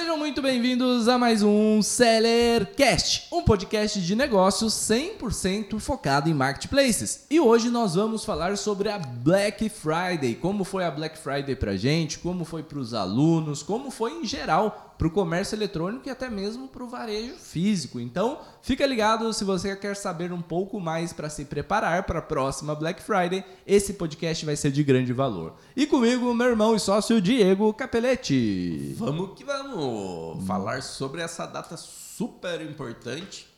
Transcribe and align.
Sejam 0.00 0.16
muito 0.16 0.40
bem-vindos 0.40 1.08
a 1.08 1.18
mais 1.18 1.42
um 1.42 1.82
Sellercast, 1.82 3.28
um 3.30 3.42
podcast 3.42 4.00
de 4.00 4.16
negócios 4.16 4.72
100% 4.72 5.78
focado 5.78 6.30
em 6.30 6.32
marketplaces. 6.32 7.26
E 7.28 7.38
hoje 7.38 7.68
nós 7.68 7.96
vamos 7.96 8.24
falar 8.24 8.56
sobre 8.56 8.88
a 8.88 8.98
Black 8.98 9.68
Friday, 9.68 10.36
como 10.36 10.64
foi 10.64 10.86
a 10.86 10.90
Black 10.90 11.18
Friday 11.18 11.54
pra 11.54 11.76
gente, 11.76 12.18
como 12.18 12.46
foi 12.46 12.62
para 12.62 12.78
os 12.78 12.94
alunos, 12.94 13.62
como 13.62 13.90
foi 13.90 14.12
em 14.12 14.24
geral 14.24 14.89
para 15.00 15.08
o 15.08 15.10
comércio 15.10 15.56
eletrônico 15.56 16.06
e 16.06 16.10
até 16.10 16.28
mesmo 16.28 16.68
para 16.68 16.84
o 16.84 16.86
varejo 16.86 17.34
físico. 17.36 17.98
Então, 17.98 18.38
fica 18.60 18.84
ligado 18.84 19.32
se 19.32 19.44
você 19.44 19.74
quer 19.74 19.96
saber 19.96 20.30
um 20.30 20.42
pouco 20.42 20.78
mais 20.78 21.10
para 21.10 21.30
se 21.30 21.46
preparar 21.46 22.02
para 22.02 22.18
a 22.18 22.22
próxima 22.22 22.74
Black 22.74 23.02
Friday. 23.02 23.42
Esse 23.66 23.94
podcast 23.94 24.44
vai 24.44 24.56
ser 24.56 24.70
de 24.70 24.84
grande 24.84 25.14
valor. 25.14 25.54
E 25.74 25.86
comigo, 25.86 26.34
meu 26.34 26.48
irmão 26.48 26.76
e 26.76 26.78
sócio 26.78 27.18
Diego 27.18 27.72
Capelletti. 27.72 28.92
Vamos 28.98 29.30
que 29.38 29.42
vamos 29.42 30.44
falar 30.46 30.82
sobre 30.82 31.22
essa 31.22 31.46
data 31.46 31.78
super 31.78 32.60
importante 32.60 33.48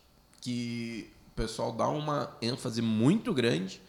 que 0.40 1.10
o 1.26 1.34
pessoal 1.34 1.72
dá 1.72 1.88
uma 1.88 2.36
ênfase 2.40 2.80
muito 2.80 3.34
grande, 3.34 3.82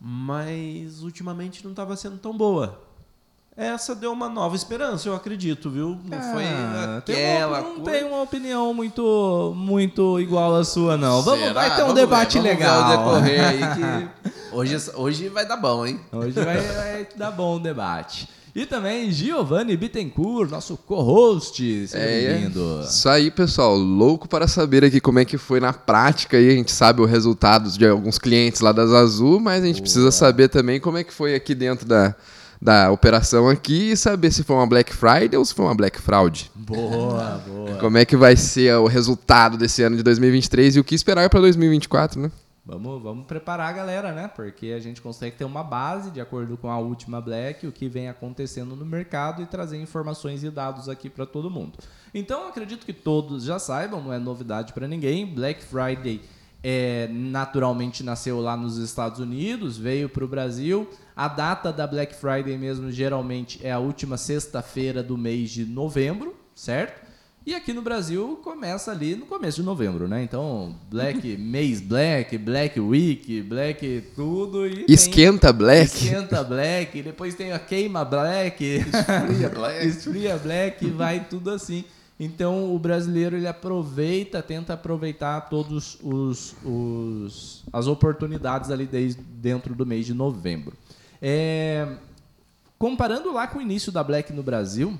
mas 0.00 1.02
ultimamente 1.02 1.62
não 1.62 1.72
estava 1.72 1.94
sendo 1.96 2.16
tão 2.16 2.34
boa 2.34 2.87
essa 3.58 3.92
deu 3.92 4.12
uma 4.12 4.28
nova 4.28 4.54
esperança, 4.54 5.08
eu 5.08 5.16
acredito, 5.16 5.68
viu? 5.68 5.98
Não 6.04 6.16
ah, 6.16 6.32
foi 6.32 6.44
aquela. 6.96 7.60
Uma, 7.60 7.68
não 7.68 7.80
tem 7.80 8.04
uma 8.04 8.22
opinião 8.22 8.72
muito, 8.72 9.52
muito 9.56 10.20
igual 10.20 10.54
à 10.54 10.62
sua, 10.62 10.96
não. 10.96 11.22
Vamos, 11.22 11.52
vai 11.52 11.74
ter 11.74 11.82
um 11.82 11.88
vamos 11.88 12.00
debate 12.00 12.38
ver, 12.38 12.50
legal. 12.50 12.88
decorrer 12.88 13.44
aí 13.44 13.58
que 13.74 14.54
hoje, 14.54 14.76
hoje 14.94 15.28
vai 15.28 15.44
dar 15.44 15.56
bom, 15.56 15.84
hein? 15.84 15.98
Hoje 16.12 16.30
vai, 16.30 16.60
vai 16.60 17.08
dar 17.16 17.32
bom 17.32 17.56
o 17.56 17.58
debate. 17.58 18.28
E 18.54 18.64
também 18.64 19.10
Giovanni 19.10 19.76
Bittencourt, 19.76 20.50
nosso 20.50 20.76
co-host. 20.76 21.88
Seja 21.88 21.98
é, 21.98 22.32
bem-vindo. 22.34 22.80
Isso 22.84 23.08
aí, 23.08 23.28
pessoal. 23.28 23.76
Louco 23.76 24.28
para 24.28 24.46
saber 24.46 24.84
aqui 24.84 25.00
como 25.00 25.18
é 25.18 25.24
que 25.24 25.36
foi 25.36 25.58
na 25.58 25.72
prática. 25.72 26.36
Aí 26.36 26.48
a 26.48 26.54
gente 26.54 26.70
sabe 26.70 27.02
os 27.02 27.10
resultados 27.10 27.76
de 27.76 27.86
alguns 27.86 28.18
clientes 28.18 28.60
lá 28.60 28.70
das 28.70 28.92
Azul, 28.92 29.40
mas 29.40 29.64
a 29.64 29.66
gente 29.66 29.76
Boa. 29.76 29.82
precisa 29.82 30.12
saber 30.12 30.48
também 30.48 30.80
como 30.80 30.96
é 30.96 31.02
que 31.02 31.12
foi 31.12 31.34
aqui 31.34 31.54
dentro 31.54 31.86
da 31.86 32.14
da 32.60 32.90
operação 32.90 33.48
aqui 33.48 33.92
e 33.92 33.96
saber 33.96 34.32
se 34.32 34.42
foi 34.42 34.56
uma 34.56 34.66
Black 34.66 34.94
Friday 34.94 35.36
ou 35.36 35.44
se 35.44 35.54
foi 35.54 35.64
uma 35.64 35.74
Black 35.74 36.00
Fraud. 36.00 36.50
Boa, 36.54 37.42
boa. 37.46 37.76
Como 37.78 37.96
é 37.96 38.04
que 38.04 38.16
vai 38.16 38.36
ser 38.36 38.74
o 38.76 38.86
resultado 38.86 39.56
desse 39.56 39.82
ano 39.82 39.96
de 39.96 40.02
2023 40.02 40.76
e 40.76 40.80
o 40.80 40.84
que 40.84 40.94
esperar 40.94 41.30
para 41.30 41.40
2024, 41.40 42.20
né? 42.20 42.30
Vamos, 42.68 43.02
vamos 43.02 43.24
preparar 43.24 43.70
a 43.70 43.72
galera, 43.72 44.12
né? 44.12 44.28
Porque 44.28 44.74
a 44.76 44.78
gente 44.78 45.00
consegue 45.00 45.36
ter 45.36 45.46
uma 45.46 45.64
base 45.64 46.10
de 46.10 46.20
acordo 46.20 46.54
com 46.58 46.70
a 46.70 46.78
última 46.78 47.18
Black, 47.18 47.66
o 47.66 47.72
que 47.72 47.88
vem 47.88 48.10
acontecendo 48.10 48.76
no 48.76 48.84
mercado 48.84 49.40
e 49.40 49.46
trazer 49.46 49.80
informações 49.80 50.44
e 50.44 50.50
dados 50.50 50.86
aqui 50.86 51.08
para 51.08 51.24
todo 51.24 51.50
mundo. 51.50 51.78
Então, 52.12 52.46
acredito 52.46 52.84
que 52.84 52.92
todos 52.92 53.44
já 53.44 53.58
saibam, 53.58 54.02
não 54.02 54.12
é 54.12 54.18
novidade 54.18 54.74
para 54.74 54.86
ninguém. 54.86 55.24
Black 55.24 55.64
Friday 55.64 56.20
é, 56.62 57.08
naturalmente 57.10 58.02
nasceu 58.02 58.40
lá 58.40 58.56
nos 58.56 58.78
Estados 58.78 59.20
Unidos, 59.20 59.76
veio 59.76 60.08
para 60.08 60.24
o 60.24 60.28
Brasil. 60.28 60.88
A 61.14 61.28
data 61.28 61.72
da 61.72 61.86
Black 61.86 62.14
Friday 62.14 62.56
mesmo 62.56 62.90
geralmente 62.90 63.64
é 63.64 63.72
a 63.72 63.78
última 63.78 64.16
sexta-feira 64.16 65.02
do 65.02 65.16
mês 65.16 65.50
de 65.50 65.64
novembro, 65.64 66.34
certo? 66.54 67.08
E 67.46 67.54
aqui 67.54 67.72
no 67.72 67.80
Brasil 67.80 68.38
começa 68.42 68.90
ali 68.90 69.16
no 69.16 69.24
começo 69.24 69.60
de 69.60 69.66
novembro, 69.66 70.06
né? 70.06 70.22
Então, 70.22 70.74
Black 70.90 71.34
mês 71.38 71.80
Black, 71.80 72.36
Black 72.36 72.78
Week, 72.78 73.40
Black 73.40 74.04
tudo 74.14 74.66
e 74.66 74.84
esquenta 74.86 75.50
Black. 75.50 75.96
Esquenta 75.96 76.44
Black, 76.44 77.02
depois 77.02 77.34
tem 77.34 77.52
a 77.52 77.58
queima 77.58 78.04
Black, 78.04 78.62
esfria 78.62 79.48
Black, 79.54 79.86
esfria 79.86 80.36
Black, 80.36 80.90
vai 80.90 81.24
tudo 81.24 81.50
assim. 81.50 81.84
Então 82.18 82.74
o 82.74 82.78
brasileiro 82.78 83.36
ele 83.36 83.46
aproveita, 83.46 84.42
tenta 84.42 84.72
aproveitar 84.72 85.42
todos 85.42 85.98
os, 86.02 86.56
os 86.64 87.62
as 87.72 87.86
oportunidades 87.86 88.70
ali 88.70 88.86
desde 88.86 89.22
dentro 89.22 89.74
do 89.74 89.86
mês 89.86 90.04
de 90.04 90.14
novembro. 90.14 90.76
É, 91.22 91.96
comparando 92.76 93.32
lá 93.32 93.46
com 93.46 93.58
o 93.58 93.62
início 93.62 93.92
da 93.92 94.02
Black 94.02 94.32
no 94.32 94.42
Brasil, 94.42 94.98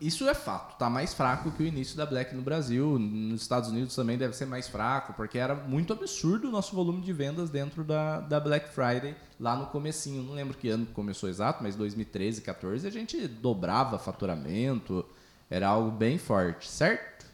isso 0.00 0.26
é 0.26 0.34
fato, 0.34 0.78
tá 0.78 0.88
mais 0.88 1.12
fraco 1.12 1.50
que 1.50 1.62
o 1.62 1.66
início 1.66 1.94
da 1.94 2.06
Black 2.06 2.34
no 2.34 2.40
Brasil. 2.40 2.98
Nos 2.98 3.42
Estados 3.42 3.68
Unidos 3.68 3.94
também 3.94 4.16
deve 4.16 4.34
ser 4.34 4.46
mais 4.46 4.66
fraco, 4.66 5.12
porque 5.12 5.36
era 5.36 5.54
muito 5.54 5.92
absurdo 5.92 6.48
o 6.48 6.50
nosso 6.50 6.74
volume 6.74 7.02
de 7.02 7.12
vendas 7.12 7.50
dentro 7.50 7.84
da, 7.84 8.20
da 8.20 8.40
Black 8.40 8.70
Friday 8.70 9.14
lá 9.38 9.54
no 9.54 9.66
comecinho. 9.66 10.22
Não 10.22 10.32
lembro 10.32 10.56
que 10.56 10.70
ano 10.70 10.86
começou 10.86 11.28
exato, 11.28 11.62
mas 11.62 11.76
2013, 11.76 12.40
14 12.40 12.86
a 12.86 12.90
gente 12.90 13.28
dobrava 13.28 13.98
faturamento. 13.98 15.04
Era 15.50 15.68
algo 15.68 15.90
bem 15.90 16.16
forte, 16.16 16.70
certo? 16.70 17.26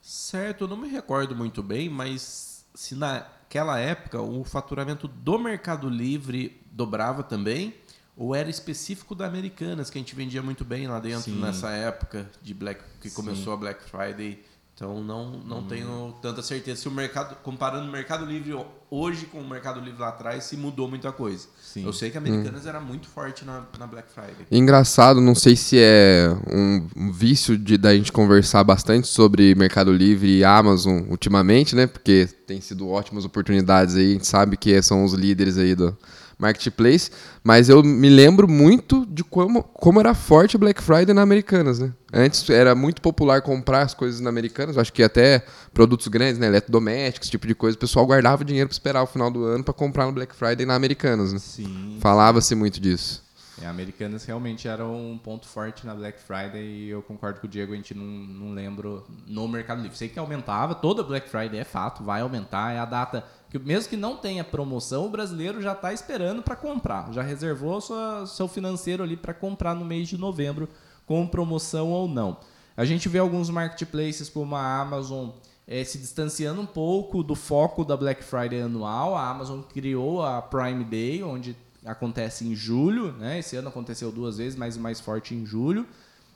Certo, 0.00 0.64
eu 0.64 0.68
não 0.68 0.76
me 0.76 0.88
recordo 0.88 1.36
muito 1.36 1.62
bem, 1.62 1.88
mas 1.88 2.66
se 2.74 2.96
naquela 2.96 3.78
época 3.78 4.20
o 4.20 4.42
faturamento 4.42 5.06
do 5.06 5.38
Mercado 5.38 5.88
Livre 5.88 6.60
dobrava 6.72 7.22
também, 7.22 7.74
ou 8.16 8.34
era 8.34 8.50
específico 8.50 9.14
da 9.14 9.26
Americanas, 9.26 9.88
que 9.88 9.98
a 9.98 10.00
gente 10.00 10.14
vendia 10.14 10.42
muito 10.42 10.64
bem 10.64 10.88
lá 10.88 10.98
dentro 10.98 11.32
Sim. 11.32 11.40
nessa 11.40 11.70
época 11.70 12.28
de 12.42 12.52
Black 12.52 12.82
que 13.00 13.08
Sim. 13.08 13.14
começou 13.14 13.52
a 13.52 13.56
Black 13.56 13.82
Friday 13.84 14.44
então 14.74 15.02
não, 15.04 15.30
não 15.46 15.58
hum. 15.58 15.66
tenho 15.68 16.14
tanta 16.22 16.42
certeza 16.42 16.82
se 16.82 16.88
o 16.88 16.90
mercado, 16.90 17.36
comparando 17.42 17.86
o 17.86 17.92
Mercado 17.92 18.24
Livre 18.24 18.58
hoje 18.90 19.26
com 19.26 19.38
o 19.38 19.48
Mercado 19.48 19.80
Livre 19.80 20.00
lá 20.00 20.08
atrás, 20.08 20.44
se 20.44 20.56
mudou 20.56 20.88
muita 20.88 21.12
coisa. 21.12 21.46
Sim. 21.62 21.84
Eu 21.84 21.92
sei 21.92 22.10
que 22.10 22.16
a 22.16 22.20
Americanas 22.20 22.64
hum. 22.64 22.68
era 22.68 22.80
muito 22.80 23.06
forte 23.06 23.44
na, 23.44 23.64
na, 23.78 23.86
Black 23.86 24.10
Friday. 24.10 24.46
Engraçado, 24.50 25.20
não 25.20 25.34
sei 25.34 25.56
se 25.56 25.76
é 25.78 26.34
um, 26.50 27.12
vício 27.12 27.56
de 27.56 27.76
da 27.76 27.94
gente 27.94 28.10
conversar 28.10 28.64
bastante 28.64 29.06
sobre 29.06 29.54
Mercado 29.54 29.92
Livre 29.92 30.38
e 30.38 30.44
Amazon 30.44 31.02
ultimamente, 31.08 31.76
né? 31.76 31.86
Porque 31.86 32.28
tem 32.46 32.60
sido 32.60 32.88
ótimas 32.88 33.24
oportunidades 33.24 33.94
aí, 33.94 34.10
a 34.10 34.12
gente 34.14 34.26
sabe 34.26 34.56
que 34.56 34.82
são 34.82 35.04
os 35.04 35.12
líderes 35.12 35.58
aí 35.58 35.74
do, 35.74 35.96
Marketplace, 36.42 37.10
mas 37.44 37.68
eu 37.68 37.84
me 37.84 38.08
lembro 38.08 38.48
muito 38.48 39.06
de 39.06 39.22
como, 39.22 39.62
como 39.62 40.00
era 40.00 40.12
forte 40.12 40.58
Black 40.58 40.82
Friday 40.82 41.14
na 41.14 41.22
Americanas, 41.22 41.78
né? 41.78 41.92
Antes 42.12 42.50
era 42.50 42.74
muito 42.74 43.00
popular 43.00 43.40
comprar 43.40 43.82
as 43.82 43.94
coisas 43.94 44.20
na 44.20 44.28
Americanas, 44.28 44.76
acho 44.76 44.92
que 44.92 45.04
até 45.04 45.44
produtos 45.72 46.08
grandes, 46.08 46.38
né, 46.38 46.48
eletrodomésticos, 46.48 47.26
esse 47.26 47.30
tipo 47.30 47.46
de 47.46 47.54
coisa, 47.54 47.76
o 47.76 47.80
pessoal 47.80 48.04
guardava 48.04 48.44
dinheiro 48.44 48.68
para 48.68 48.74
esperar 48.74 49.02
o 49.02 49.06
final 49.06 49.30
do 49.30 49.44
ano 49.44 49.62
para 49.62 49.72
comprar 49.72 50.06
no 50.06 50.12
Black 50.12 50.34
Friday 50.34 50.66
na 50.66 50.74
Americanas, 50.74 51.32
né? 51.32 51.38
Sim. 51.38 51.98
Falava-se 52.00 52.54
muito 52.56 52.80
disso. 52.80 53.22
É, 53.60 53.66
Americanas 53.66 54.24
realmente 54.24 54.66
era 54.66 54.84
um 54.84 55.16
ponto 55.16 55.46
forte 55.46 55.86
na 55.86 55.94
Black 55.94 56.20
Friday 56.20 56.62
e 56.62 56.88
eu 56.88 57.02
concordo 57.02 57.38
com 57.40 57.46
o 57.46 57.50
Diego, 57.50 57.72
a 57.72 57.76
gente 57.76 57.94
não, 57.94 58.04
não 58.04 58.52
lembro 58.52 59.06
no 59.26 59.46
Mercado 59.46 59.80
Livre. 59.80 59.96
Sei 59.96 60.08
que 60.08 60.18
aumentava, 60.18 60.74
toda 60.74 61.02
Black 61.04 61.28
Friday 61.28 61.60
é 61.60 61.64
fato, 61.64 62.02
vai 62.02 62.22
aumentar, 62.22 62.72
é 62.72 62.78
a 62.78 62.84
data 62.84 63.24
que 63.52 63.58
mesmo 63.58 63.90
que 63.90 63.98
não 63.98 64.16
tenha 64.16 64.42
promoção, 64.42 65.04
o 65.04 65.10
brasileiro 65.10 65.60
já 65.60 65.72
está 65.72 65.92
esperando 65.92 66.40
para 66.40 66.56
comprar, 66.56 67.12
já 67.12 67.20
reservou 67.20 67.82
sua, 67.82 68.26
seu 68.26 68.48
financeiro 68.48 69.02
ali 69.02 69.14
para 69.14 69.34
comprar 69.34 69.74
no 69.74 69.84
mês 69.84 70.08
de 70.08 70.16
novembro, 70.16 70.66
com 71.04 71.26
promoção 71.26 71.90
ou 71.90 72.08
não. 72.08 72.38
A 72.74 72.86
gente 72.86 73.10
vê 73.10 73.18
alguns 73.18 73.50
marketplaces 73.50 74.30
como 74.30 74.56
a 74.56 74.80
Amazon 74.80 75.28
é, 75.66 75.84
se 75.84 75.98
distanciando 75.98 76.62
um 76.62 76.66
pouco 76.66 77.22
do 77.22 77.34
foco 77.34 77.84
da 77.84 77.94
Black 77.94 78.24
Friday 78.24 78.62
anual. 78.62 79.14
A 79.14 79.28
Amazon 79.28 79.60
criou 79.60 80.24
a 80.24 80.40
Prime 80.40 80.82
Day, 80.84 81.22
onde 81.22 81.54
acontece 81.84 82.46
em 82.46 82.54
julho, 82.54 83.12
né? 83.12 83.40
Esse 83.40 83.54
ano 83.56 83.68
aconteceu 83.68 84.10
duas 84.10 84.38
vezes, 84.38 84.56
mas 84.56 84.78
mais 84.78 84.98
forte 84.98 85.34
em 85.34 85.44
julho. 85.44 85.86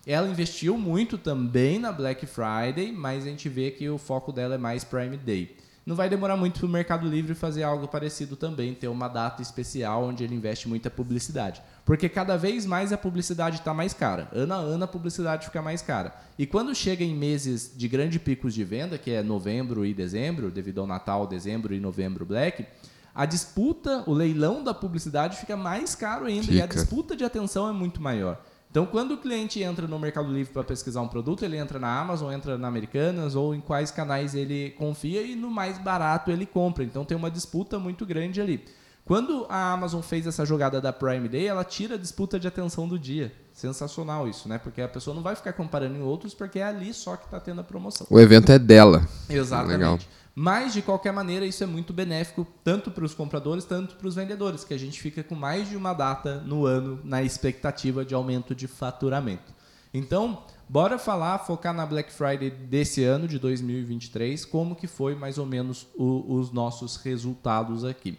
Ela 0.06 0.28
investiu 0.28 0.76
muito 0.76 1.16
também 1.16 1.78
na 1.78 1.92
Black 1.92 2.26
Friday, 2.26 2.92
mas 2.92 3.24
a 3.24 3.28
gente 3.28 3.48
vê 3.48 3.70
que 3.70 3.88
o 3.88 3.96
foco 3.96 4.32
dela 4.32 4.56
é 4.56 4.58
mais 4.58 4.84
Prime 4.84 5.16
Day. 5.16 5.56
Não 5.86 5.94
vai 5.94 6.08
demorar 6.08 6.36
muito 6.36 6.58
para 6.58 6.66
o 6.66 6.68
Mercado 6.68 7.08
Livre 7.08 7.32
fazer 7.32 7.62
algo 7.62 7.86
parecido 7.86 8.34
também, 8.34 8.74
ter 8.74 8.88
uma 8.88 9.06
data 9.06 9.40
especial 9.40 10.02
onde 10.02 10.24
ele 10.24 10.34
investe 10.34 10.68
muita 10.68 10.90
publicidade. 10.90 11.62
Porque 11.84 12.08
cada 12.08 12.36
vez 12.36 12.66
mais 12.66 12.92
a 12.92 12.98
publicidade 12.98 13.58
está 13.58 13.72
mais 13.72 13.94
cara. 13.94 14.28
Ano 14.32 14.52
a 14.52 14.56
ano 14.56 14.82
a 14.82 14.88
publicidade 14.88 15.46
fica 15.46 15.62
mais 15.62 15.82
cara. 15.82 16.12
E 16.36 16.44
quando 16.44 16.74
chega 16.74 17.04
em 17.04 17.14
meses 17.14 17.72
de 17.76 17.86
grande 17.86 18.18
picos 18.18 18.52
de 18.52 18.64
venda, 18.64 18.98
que 18.98 19.12
é 19.12 19.22
novembro 19.22 19.86
e 19.86 19.94
dezembro, 19.94 20.50
devido 20.50 20.80
ao 20.80 20.88
Natal, 20.88 21.24
dezembro 21.24 21.72
e 21.72 21.78
novembro 21.78 22.26
Black, 22.26 22.66
a 23.14 23.24
disputa, 23.24 24.02
o 24.08 24.12
leilão 24.12 24.64
da 24.64 24.74
publicidade 24.74 25.36
fica 25.36 25.56
mais 25.56 25.94
caro 25.94 26.26
ainda. 26.26 26.42
Fica. 26.42 26.54
E 26.54 26.60
a 26.62 26.66
disputa 26.66 27.14
de 27.14 27.24
atenção 27.24 27.68
é 27.68 27.72
muito 27.72 28.02
maior. 28.02 28.44
Então, 28.76 28.84
quando 28.84 29.12
o 29.12 29.16
cliente 29.16 29.62
entra 29.62 29.88
no 29.88 29.98
Mercado 29.98 30.30
Livre 30.30 30.52
para 30.52 30.62
pesquisar 30.62 31.00
um 31.00 31.08
produto, 31.08 31.42
ele 31.42 31.56
entra 31.56 31.78
na 31.78 31.98
Amazon, 31.98 32.30
entra 32.30 32.58
na 32.58 32.68
Americanas 32.68 33.34
ou 33.34 33.54
em 33.54 33.60
quais 33.62 33.90
canais 33.90 34.34
ele 34.34 34.72
confia 34.72 35.22
e 35.22 35.34
no 35.34 35.50
mais 35.50 35.78
barato 35.78 36.30
ele 36.30 36.44
compra. 36.44 36.84
Então, 36.84 37.02
tem 37.02 37.16
uma 37.16 37.30
disputa 37.30 37.78
muito 37.78 38.04
grande 38.04 38.38
ali. 38.38 38.62
Quando 39.02 39.46
a 39.48 39.72
Amazon 39.72 40.02
fez 40.02 40.26
essa 40.26 40.44
jogada 40.44 40.78
da 40.78 40.92
Prime 40.92 41.26
Day, 41.26 41.46
ela 41.46 41.64
tira 41.64 41.94
a 41.94 41.98
disputa 41.98 42.38
de 42.38 42.46
atenção 42.46 42.86
do 42.86 42.98
dia. 42.98 43.32
Sensacional 43.50 44.28
isso, 44.28 44.46
né? 44.46 44.58
Porque 44.58 44.82
a 44.82 44.88
pessoa 44.88 45.14
não 45.14 45.22
vai 45.22 45.34
ficar 45.34 45.54
comparando 45.54 45.96
em 45.96 46.02
outros 46.02 46.34
porque 46.34 46.58
é 46.58 46.64
ali 46.64 46.92
só 46.92 47.16
que 47.16 47.24
está 47.24 47.40
tendo 47.40 47.62
a 47.62 47.64
promoção. 47.64 48.06
O 48.10 48.20
evento 48.20 48.52
é 48.52 48.58
dela. 48.58 49.08
Exatamente. 49.30 49.72
Legal. 49.72 49.98
Mas, 50.38 50.74
de 50.74 50.82
qualquer 50.82 51.14
maneira, 51.14 51.46
isso 51.46 51.64
é 51.64 51.66
muito 51.66 51.94
benéfico 51.94 52.46
tanto 52.62 52.90
para 52.90 53.06
os 53.06 53.14
compradores, 53.14 53.64
tanto 53.64 53.96
para 53.96 54.06
os 54.06 54.16
vendedores, 54.16 54.64
que 54.64 54.74
a 54.74 54.78
gente 54.78 55.00
fica 55.00 55.24
com 55.24 55.34
mais 55.34 55.66
de 55.66 55.78
uma 55.78 55.94
data 55.94 56.40
no 56.40 56.66
ano 56.66 57.00
na 57.02 57.22
expectativa 57.22 58.04
de 58.04 58.14
aumento 58.14 58.54
de 58.54 58.68
faturamento. 58.68 59.54
Então, 59.94 60.44
bora 60.68 60.98
falar, 60.98 61.38
focar 61.38 61.72
na 61.72 61.86
Black 61.86 62.12
Friday 62.12 62.50
desse 62.50 63.02
ano, 63.02 63.26
de 63.26 63.38
2023, 63.38 64.44
como 64.44 64.76
que 64.76 64.86
foi 64.86 65.14
mais 65.14 65.38
ou 65.38 65.46
menos 65.46 65.86
o, 65.96 66.34
os 66.34 66.52
nossos 66.52 66.96
resultados 66.96 67.82
aqui. 67.82 68.18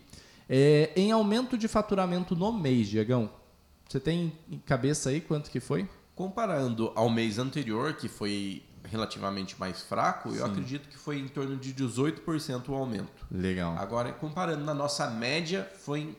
É, 0.50 0.90
em 0.96 1.12
aumento 1.12 1.56
de 1.56 1.68
faturamento 1.68 2.36
no 2.36 2.52
mês, 2.52 2.88
Diegão, 2.88 3.30
você 3.88 4.00
tem 4.00 4.34
em 4.50 4.58
cabeça 4.58 5.10
aí 5.12 5.22
quanto 5.22 5.52
que 5.52 5.60
foi? 5.60 5.88
Comparando 6.16 6.92
ao 6.96 7.12
mês 7.12 7.38
anterior, 7.38 7.94
que 7.94 8.08
foi 8.08 8.64
relativamente 8.90 9.60
mais 9.60 9.82
fraco, 9.82 10.32
Sim. 10.32 10.38
eu 10.38 10.46
acredito 10.46 10.88
que 10.90 10.98
foi 10.98 11.20
em 11.20 11.28
torno 11.28 11.56
de 11.58 11.74
18% 11.74 12.70
o 12.70 12.74
aumento. 12.74 13.26
Legal. 13.32 13.76
Agora, 13.78 14.12
comparando 14.12 14.64
na 14.64 14.74
nossa 14.74 15.10
média, 15.10 15.70
foi 15.80 16.00
em 16.02 16.16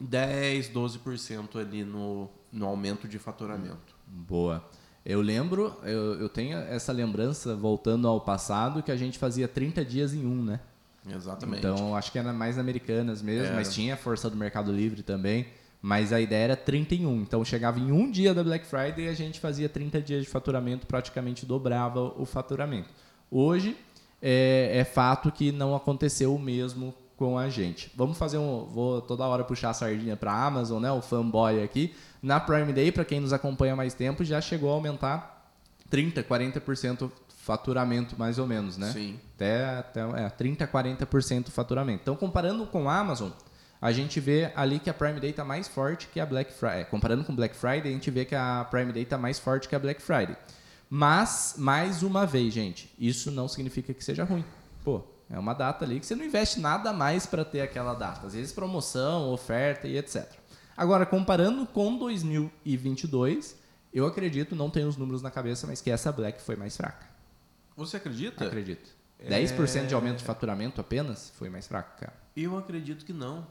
10, 0.00 0.70
12% 0.70 1.56
ali 1.56 1.84
no, 1.84 2.28
no 2.52 2.66
aumento 2.66 3.06
de 3.08 3.18
faturamento. 3.18 3.94
Boa. 4.06 4.64
Eu 5.04 5.20
lembro, 5.20 5.74
eu, 5.84 6.20
eu 6.20 6.28
tenho 6.28 6.58
essa 6.58 6.92
lembrança, 6.92 7.56
voltando 7.56 8.06
ao 8.06 8.20
passado, 8.20 8.82
que 8.82 8.92
a 8.92 8.96
gente 8.96 9.18
fazia 9.18 9.48
30 9.48 9.84
dias 9.84 10.12
em 10.12 10.26
um, 10.26 10.42
né? 10.42 10.60
Exatamente. 11.08 11.60
Então, 11.60 11.96
acho 11.96 12.12
que 12.12 12.18
era 12.18 12.32
mais 12.32 12.58
americanas 12.58 13.22
mesmo, 13.22 13.54
mas 13.54 13.72
tinha 13.72 13.94
a 13.94 13.96
força 13.96 14.28
do 14.28 14.36
Mercado 14.36 14.70
Livre 14.70 15.02
também. 15.02 15.46
Mas 15.80 16.12
a 16.12 16.20
ideia 16.20 16.44
era 16.44 16.56
31. 16.56 17.22
Então 17.22 17.44
chegava 17.44 17.78
em 17.78 17.92
um 17.92 18.10
dia 18.10 18.34
da 18.34 18.42
Black 18.42 18.66
Friday 18.66 19.06
e 19.06 19.08
a 19.08 19.14
gente 19.14 19.38
fazia 19.38 19.68
30 19.68 20.00
dias 20.02 20.24
de 20.24 20.28
faturamento, 20.28 20.86
praticamente 20.86 21.46
dobrava 21.46 22.00
o 22.16 22.24
faturamento. 22.24 22.88
Hoje 23.30 23.76
é, 24.20 24.70
é 24.74 24.84
fato 24.84 25.30
que 25.30 25.52
não 25.52 25.74
aconteceu 25.74 26.34
o 26.34 26.38
mesmo 26.38 26.94
com 27.16 27.36
a 27.36 27.48
gente. 27.48 27.90
Vamos 27.96 28.16
fazer 28.16 28.38
um. 28.38 28.64
Vou 28.64 29.00
toda 29.00 29.26
hora 29.26 29.42
puxar 29.44 29.70
a 29.70 29.74
sardinha 29.74 30.16
para 30.16 30.32
a 30.32 30.46
Amazon, 30.46 30.80
né? 30.80 30.90
O 30.90 31.02
fanboy 31.02 31.62
aqui. 31.62 31.94
Na 32.22 32.38
Prime 32.40 32.72
Day, 32.72 32.92
para 32.92 33.04
quem 33.04 33.20
nos 33.20 33.32
acompanha 33.32 33.72
há 33.72 33.76
mais 33.76 33.94
tempo, 33.94 34.24
já 34.24 34.40
chegou 34.40 34.70
a 34.70 34.74
aumentar 34.74 35.52
30%, 35.90 36.24
40% 36.24 37.10
faturamento, 37.28 38.14
mais 38.18 38.38
ou 38.38 38.46
menos, 38.46 38.76
né? 38.76 38.92
Sim. 38.92 39.18
Até, 39.34 39.64
até 39.78 40.00
é, 40.00 40.28
30%, 40.28 40.68
40% 40.68 41.48
faturamento. 41.48 42.02
Então, 42.02 42.14
comparando 42.14 42.66
com 42.66 42.88
a 42.88 42.98
Amazon, 42.98 43.30
a 43.80 43.92
gente 43.92 44.18
vê 44.18 44.50
ali 44.56 44.78
que 44.78 44.90
a 44.90 44.94
Prime 44.94 45.20
Day 45.20 45.30
está 45.30 45.44
mais 45.44 45.68
forte 45.68 46.08
que 46.08 46.18
a 46.18 46.26
Black 46.26 46.52
Friday. 46.52 46.80
É, 46.80 46.84
comparando 46.84 47.24
com 47.24 47.34
Black 47.34 47.54
Friday, 47.54 47.90
a 47.90 47.94
gente 47.94 48.10
vê 48.10 48.24
que 48.24 48.34
a 48.34 48.66
Prime 48.70 48.92
Day 48.92 49.04
está 49.04 49.16
mais 49.16 49.38
forte 49.38 49.68
que 49.68 49.74
a 49.74 49.78
Black 49.78 50.02
Friday. 50.02 50.36
Mas, 50.90 51.54
mais 51.58 52.02
uma 52.02 52.26
vez, 52.26 52.52
gente, 52.52 52.92
isso 52.98 53.30
não 53.30 53.46
significa 53.46 53.92
que 53.94 54.02
seja 54.02 54.24
ruim. 54.24 54.44
Pô, 54.82 55.02
é 55.30 55.38
uma 55.38 55.52
data 55.52 55.84
ali 55.84 56.00
que 56.00 56.06
você 56.06 56.16
não 56.16 56.24
investe 56.24 56.58
nada 56.58 56.92
mais 56.92 57.26
para 57.26 57.44
ter 57.44 57.60
aquela 57.60 57.94
data. 57.94 58.26
Às 58.26 58.34
vezes 58.34 58.52
promoção, 58.52 59.30
oferta 59.30 59.86
e 59.86 59.96
etc. 59.96 60.26
Agora, 60.76 61.04
comparando 61.04 61.66
com 61.66 61.96
2022, 61.96 63.56
eu 63.92 64.06
acredito, 64.06 64.56
não 64.56 64.70
tenho 64.70 64.88
os 64.88 64.96
números 64.96 65.22
na 65.22 65.30
cabeça, 65.30 65.66
mas 65.66 65.80
que 65.80 65.90
essa 65.90 66.10
Black 66.10 66.40
foi 66.40 66.56
mais 66.56 66.76
fraca. 66.76 67.06
Você 67.76 67.96
acredita? 67.96 68.46
Acredito. 68.46 68.90
10% 69.22 69.86
de 69.86 69.94
aumento 69.94 70.18
de 70.18 70.24
faturamento 70.24 70.80
apenas 70.80 71.30
foi 71.36 71.50
mais 71.50 71.66
fraco, 71.66 72.00
cara. 72.00 72.12
Eu 72.36 72.56
acredito 72.56 73.04
que 73.04 73.12
não. 73.12 73.46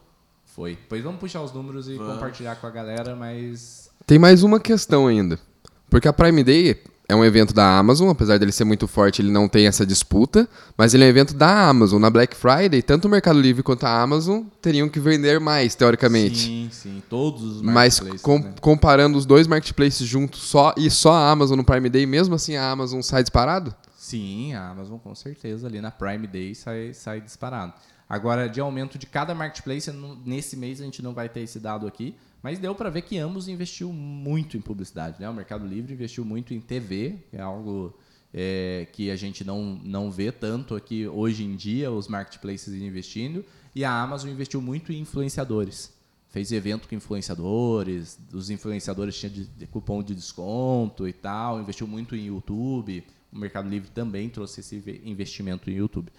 Foi. 0.58 0.76
Pois 0.90 1.04
vamos 1.04 1.20
puxar 1.20 1.44
os 1.44 1.54
números 1.54 1.88
e 1.88 1.94
vamos. 1.94 2.16
compartilhar 2.16 2.56
com 2.56 2.66
a 2.66 2.72
galera, 2.72 3.16
mas. 3.16 3.92
Tem 4.08 4.18
mais 4.18 4.42
uma 4.42 4.60
questão 4.60 5.06
ainda. 5.06 5.40
Porque 5.88 6.08
a 6.08 6.14
Prime 6.14 6.44
Day 6.44 6.82
é 7.08 7.16
um 7.16 7.24
evento 7.24 7.54
da 7.54 7.78
Amazon, 7.78 8.10
apesar 8.10 8.40
dele 8.40 8.52
ser 8.52 8.64
muito 8.64 8.88
forte, 8.88 9.22
ele 9.22 9.30
não 9.30 9.48
tem 9.48 9.68
essa 9.68 9.86
disputa, 9.86 10.50
mas 10.76 10.96
ele 10.96 11.04
é 11.04 11.08
um 11.08 11.10
evento 11.12 11.36
da 11.36 11.70
Amazon. 11.70 12.02
Na 12.02 12.10
Black 12.10 12.36
Friday, 12.36 12.82
tanto 12.82 13.06
o 13.06 13.12
Mercado 13.12 13.40
Livre 13.40 13.62
quanto 13.62 13.84
a 13.84 14.02
Amazon 14.02 14.46
teriam 14.60 14.90
que 14.90 15.00
vender 15.00 15.40
mais, 15.40 15.76
teoricamente. 15.76 16.40
Sim, 16.40 16.70
sim, 16.72 17.04
todos 17.08 17.44
os 17.58 17.62
Mas 17.62 18.00
com, 18.24 18.40
né? 18.40 18.56
comparando 18.60 19.16
os 19.16 19.28
dois 19.28 19.46
marketplaces 19.46 20.08
juntos 20.08 20.42
só 20.42 20.74
e 20.76 20.90
só 20.90 21.14
a 21.14 21.30
Amazon 21.30 21.56
no 21.56 21.64
Prime 21.64 21.88
Day, 21.88 22.08
mesmo 22.08 22.34
assim 22.34 22.56
a 22.56 22.68
Amazon 22.72 23.04
sai 23.04 23.22
disparado? 23.22 23.76
Sim, 23.96 24.56
a 24.56 24.70
Amazon 24.70 24.98
com 24.98 25.14
certeza 25.14 25.68
ali 25.68 25.80
na 25.80 25.92
Prime 25.92 26.26
Day 26.26 26.56
sai, 26.56 26.96
sai 26.96 27.22
disparado. 27.22 27.74
Agora, 28.10 28.48
de 28.48 28.62
aumento 28.62 28.98
de 28.98 29.06
cada 29.06 29.36
marketplace, 29.36 29.92
nesse 30.26 30.56
mês 30.56 30.80
a 30.80 30.86
gente 30.86 31.02
não 31.02 31.14
vai 31.14 31.28
ter 31.28 31.42
esse 31.42 31.60
dado 31.60 31.86
aqui, 31.86 32.16
mas 32.42 32.58
deu 32.58 32.74
para 32.74 32.90
ver 32.90 33.02
que 33.02 33.18
ambos 33.18 33.48
investiu 33.48 33.92
muito 33.92 34.56
em 34.56 34.62
publicidade. 34.62 35.20
Né? 35.20 35.30
O 35.30 35.34
Mercado 35.34 35.68
Livre 35.68 35.94
investiu 35.94 36.24
muito 36.24 36.54
em 36.54 36.62
TV, 36.62 37.18
que 37.30 37.36
é 37.36 37.42
algo 37.42 37.98
é, 38.34 38.88
que 38.94 39.12
a 39.12 39.16
gente 39.16 39.44
não, 39.44 39.80
não 39.84 40.10
vê 40.10 40.32
tanto 40.32 40.76
aqui 40.76 41.06
hoje 41.08 41.44
em 41.44 41.56
dia, 41.56 41.92
os 41.92 42.08
marketplaces 42.08 42.74
investindo, 42.82 43.44
e 43.76 43.84
a 43.84 43.92
Amazon 43.92 44.30
investiu 44.30 44.62
muito 44.62 44.94
em 44.94 45.02
influenciadores. 45.02 45.94
Fez 46.30 46.52
evento 46.52 46.88
com 46.88 46.96
influenciadores, 46.96 48.18
os 48.32 48.50
influenciadores 48.50 49.18
tinham 49.18 49.34
de, 49.34 49.46
de 49.46 49.68
cupom 49.68 50.02
de 50.02 50.14
desconto 50.14 51.08
e 51.08 51.14
tal, 51.14 51.60
investiu 51.60 51.88
muito 51.88 52.16
em 52.16 52.28
YouTube. 52.28 53.04
O 53.32 53.38
Mercado 53.38 53.68
Livre 53.68 53.90
também 53.90 54.30
trouxe 54.30 54.62
esse 54.62 55.02
investimento 55.04 55.70
em 55.70 55.76
YouTube. 55.76 56.12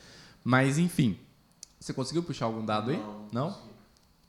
Mas, 0.43 0.79
enfim, 0.79 1.19
você 1.79 1.93
conseguiu 1.93 2.23
puxar 2.23 2.47
algum 2.47 2.65
dado 2.65 2.91
aí? 2.91 3.03
Não? 3.33 3.57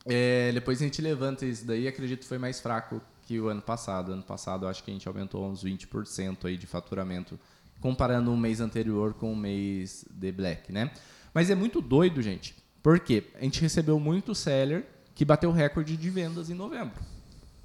É, 0.05 0.51
depois 0.53 0.81
a 0.81 0.85
gente 0.85 1.01
levanta 1.01 1.45
isso 1.45 1.65
daí, 1.65 1.87
acredito 1.87 2.21
que 2.21 2.27
foi 2.27 2.37
mais 2.37 2.59
fraco 2.59 3.01
que 3.23 3.39
o 3.39 3.47
ano 3.47 3.61
passado. 3.61 4.11
Ano 4.11 4.23
passado 4.23 4.67
acho 4.67 4.83
que 4.83 4.91
a 4.91 4.93
gente 4.93 5.07
aumentou 5.07 5.47
uns 5.47 5.63
20% 5.63 6.45
aí 6.45 6.57
de 6.57 6.65
faturamento, 6.65 7.39
comparando 7.79 8.31
o 8.31 8.37
mês 8.37 8.59
anterior 8.59 9.13
com 9.13 9.31
o 9.31 9.35
mês 9.35 10.05
de 10.09 10.31
Black, 10.31 10.71
né? 10.71 10.91
Mas 11.33 11.49
é 11.49 11.55
muito 11.55 11.81
doido, 11.81 12.21
gente. 12.21 12.55
Por 12.81 12.99
quê? 12.99 13.25
A 13.35 13.43
gente 13.43 13.61
recebeu 13.61 13.99
muito 13.99 14.33
seller 14.33 14.85
que 15.13 15.25
bateu 15.25 15.51
recorde 15.51 15.97
de 15.97 16.09
vendas 16.09 16.49
em 16.49 16.53
novembro. 16.53 16.99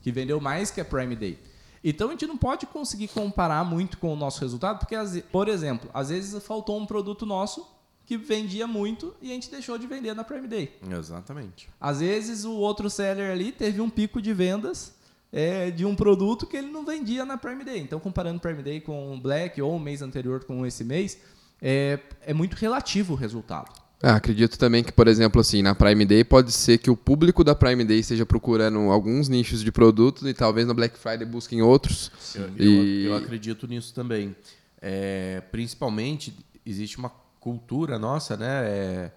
Que 0.02 0.10
vendeu 0.10 0.40
mais 0.40 0.70
que 0.70 0.80
a 0.80 0.84
Prime 0.84 1.16
Day. 1.16 1.38
Então 1.82 2.08
a 2.08 2.10
gente 2.12 2.26
não 2.26 2.36
pode 2.36 2.66
conseguir 2.66 3.08
comparar 3.08 3.64
muito 3.64 3.98
com 3.98 4.12
o 4.12 4.16
nosso 4.16 4.40
resultado, 4.40 4.78
porque, 4.78 4.96
por 5.30 5.48
exemplo, 5.48 5.88
às 5.94 6.08
vezes 6.08 6.42
faltou 6.42 6.80
um 6.80 6.86
produto 6.86 7.24
nosso 7.24 7.73
que 8.06 8.16
vendia 8.16 8.66
muito 8.66 9.14
e 9.20 9.30
a 9.30 9.34
gente 9.34 9.50
deixou 9.50 9.78
de 9.78 9.86
vender 9.86 10.14
na 10.14 10.24
Prime 10.24 10.46
Day. 10.46 10.72
Exatamente. 10.90 11.68
Às 11.80 12.00
vezes 12.00 12.44
o 12.44 12.52
outro 12.52 12.90
seller 12.90 13.30
ali 13.30 13.50
teve 13.50 13.80
um 13.80 13.88
pico 13.88 14.20
de 14.20 14.32
vendas 14.32 14.94
é, 15.32 15.70
de 15.70 15.84
um 15.84 15.96
produto 15.96 16.46
que 16.46 16.56
ele 16.56 16.68
não 16.68 16.84
vendia 16.84 17.24
na 17.24 17.36
Prime 17.36 17.64
Day. 17.64 17.80
Então, 17.80 17.98
comparando 17.98 18.40
Prime 18.40 18.62
Day 18.62 18.80
com 18.80 19.14
o 19.14 19.20
Black 19.20 19.60
ou 19.60 19.74
o 19.74 19.80
mês 19.80 20.00
anterior 20.00 20.44
com 20.44 20.64
esse 20.64 20.84
mês, 20.84 21.18
é, 21.60 21.98
é 22.22 22.32
muito 22.32 22.54
relativo 22.54 23.14
o 23.14 23.16
resultado. 23.16 23.72
É, 24.02 24.10
acredito 24.10 24.58
também 24.58 24.84
que, 24.84 24.92
por 24.92 25.08
exemplo, 25.08 25.40
assim, 25.40 25.62
na 25.62 25.74
Prime 25.74 26.04
Day 26.04 26.22
pode 26.22 26.52
ser 26.52 26.78
que 26.78 26.90
o 26.90 26.96
público 26.96 27.42
da 27.42 27.54
Prime 27.54 27.84
Day 27.84 28.00
esteja 28.00 28.26
procurando 28.26 28.78
alguns 28.90 29.28
nichos 29.28 29.62
de 29.62 29.72
produtos 29.72 30.28
e 30.28 30.34
talvez 30.34 30.66
na 30.66 30.74
Black 30.74 30.98
Friday 30.98 31.26
busquem 31.26 31.62
outros. 31.62 32.12
Sim, 32.20 32.52
e... 32.58 33.04
eu, 33.04 33.12
eu 33.12 33.16
acredito 33.16 33.66
nisso 33.66 33.94
também. 33.94 34.36
É, 34.80 35.42
principalmente, 35.50 36.36
existe 36.66 36.98
uma 36.98 37.10
cultura 37.44 37.98
nossa, 37.98 38.38
né? 38.38 38.66
É, 38.66 39.12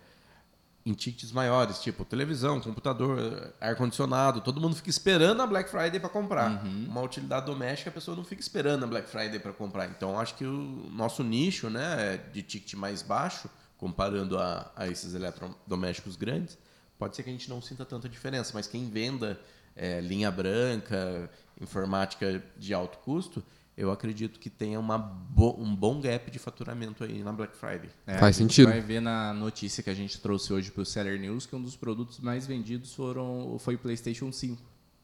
em 0.85 0.93
tickets 0.93 1.31
maiores, 1.31 1.81
tipo 1.81 2.05
televisão, 2.05 2.61
computador, 2.61 3.53
ar-condicionado, 3.59 4.39
todo 4.39 4.59
mundo 4.61 4.75
fica 4.75 4.89
esperando 4.89 5.41
a 5.41 5.47
Black 5.47 5.69
Friday 5.69 5.99
para 5.99 6.09
comprar. 6.09 6.63
Uhum. 6.63 6.85
Uma 6.87 7.01
utilidade 7.01 7.45
doméstica, 7.45 7.89
a 7.89 7.93
pessoa 7.93 8.15
não 8.15 8.23
fica 8.23 8.41
esperando 8.41 8.83
a 8.83 8.87
Black 8.87 9.09
Friday 9.09 9.37
para 9.39 9.51
comprar. 9.51 9.85
Então, 9.87 10.17
acho 10.17 10.35
que 10.35 10.45
o 10.45 10.89
nosso 10.91 11.23
nicho, 11.23 11.69
né, 11.69 12.17
de 12.31 12.41
ticket 12.41 12.73
mais 12.75 13.01
baixo, 13.01 13.49
comparando 13.77 14.37
a, 14.37 14.71
a 14.75 14.87
esses 14.87 15.13
eletrodomésticos 15.13 16.15
grandes, 16.15 16.57
pode 16.97 17.17
ser 17.17 17.23
que 17.23 17.29
a 17.29 17.33
gente 17.33 17.49
não 17.49 17.61
sinta 17.61 17.83
tanta 17.85 18.07
diferença, 18.07 18.51
mas 18.53 18.65
quem 18.65 18.89
venda 18.89 19.37
é, 19.75 19.99
linha 19.99 20.31
branca, 20.31 21.29
informática 21.59 22.41
de 22.57 22.73
alto 22.73 22.97
custo, 22.99 23.43
eu 23.77 23.91
acredito 23.91 24.39
que 24.39 24.49
tenha 24.49 24.79
uma 24.79 24.97
bo 24.97 25.55
um 25.59 25.75
bom 25.75 26.01
gap 26.01 26.31
de 26.31 26.39
faturamento 26.39 27.03
aí 27.03 27.21
na 27.21 27.31
Black 27.31 27.55
Friday. 27.55 27.91
É, 28.07 28.17
Faz 28.17 28.35
sentido. 28.35 28.69
vai 28.69 28.81
ver 28.81 28.99
na 28.99 29.31
notícia 29.33 29.83
que 29.83 29.89
a 29.89 29.93
gente 29.93 30.19
trouxe 30.19 30.51
hoje 30.51 30.71
para 30.71 30.81
o 30.81 30.85
Seller 30.85 31.19
News 31.19 31.45
que 31.45 31.55
um 31.55 31.61
dos 31.61 31.75
produtos 31.75 32.19
mais 32.19 32.47
vendidos 32.47 32.95
foram, 32.95 33.55
foi 33.59 33.75
o 33.75 33.77
PlayStation 33.77 34.31
5. 34.31 34.59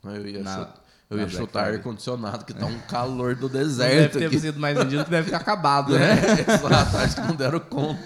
Eu 0.05 0.27
ia, 0.27 0.43
na, 0.43 0.51
chutar, 0.51 0.83
eu 1.07 1.19
ia 1.19 1.29
chutar 1.29 1.73
ar-condicionado, 1.73 2.45
que 2.45 2.51
está 2.51 2.65
um 2.65 2.79
calor 2.89 3.35
do 3.35 3.47
deserto. 3.47 4.13
Deve 4.13 4.19
ter 4.19 4.25
aqui. 4.25 4.39
sido 4.39 4.59
mais 4.59 4.75
vendido 4.75 5.05
que 5.05 5.11
deve 5.11 5.29
ter 5.29 5.35
acabado, 5.35 5.93
né? 5.97 6.15
É, 6.19 6.51
exato, 6.51 6.97
acho 6.97 7.15
que 7.15 7.21
não 7.21 7.35
deram 7.35 7.59
conta. 7.59 8.01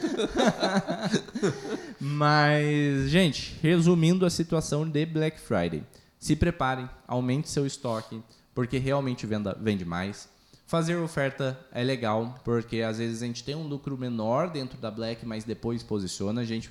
Mas, 1.98 3.10
gente, 3.10 3.58
resumindo 3.64 4.26
a 4.26 4.30
situação 4.30 4.88
de 4.88 5.06
Black 5.06 5.40
Friday. 5.40 5.82
Se 6.20 6.36
preparem, 6.36 6.90
aumente 7.08 7.50
seu 7.50 7.66
estoque, 7.66 8.22
porque 8.54 8.78
realmente 8.78 9.26
venda, 9.26 9.58
vende 9.60 9.86
mais 9.86 10.28
Fazer 10.68 10.98
oferta 10.98 11.58
é 11.72 11.82
legal, 11.82 12.36
porque 12.44 12.82
às 12.82 12.98
vezes 12.98 13.24
a 13.24 13.26
gente 13.26 13.42
tem 13.42 13.56
um 13.56 13.66
lucro 13.66 13.98
menor 13.98 14.50
dentro 14.50 14.78
da 14.78 14.92
Black, 14.92 15.26
mas 15.26 15.46
depois 15.46 15.82
posiciona. 15.82 16.42
A 16.42 16.44
gente 16.44 16.70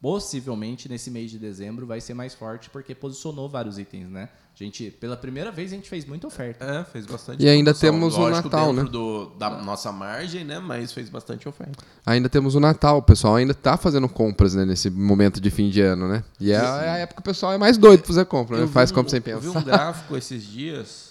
possivelmente 0.00 0.88
nesse 0.88 1.10
mês 1.10 1.32
de 1.32 1.38
dezembro 1.38 1.84
vai 1.84 2.00
ser 2.00 2.14
mais 2.14 2.32
forte 2.32 2.70
porque 2.70 2.94
posicionou 2.94 3.48
vários 3.48 3.76
itens, 3.76 4.08
né? 4.08 4.28
A 4.54 4.62
gente, 4.62 4.88
pela 5.00 5.16
primeira 5.16 5.50
vez, 5.50 5.72
a 5.72 5.74
gente 5.74 5.88
fez 5.88 6.04
muita 6.04 6.28
oferta. 6.28 6.64
É, 6.64 6.84
fez 6.84 7.06
bastante. 7.06 7.42
E 7.42 7.48
ainda 7.48 7.74
temos 7.74 8.14
Lógico, 8.14 8.46
o 8.46 8.50
Natal, 8.50 8.72
né? 8.72 8.84
Do, 8.84 9.26
da 9.30 9.50
nossa 9.62 9.90
margem, 9.90 10.44
né? 10.44 10.60
Mas 10.60 10.92
fez 10.92 11.08
bastante 11.08 11.48
oferta. 11.48 11.82
Ainda 12.06 12.28
temos 12.28 12.54
o 12.54 12.60
Natal, 12.60 12.98
o 12.98 13.02
pessoal 13.02 13.34
ainda 13.34 13.50
está 13.50 13.76
fazendo 13.76 14.08
compras 14.08 14.54
né? 14.54 14.64
nesse 14.64 14.88
momento 14.90 15.40
de 15.40 15.50
fim 15.50 15.70
de 15.70 15.80
ano, 15.80 16.06
né? 16.06 16.22
E 16.38 16.52
é, 16.52 16.54
é 16.54 16.58
a 16.60 16.96
época 16.98 17.20
que 17.20 17.28
o 17.28 17.32
pessoal 17.32 17.52
é 17.52 17.58
mais 17.58 17.76
doido 17.76 18.00
para 18.02 18.08
fazer 18.08 18.26
compra, 18.26 18.60
né? 18.60 18.66
Faz 18.68 18.92
um, 18.92 18.94
compra 18.94 19.10
sem 19.10 19.20
pensar. 19.20 19.44
Eu 19.44 19.52
vi 19.52 19.58
um 19.58 19.62
gráfico 19.64 20.16
esses 20.16 20.46
dias 20.46 21.03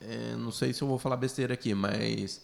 é, 0.00 0.34
não 0.36 0.50
sei 0.50 0.72
se 0.72 0.82
eu 0.82 0.88
vou 0.88 0.98
falar 0.98 1.16
besteira 1.16 1.54
aqui, 1.54 1.74
mas 1.74 2.42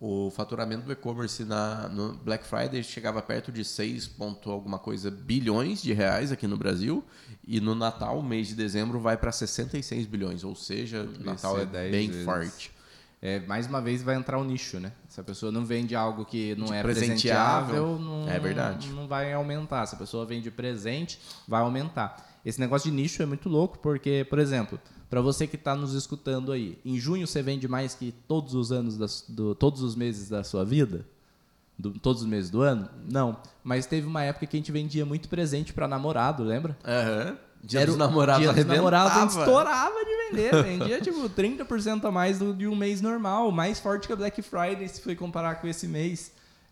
O 0.00 0.30
faturamento 0.30 0.84
do 0.86 0.92
e-commerce 0.92 1.44
na 1.44 1.88
no 1.88 2.12
Black 2.14 2.46
Friday 2.46 2.84
chegava 2.84 3.20
perto 3.20 3.50
de 3.50 3.64
6 3.64 4.06
ponto 4.06 4.48
alguma 4.48 4.78
coisa 4.78 5.10
bilhões 5.10 5.82
de 5.82 5.92
reais 5.92 6.30
aqui 6.30 6.46
no 6.46 6.56
Brasil 6.56 7.02
e 7.44 7.60
no 7.60 7.74
Natal, 7.74 8.22
mês 8.22 8.46
de 8.46 8.54
dezembro, 8.54 9.00
vai 9.00 9.16
para 9.16 9.32
66 9.32 10.06
bilhões, 10.06 10.44
ou 10.44 10.54
seja, 10.54 11.02
o 11.02 11.24
Natal 11.24 11.58
é 11.58 11.66
10 11.66 11.90
bem 11.90 12.08
vezes. 12.10 12.24
forte. 12.24 12.70
É, 13.20 13.40
mais 13.40 13.66
uma 13.66 13.80
vez 13.82 14.00
vai 14.00 14.14
entrar 14.14 14.38
o 14.38 14.44
nicho, 14.44 14.78
né? 14.78 14.92
Se 15.08 15.20
a 15.20 15.24
pessoa 15.24 15.50
não 15.50 15.64
vende 15.66 15.96
algo 15.96 16.24
que 16.24 16.54
não 16.54 16.66
De 16.66 16.74
é 16.74 16.82
presenteável, 16.84 17.96
presenteável, 17.96 17.98
não, 17.98 18.28
é 18.28 18.38
verdade. 18.38 18.90
não 18.90 19.08
vai 19.08 19.32
aumentar. 19.32 19.84
Se 19.86 19.96
a 19.96 19.98
pessoa 19.98 20.24
vende 20.24 20.48
presente, 20.52 21.18
vai 21.48 21.60
aumentar. 21.62 22.38
Esse 22.44 22.60
negócio 22.60 22.88
de 22.88 22.96
nicho 22.96 23.20
é 23.20 23.26
muito 23.26 23.48
louco, 23.48 23.76
porque, 23.80 24.24
por 24.30 24.38
exemplo, 24.38 24.78
para 25.10 25.20
você 25.20 25.46
que 25.46 25.56
está 25.56 25.74
nos 25.74 25.94
escutando 25.94 26.52
aí, 26.52 26.78
em 26.84 26.98
junho 26.98 27.26
você 27.26 27.42
vende 27.42 27.66
mais 27.68 27.94
que 27.94 28.12
todos 28.26 28.54
os 28.54 28.70
anos, 28.72 28.96
das- 28.98 29.24
do, 29.28 29.54
todos 29.54 29.82
os 29.82 29.94
meses 29.94 30.28
da 30.28 30.44
sua 30.44 30.64
vida? 30.64 31.04
Do- 31.78 31.92
todos 31.92 32.22
os 32.22 32.28
meses 32.28 32.50
do 32.50 32.60
ano? 32.60 32.88
Não. 33.10 33.36
Mas 33.62 33.86
teve 33.86 34.06
uma 34.06 34.22
época 34.22 34.46
que 34.46 34.56
a 34.56 34.60
gente 34.60 34.72
vendia 34.72 35.06
muito 35.06 35.28
presente 35.28 35.72
para 35.72 35.86
namorado, 35.88 36.42
lembra? 36.42 36.76
Aham. 36.84 37.36
Dia 37.62 37.80
Era 37.80 37.88
dos 37.90 37.96
namorados 37.98 38.42
Dia 38.42 38.52
dos 38.52 38.64
namorados 38.66 39.16
a 39.16 39.20
gente 39.22 39.30
estourava 39.30 39.94
de 40.04 40.30
vender. 40.30 40.62
Vendia 40.62 41.00
tipo 41.00 41.28
30% 41.28 42.04
a 42.04 42.10
mais 42.10 42.38
do, 42.38 42.54
de 42.54 42.68
um 42.68 42.76
mês 42.76 43.00
normal. 43.00 43.50
Mais 43.50 43.80
forte 43.80 44.06
que 44.06 44.12
a 44.12 44.16
Black 44.16 44.40
Friday 44.42 44.88
se 44.88 45.00
for 45.00 45.14
comparar 45.16 45.56
com 45.56 45.66
esse 45.66 45.88
mês. 45.88 46.30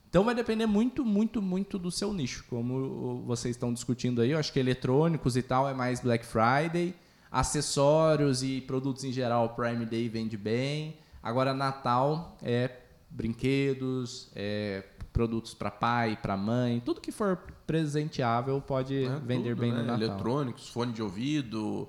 Então 0.08 0.22
vai 0.24 0.32
depender 0.34 0.66
muito, 0.66 1.04
muito, 1.04 1.42
muito 1.42 1.76
do 1.76 1.90
seu 1.90 2.12
nicho. 2.12 2.44
Como 2.48 3.22
vocês 3.26 3.56
estão 3.56 3.72
discutindo 3.72 4.20
aí, 4.20 4.30
eu 4.30 4.38
acho 4.38 4.52
que 4.52 4.60
eletrônicos 4.60 5.36
e 5.36 5.42
tal 5.42 5.68
é 5.68 5.74
mais 5.74 6.00
Black 6.00 6.24
Friday. 6.24 6.94
Acessórios 7.30 8.42
e 8.42 8.60
produtos 8.60 9.04
em 9.04 9.12
geral, 9.12 9.50
Prime 9.54 9.84
Day 9.86 10.08
vende 10.08 10.36
bem. 10.36 10.96
Agora 11.22 11.52
Natal 11.52 12.36
é 12.42 12.70
brinquedos, 13.10 14.30
é 14.34 14.84
produtos 15.12 15.54
para 15.54 15.70
pai, 15.70 16.18
para 16.20 16.36
mãe, 16.36 16.80
tudo 16.84 17.00
que 17.00 17.10
for 17.10 17.38
presenteável 17.66 18.60
pode 18.60 19.04
É, 19.06 19.18
vender 19.20 19.50
tudo, 19.50 19.60
bem 19.60 19.72
né? 19.72 19.78
no 19.78 19.86
Natal. 19.86 20.02
Eletrônicos, 20.08 20.68
fone 20.68 20.92
de 20.92 21.02
ouvido, 21.02 21.88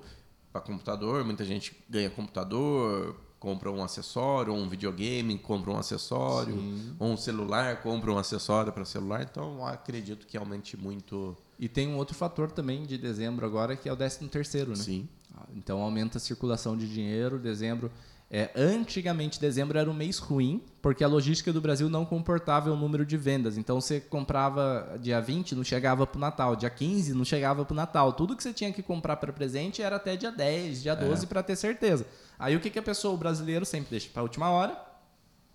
para 0.52 0.62
computador, 0.62 1.24
muita 1.26 1.44
gente 1.44 1.76
ganha 1.90 2.10
computador, 2.10 3.16
compra 3.40 3.70
um 3.70 3.84
acessório, 3.84 4.54
ou 4.54 4.60
um 4.60 4.68
videogame, 4.70 5.38
compra 5.38 5.72
um 5.72 5.78
acessório, 5.78 6.58
ou 6.98 7.10
um 7.12 7.18
celular, 7.18 7.82
compra 7.82 8.12
um 8.12 8.18
acessório 8.18 8.72
para 8.72 8.86
celular. 8.86 9.28
Então, 9.30 9.66
acredito 9.66 10.26
que 10.26 10.38
aumente 10.38 10.76
muito. 10.78 11.36
E 11.60 11.68
tem 11.68 11.88
um 11.88 11.98
outro 11.98 12.16
fator 12.16 12.50
também 12.52 12.84
de 12.84 12.98
dezembro 12.98 13.46
agora, 13.46 13.76
que 13.76 13.88
é 13.90 13.94
o 13.94 13.96
13 13.96 14.28
terceiro, 14.30 14.70
né? 14.70 14.78
Sim. 14.78 15.08
Então 15.56 15.82
aumenta 15.82 16.18
a 16.18 16.22
circulação 16.22 16.78
de 16.78 16.88
dinheiro, 16.88 17.40
dezembro... 17.40 17.92
É, 18.30 18.52
antigamente, 18.58 19.40
dezembro 19.40 19.78
era 19.78 19.90
um 19.90 19.94
mês 19.94 20.18
ruim, 20.18 20.62
porque 20.82 21.02
a 21.02 21.08
logística 21.08 21.54
do 21.54 21.62
Brasil 21.62 21.90
não 21.90 22.06
comportava 22.06 22.70
o 22.70 22.76
número 22.76 23.06
de 23.06 23.16
vendas. 23.16 23.58
Então, 23.58 23.80
você 23.80 24.02
comprava 24.02 24.98
dia 25.00 25.22
20, 25.22 25.56
não 25.56 25.64
chegava 25.64 26.06
para 26.06 26.18
o 26.18 26.20
Natal. 26.20 26.56
Dia 26.56 26.70
15, 26.70 27.14
não 27.14 27.24
chegava 27.24 27.64
para 27.64 27.74
o 27.74 27.76
Natal. 27.76 28.12
Tudo 28.12 28.36
que 28.36 28.44
você 28.44 28.52
tinha 28.52 28.72
que 28.74 28.84
comprar 28.84 29.16
para 29.16 29.32
presente 29.32 29.82
era 29.82 29.96
até 29.96 30.18
dia 30.18 30.32
10, 30.32 30.84
dia 30.84 30.96
12, 30.96 31.26
para 31.26 31.42
ter 31.42 31.56
certeza. 31.56 32.06
Aí, 32.38 32.54
o 32.56 32.60
que, 32.60 32.70
que 32.70 32.80
a 32.80 32.84
pessoa, 32.84 33.14
o 33.14 33.18
brasileiro, 33.18 33.66
sempre 33.66 33.92
deixa 33.92 34.10
para 34.12 34.22
a 34.22 34.24
última 34.24 34.50
hora? 34.50 34.78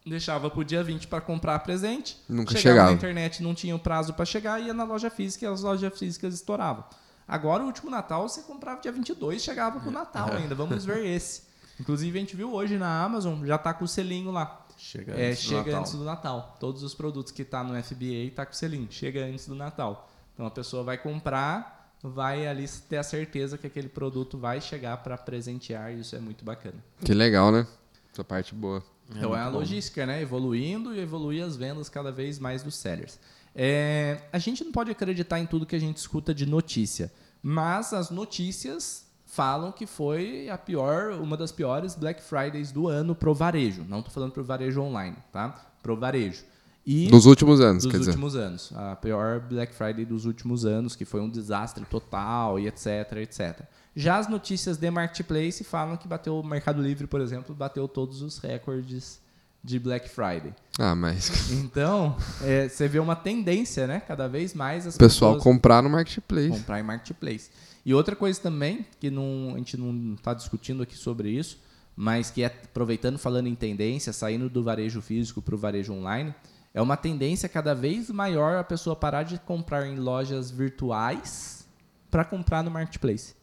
Deixava 0.07 0.51
para 0.51 0.61
o 0.61 0.65
dia 0.65 0.83
20 0.83 1.09
para 1.09 1.21
comprar 1.21 1.59
presente. 1.59 2.19
Nunca 2.27 2.57
chegava 2.57 2.63
chegava. 2.63 2.91
na 2.91 2.97
internet, 2.97 3.43
não 3.43 3.55
tinha 3.55 3.77
o 3.77 3.79
prazo 3.79 4.15
para 4.15 4.25
chegar, 4.25 4.59
ia 4.61 4.73
na 4.73 4.85
loja 4.85 5.11
física 5.11 5.45
e 5.45 5.49
as 5.49 5.61
lojas 5.61 5.97
físicas 5.97 6.35
estouravam. 6.35 6.85
Agora, 7.33 7.63
o 7.63 7.67
último 7.67 7.91
Natal, 7.91 8.29
você 8.29 8.43
comprava 8.43 8.81
dia 8.81 8.93
22, 8.93 9.43
chegava 9.43 9.81
pro 9.81 9.91
Natal 9.91 10.31
ainda. 10.33 10.55
Vamos 10.55 10.85
ver 10.85 11.05
esse. 11.07 11.43
Inclusive, 11.81 12.17
a 12.17 12.21
gente 12.21 12.37
viu 12.37 12.53
hoje 12.53 12.77
na 12.77 13.03
Amazon, 13.03 13.45
já 13.47 13.57
tá 13.57 13.73
com 13.73 13.85
o 13.85 13.89
selinho 13.89 14.31
lá. 14.31 14.67
Chega 14.77 15.13
É, 15.15 15.31
antes 15.31 15.43
do 15.45 15.49
chega 15.49 15.65
Natal. 15.65 15.81
antes 15.81 15.93
do 15.95 16.05
Natal. 16.05 16.57
Todos 16.61 16.83
os 16.83 16.95
produtos 16.95 17.33
que 17.33 17.45
tá 17.45 17.65
no 17.65 17.71
FBA 17.83 18.31
tá 18.35 18.45
com 18.45 18.53
o 18.53 18.55
selinho. 18.55 18.87
Chega 18.91 19.25
antes 19.25 19.47
do 19.47 19.55
Natal. 19.55 20.11
Então, 20.35 20.45
a 20.45 20.51
pessoa 20.51 20.83
vai 20.85 20.99
comprar, 20.99 21.95
vai 22.03 22.47
ali 22.47 22.69
ter 22.89 22.99
a 22.99 23.03
certeza 23.03 23.57
que 23.57 23.67
aquele 23.67 23.89
produto 23.89 24.37
vai 24.37 24.61
chegar 24.61 24.97
para 24.99 25.17
presentear. 25.17 25.93
E 25.93 26.01
isso 26.01 26.15
é 26.15 26.19
muito 26.19 26.45
bacana. 26.45 26.77
Que 27.05 27.15
legal, 27.15 27.51
né? 27.51 27.67
Essa 28.13 28.23
parte 28.25 28.55
boa. 28.55 28.83
Então 29.11 29.35
é 29.35 29.39
a 29.39 29.43
muito 29.45 29.53
bom. 29.55 29.59
logística, 29.61 30.05
né? 30.05 30.21
Evoluindo 30.21 30.95
e 30.95 31.01
evoluir 31.01 31.43
as 31.45 31.57
vendas 31.57 31.89
cada 31.89 32.13
vez 32.13 32.39
mais 32.39 32.63
dos 32.63 32.75
sellers. 32.77 33.19
É, 33.55 34.23
a 34.33 34.39
gente 34.39 34.65
não 34.65 34.73
pode 34.73 34.91
acreditar 34.91 35.39
em 35.39 35.47
tudo 35.47 35.67
que 35.67 35.77
a 35.77 35.79
gente 35.79 35.99
escuta 35.99 36.35
de 36.35 36.47
notícia, 36.47 37.13
mas 37.43 37.93
as 37.93 38.11
notícias 38.11 39.07
falam 39.27 39.73
que 39.73 39.87
foi 39.87 40.49
a 40.51 40.59
pior, 40.59 41.13
uma 41.13 41.37
das 41.37 41.51
piores 41.51 41.95
Black 41.95 42.23
Fridays 42.23 42.71
do 42.71 42.87
ano 42.89 43.15
pro 43.15 43.35
varejo. 43.35 43.85
Não 43.89 43.99
estou 43.99 44.13
falando 44.13 44.33
pro 44.33 44.45
varejo 44.45 44.81
online, 44.83 45.17
tá? 45.33 45.73
Pro 45.83 45.97
varejo. 45.97 46.45
E 46.85 47.09
Dos 47.09 47.27
últimos 47.27 47.61
anos, 47.61 47.85
dos 47.85 47.93
quer 47.93 47.99
dizer. 47.99 48.11
últimos 48.11 48.37
anos. 48.37 48.73
A 48.75 48.97
pior 48.97 49.41
Black 49.41 49.73
Friday 49.75 50.05
dos 50.05 50.27
últimos 50.27 50.65
anos, 50.67 50.95
que 50.97 51.05
foi 51.05 51.21
um 51.21 51.31
desastre 51.31 51.85
total 51.87 52.59
e 52.59 52.67
etc, 52.67 53.13
etc. 53.23 53.63
Já 53.95 54.19
as 54.19 54.29
notícias 54.29 54.77
de 54.77 54.91
Marketplace 54.91 55.63
falam 55.65 55.97
que 55.97 56.09
bateu 56.09 56.39
o 56.39 56.43
Mercado 56.45 56.83
Livre, 56.83 57.07
por 57.07 57.21
exemplo, 57.21 57.55
bateu 57.55 57.87
todos 57.87 58.21
os 58.21 58.39
recordes 58.39 59.21
de 59.63 59.79
Black 59.79 60.09
Friday. 60.09 60.53
Ah, 60.79 60.95
mas 60.95 61.51
Então, 61.53 62.17
é, 62.43 62.69
você 62.69 62.89
vê 62.89 62.99
uma 62.99 63.15
tendência, 63.15 63.87
né? 63.87 64.01
Cada 64.01 64.29
vez 64.29 64.55
mais 64.55 64.87
as 64.87 64.97
o 64.97 64.99
pessoal 64.99 65.35
pessoas 65.35 65.45
comprar 65.45 65.83
no 65.83 65.91
Marketplace. 65.91 66.49
comprar 66.49 66.81
em 66.81 66.83
marketplace. 66.83 67.51
E 67.85 67.95
outra 67.95 68.15
coisa 68.15 68.41
também, 68.41 68.87
que 69.01 69.11
não, 69.11 69.53
a 69.55 69.59
gente 69.59 69.77
não 69.77 70.15
está 70.15 70.35
discutindo 70.35 70.83
aqui 70.83 70.97
sobre 70.97 71.31
isso, 71.31 71.59
mas 71.97 72.31
que 72.31 72.43
é 72.43 72.47
aproveitando, 72.47 73.19
falando 73.19 73.49
em 73.49 73.55
tendência, 73.55 74.13
saindo 74.13 74.49
do 74.49 74.63
varejo 74.63 75.01
físico 75.01 75.43
para 75.43 75.55
o 75.55 75.59
varejo 75.59 75.93
online, 75.93 76.35
é 76.73 76.81
uma 76.81 76.97
tendência 76.97 77.49
cada 77.49 77.75
vez 77.75 78.09
maior 78.11 78.57
a 78.57 78.65
pessoa 78.65 78.97
parar 78.97 79.25
de 79.25 79.39
comprar 79.41 79.87
em 79.87 79.97
lojas 79.97 80.51
virtuais 80.51 81.67
para 82.11 82.25
comprar 82.25 82.63
no 82.63 82.71
marketplace. 82.71 83.35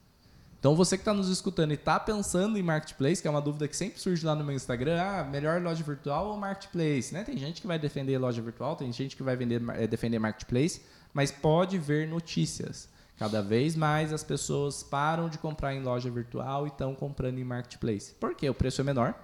Então 0.60 0.76
você 0.76 0.98
que 0.98 1.02
está 1.02 1.14
nos 1.14 1.30
escutando 1.30 1.72
e 1.72 1.76
está 1.76 1.98
pensando 1.98 2.58
em 2.58 2.62
marketplace, 2.62 3.22
que 3.22 3.28
é 3.28 3.32
uma 3.32 3.42
dúvida 3.42 3.66
que 3.66 3.78
sempre 3.78 3.98
surge 4.00 4.26
lá 4.26 4.36
no 4.36 4.44
meu 4.44 4.54
Instagram, 4.54 5.02
ah, 5.02 5.24
melhor 5.24 5.62
loja 5.62 5.82
virtual 5.82 6.28
ou 6.28 6.38
marketplace? 6.38 7.14
Né? 7.14 7.24
Tem 7.24 7.38
gente 7.38 7.62
que 7.62 7.68
vai 7.68 7.80
defender 7.80 8.18
loja 8.18 8.42
virtual, 8.42 8.76
tem 8.76 8.92
gente 8.92 9.16
que 9.16 9.24
vai 9.24 9.38
vender, 9.38 9.62
eh, 9.78 9.88
defender 9.88 10.20
marketplace, 10.20 10.82
mas 11.14 11.32
pode 11.32 11.78
ver 11.78 12.10
notícias. 12.10 12.90
Cada 13.18 13.42
vez 13.42 13.74
mais 13.76 14.12
as 14.12 14.24
pessoas 14.24 14.84
param 14.84 15.30
de 15.30 15.38
comprar 15.38 15.74
em 15.74 15.82
loja 15.82 16.10
virtual 16.10 16.66
e 16.66 16.70
estão 16.70 16.94
comprando 16.94 17.40
em 17.40 17.44
marketplace. 17.44 18.14
Por 18.16 18.36
quê? 18.36 18.50
O 18.50 18.54
preço 18.54 18.82
é 18.82 18.84
menor, 18.84 19.16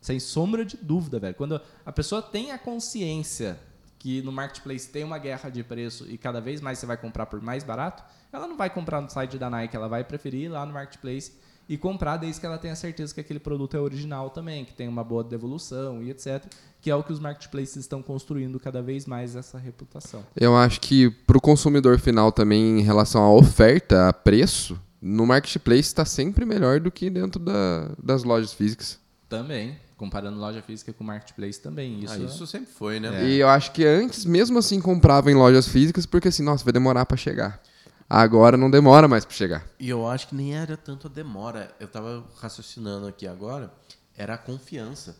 sem 0.00 0.20
sombra 0.20 0.64
de 0.64 0.76
dúvida, 0.76 1.18
velho. 1.18 1.34
Quando 1.34 1.60
a 1.84 1.92
pessoa 1.92 2.22
tem 2.22 2.52
a 2.52 2.58
consciência 2.58 3.58
que 4.04 4.20
no 4.20 4.30
marketplace 4.30 4.86
tem 4.86 5.02
uma 5.02 5.16
guerra 5.16 5.48
de 5.48 5.64
preço 5.64 6.04
e 6.10 6.18
cada 6.18 6.38
vez 6.38 6.60
mais 6.60 6.78
você 6.78 6.84
vai 6.84 6.98
comprar 6.98 7.24
por 7.24 7.40
mais 7.40 7.64
barato, 7.64 8.04
ela 8.30 8.46
não 8.46 8.54
vai 8.54 8.68
comprar 8.68 9.00
no 9.00 9.08
site 9.08 9.38
da 9.38 9.48
Nike, 9.48 9.74
ela 9.74 9.88
vai 9.88 10.04
preferir 10.04 10.42
ir 10.42 10.48
lá 10.50 10.66
no 10.66 10.74
marketplace 10.74 11.32
e 11.66 11.78
comprar 11.78 12.18
desde 12.18 12.38
que 12.38 12.44
ela 12.44 12.58
tenha 12.58 12.76
certeza 12.76 13.14
que 13.14 13.20
aquele 13.22 13.38
produto 13.38 13.74
é 13.74 13.80
original 13.80 14.28
também, 14.28 14.62
que 14.62 14.74
tem 14.74 14.88
uma 14.88 15.02
boa 15.02 15.24
devolução 15.24 16.02
e 16.02 16.10
etc. 16.10 16.44
Que 16.82 16.90
é 16.90 16.94
o 16.94 17.02
que 17.02 17.14
os 17.14 17.18
marketplaces 17.18 17.76
estão 17.76 18.02
construindo 18.02 18.60
cada 18.60 18.82
vez 18.82 19.06
mais 19.06 19.34
essa 19.36 19.56
reputação. 19.56 20.22
Eu 20.36 20.54
acho 20.54 20.82
que 20.82 21.08
pro 21.26 21.40
consumidor 21.40 21.98
final 21.98 22.30
também, 22.30 22.80
em 22.80 22.82
relação 22.82 23.22
à 23.22 23.32
oferta, 23.32 24.06
a 24.10 24.12
preço, 24.12 24.78
no 25.00 25.24
Marketplace 25.26 25.80
está 25.80 26.04
sempre 26.04 26.44
melhor 26.44 26.78
do 26.78 26.90
que 26.90 27.08
dentro 27.08 27.40
da- 27.40 27.88
das 28.02 28.22
lojas 28.22 28.52
físicas. 28.52 28.98
Também, 29.30 29.78
comparando 29.96 30.38
loja 30.38 30.60
física 30.62 30.92
com 30.92 31.04
marketplace 31.04 31.60
também. 31.60 32.00
Isso, 32.02 32.14
Isso, 32.14 32.22
ah, 32.22 32.26
isso 32.26 32.46
sempre 32.46 32.72
foi, 32.72 32.98
né? 33.00 33.22
É. 33.22 33.28
E 33.28 33.38
eu 33.40 33.48
acho 33.48 33.72
que 33.72 33.84
antes, 33.84 34.24
mesmo 34.24 34.58
assim, 34.58 34.80
comprava 34.80 35.30
em 35.30 35.34
lojas 35.34 35.68
físicas, 35.68 36.04
porque 36.06 36.28
assim, 36.28 36.42
nossa, 36.42 36.64
vai 36.64 36.72
demorar 36.72 37.06
para 37.06 37.16
chegar. 37.16 37.60
Agora 38.08 38.56
não 38.56 38.70
demora 38.70 39.08
mais 39.08 39.24
para 39.24 39.34
chegar. 39.34 39.66
E 39.78 39.88
eu 39.88 40.06
acho 40.06 40.28
que 40.28 40.34
nem 40.34 40.54
era 40.54 40.76
tanto 40.76 41.06
a 41.06 41.10
demora. 41.10 41.74
Eu 41.80 41.88
tava 41.88 42.24
raciocinando 42.40 43.06
aqui 43.06 43.26
agora, 43.26 43.72
era 44.16 44.34
a 44.34 44.38
confiança. 44.38 45.16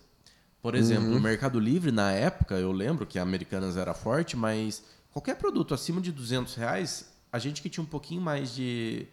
Por 0.61 0.75
exemplo, 0.75 1.11
Uhum. 1.11 1.17
o 1.17 1.21
Mercado 1.21 1.59
Livre, 1.59 1.91
na 1.93 2.11
época, 2.13 2.55
eu 2.57 2.73
lembro 2.73 3.07
que 3.07 3.19
a 3.19 3.23
Americanas 3.23 3.77
era 3.77 3.93
forte, 3.95 4.37
mas 4.37 4.83
qualquer 5.11 5.37
produto 5.37 5.75
acima 5.75 6.01
de 6.01 6.11
200 6.13 6.55
reais, 6.55 7.11
a 7.33 7.39
gente 7.39 7.61
que 7.63 7.69
tinha 7.69 7.83
um 7.83 7.87
pouquinho 7.87 8.21
mais 8.23 8.55
de 8.55 9.07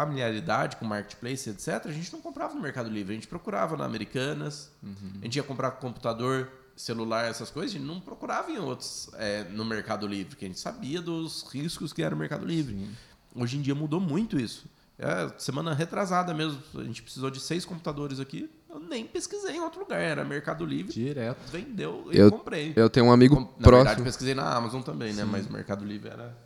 familiaridade 0.00 0.76
com 0.76 0.84
marketplace, 0.84 1.48
etc., 1.48 1.86
a 1.86 1.90
gente 1.90 2.12
não 2.12 2.20
comprava 2.20 2.52
no 2.54 2.60
Mercado 2.60 2.90
Livre, 2.90 3.12
a 3.12 3.14
gente 3.14 3.26
procurava 3.26 3.78
na 3.78 3.86
Americanas, 3.86 4.70
a 4.84 5.24
gente 5.24 5.36
ia 5.36 5.42
comprar 5.42 5.70
computador, 5.72 6.50
celular, 6.76 7.24
essas 7.24 7.50
coisas, 7.50 7.74
a 7.74 7.78
gente 7.78 7.86
não 7.88 7.98
procurava 7.98 8.50
em 8.50 8.58
outros 8.58 9.08
é, 9.14 9.44
no 9.44 9.64
Mercado 9.64 10.06
Livre, 10.06 10.26
porque 10.26 10.44
a 10.44 10.48
gente 10.48 10.60
sabia 10.60 11.00
dos 11.00 11.46
riscos 11.50 11.94
que 11.94 12.02
era 12.02 12.14
o 12.14 12.18
Mercado 12.18 12.44
Livre. 12.44 12.90
Hoje 13.34 13.56
em 13.56 13.62
dia 13.62 13.74
mudou 13.74 13.98
muito 13.98 14.38
isso. 14.38 14.66
É, 14.98 15.30
semana 15.38 15.72
retrasada 15.72 16.34
mesmo, 16.34 16.58
a 16.74 16.82
gente 16.84 17.02
precisou 17.02 17.30
de 17.30 17.40
seis 17.40 17.64
computadores 17.64 18.20
aqui. 18.20 18.50
Eu 18.68 18.78
nem 18.78 19.06
pesquisei 19.06 19.56
em 19.56 19.60
outro 19.60 19.80
lugar, 19.80 19.98
era 19.98 20.22
Mercado 20.26 20.66
Livre. 20.66 20.92
Direto. 20.92 21.38
Vendeu 21.50 22.06
e 22.12 22.18
Eu- 22.18 22.30
comprei. 22.30 22.74
Eu 22.76 22.90
tenho 22.90 23.06
um 23.06 23.12
amigo 23.12 23.36
Com- 23.36 23.40
na 23.42 23.48
verdade, 23.48 23.84
próximo. 23.84 24.04
pesquisei 24.04 24.34
na 24.34 24.54
Amazon 24.54 24.82
também, 24.82 25.14
né? 25.14 25.24
Mas 25.24 25.46
o 25.46 25.52
Mercado 25.52 25.82
Livre 25.86 26.10
era. 26.10 26.36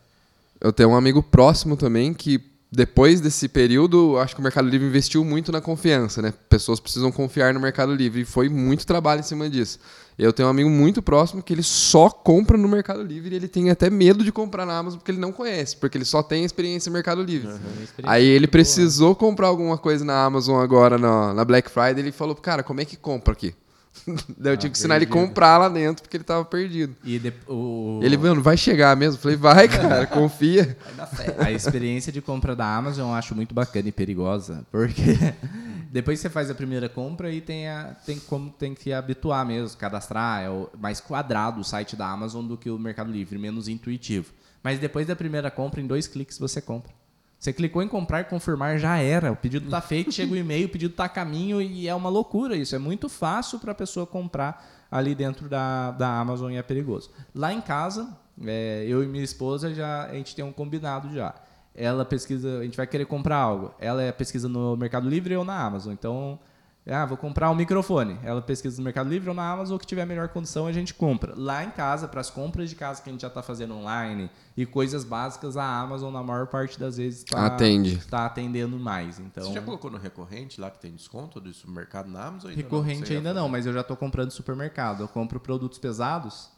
Eu 0.60 0.72
tenho 0.72 0.90
um 0.90 0.96
amigo 0.96 1.20
próximo 1.22 1.76
também 1.76 2.14
que 2.14 2.38
depois 2.72 3.20
desse 3.20 3.48
período, 3.48 4.16
acho 4.18 4.34
que 4.34 4.40
o 4.40 4.44
Mercado 4.44 4.68
Livre 4.68 4.86
investiu 4.86 5.24
muito 5.24 5.50
na 5.50 5.60
confiança, 5.60 6.22
né? 6.22 6.32
Pessoas 6.48 6.78
precisam 6.78 7.10
confiar 7.10 7.52
no 7.52 7.58
Mercado 7.58 7.92
Livre 7.92 8.20
e 8.20 8.24
foi 8.24 8.48
muito 8.48 8.86
trabalho 8.86 9.20
em 9.20 9.24
cima 9.24 9.50
disso. 9.50 9.80
Eu 10.16 10.32
tenho 10.32 10.46
um 10.46 10.50
amigo 10.50 10.70
muito 10.70 11.02
próximo 11.02 11.42
que 11.42 11.52
ele 11.52 11.64
só 11.64 12.08
compra 12.08 12.56
no 12.56 12.68
Mercado 12.68 13.02
Livre 13.02 13.34
e 13.34 13.36
ele 13.36 13.48
tem 13.48 13.70
até 13.70 13.90
medo 13.90 14.22
de 14.22 14.30
comprar 14.30 14.64
na 14.64 14.78
Amazon 14.78 14.98
porque 14.98 15.10
ele 15.10 15.18
não 15.18 15.32
conhece, 15.32 15.76
porque 15.76 15.98
ele 15.98 16.04
só 16.04 16.22
tem 16.22 16.44
experiência 16.44 16.90
no 16.90 16.94
Mercado 16.94 17.22
Livre. 17.24 17.48
Uhum, 17.48 17.58
Aí 18.04 18.24
ele 18.24 18.40
muito 18.40 18.50
precisou 18.52 19.16
comprar 19.16 19.48
alguma 19.48 19.76
coisa 19.76 20.04
na 20.04 20.24
Amazon 20.24 20.62
agora 20.62 20.96
na, 20.96 21.34
na 21.34 21.44
Black 21.44 21.68
Friday 21.68 21.98
ele 21.98 22.12
falou, 22.12 22.36
cara, 22.36 22.62
como 22.62 22.80
é 22.80 22.84
que 22.84 22.96
compra 22.96 23.32
aqui? 23.32 23.52
Daí 24.38 24.52
eu 24.52 24.56
tive 24.56 24.72
que 24.72 24.78
ensinar 24.78 24.96
ele 24.96 25.04
a 25.04 25.08
perdido. 25.08 25.26
comprar 25.28 25.58
lá 25.58 25.68
dentro 25.68 26.02
porque 26.02 26.16
ele 26.16 26.24
tava 26.24 26.44
perdido. 26.44 26.96
E 27.04 27.18
de- 27.18 27.32
o- 27.48 28.00
Ele, 28.02 28.16
mano, 28.16 28.40
vai 28.40 28.56
chegar 28.56 28.96
mesmo? 28.96 29.16
Eu 29.18 29.20
falei, 29.22 29.36
vai, 29.36 29.68
cara, 29.68 30.06
confia. 30.06 30.76
Vai 30.84 30.94
dar 30.94 31.06
fé. 31.06 31.34
A 31.38 31.50
experiência 31.50 32.10
de 32.12 32.20
compra 32.22 32.54
da 32.56 32.64
Amazon 32.66 33.08
eu 33.08 33.14
acho 33.14 33.34
muito 33.34 33.54
bacana 33.54 33.88
e 33.88 33.92
perigosa, 33.92 34.64
porque 34.70 35.02
depois 35.92 36.18
que 36.18 36.22
você 36.22 36.30
faz 36.30 36.50
a 36.50 36.54
primeira 36.54 36.88
compra 36.88 37.30
e 37.32 37.40
tem, 37.40 37.68
a, 37.68 37.94
tem 38.06 38.18
como 38.18 38.50
tem 38.50 38.74
que 38.74 38.92
habituar 38.92 39.44
mesmo, 39.44 39.76
cadastrar, 39.76 40.42
é 40.42 40.48
o- 40.48 40.70
mais 40.78 41.00
quadrado 41.00 41.60
o 41.60 41.64
site 41.64 41.96
da 41.96 42.08
Amazon 42.08 42.46
do 42.46 42.56
que 42.56 42.70
o 42.70 42.78
Mercado 42.78 43.10
Livre, 43.10 43.38
menos 43.38 43.68
intuitivo. 43.68 44.32
Mas 44.62 44.78
depois 44.78 45.06
da 45.06 45.16
primeira 45.16 45.50
compra, 45.50 45.80
em 45.80 45.86
dois 45.86 46.06
cliques 46.06 46.38
você 46.38 46.60
compra. 46.60 46.92
Você 47.40 47.54
clicou 47.54 47.82
em 47.82 47.88
comprar, 47.88 48.24
confirmar, 48.24 48.78
já 48.78 48.98
era. 48.98 49.32
O 49.32 49.36
pedido 49.36 49.64
está 49.64 49.80
feito, 49.80 50.12
chega 50.12 50.30
o 50.30 50.36
e-mail, 50.36 50.66
o 50.66 50.68
pedido 50.68 50.90
está 50.90 51.06
a 51.06 51.08
caminho 51.08 51.62
e 51.62 51.88
é 51.88 51.94
uma 51.94 52.10
loucura 52.10 52.54
isso. 52.54 52.76
É 52.76 52.78
muito 52.78 53.08
fácil 53.08 53.58
para 53.58 53.72
a 53.72 53.74
pessoa 53.74 54.06
comprar 54.06 54.86
ali 54.90 55.14
dentro 55.14 55.48
da, 55.48 55.90
da 55.92 56.20
Amazon 56.20 56.52
e 56.52 56.56
é 56.56 56.62
perigoso. 56.62 57.10
Lá 57.34 57.50
em 57.50 57.62
casa, 57.62 58.14
é, 58.46 58.84
eu 58.86 59.02
e 59.02 59.06
minha 59.06 59.24
esposa 59.24 59.72
já 59.74 60.04
a 60.04 60.12
gente 60.12 60.36
tem 60.36 60.44
um 60.44 60.52
combinado 60.52 61.14
já. 61.14 61.34
Ela 61.74 62.04
pesquisa, 62.04 62.58
a 62.58 62.64
gente 62.64 62.76
vai 62.76 62.86
querer 62.86 63.06
comprar 63.06 63.36
algo. 63.36 63.74
Ela 63.78 64.02
é 64.02 64.12
pesquisa 64.12 64.46
no 64.46 64.76
Mercado 64.76 65.08
Livre 65.08 65.34
ou 65.34 65.44
na 65.44 65.58
Amazon. 65.58 65.94
Então, 65.94 66.38
ah, 66.92 67.06
vou 67.06 67.16
comprar 67.16 67.50
um 67.50 67.54
microfone. 67.54 68.18
Ela 68.22 68.42
pesquisa 68.42 68.76
no 68.78 68.84
Mercado 68.84 69.08
Livre 69.08 69.28
ou 69.28 69.34
na 69.34 69.50
Amazon, 69.50 69.76
o 69.76 69.78
que 69.78 69.86
tiver 69.86 70.04
melhor 70.04 70.28
condição 70.28 70.66
a 70.66 70.72
gente 70.72 70.92
compra. 70.92 71.34
Lá 71.36 71.64
em 71.64 71.70
casa, 71.70 72.08
para 72.08 72.20
as 72.20 72.30
compras 72.30 72.68
de 72.68 72.76
casa 72.76 73.00
que 73.02 73.08
a 73.08 73.12
gente 73.12 73.22
já 73.22 73.28
está 73.28 73.42
fazendo 73.42 73.74
online 73.74 74.30
e 74.56 74.66
coisas 74.66 75.04
básicas, 75.04 75.56
a 75.56 75.64
Amazon 75.64 76.12
na 76.12 76.22
maior 76.22 76.46
parte 76.48 76.78
das 76.78 76.96
vezes 76.96 77.20
está 77.20 77.46
Atende. 77.46 77.96
tá 78.10 78.26
atendendo 78.26 78.78
mais. 78.78 79.18
Então, 79.18 79.44
Você 79.44 79.54
já 79.54 79.62
colocou 79.62 79.90
no 79.90 79.98
recorrente 79.98 80.60
lá 80.60 80.70
que 80.70 80.78
tem 80.78 80.92
desconto 80.92 81.40
do 81.40 81.52
supermercado 81.52 82.08
na 82.08 82.24
Amazon? 82.24 82.50
Ainda 82.50 82.62
não? 82.62 82.68
recorrente 82.70 83.12
ia 83.12 83.18
ainda 83.18 83.34
não, 83.34 83.48
mas 83.48 83.66
eu 83.66 83.72
já 83.72 83.80
estou 83.80 83.96
comprando 83.96 84.26
no 84.26 84.32
supermercado. 84.32 85.02
Eu 85.02 85.08
compro 85.08 85.38
produtos 85.38 85.78
pesados 85.78 86.50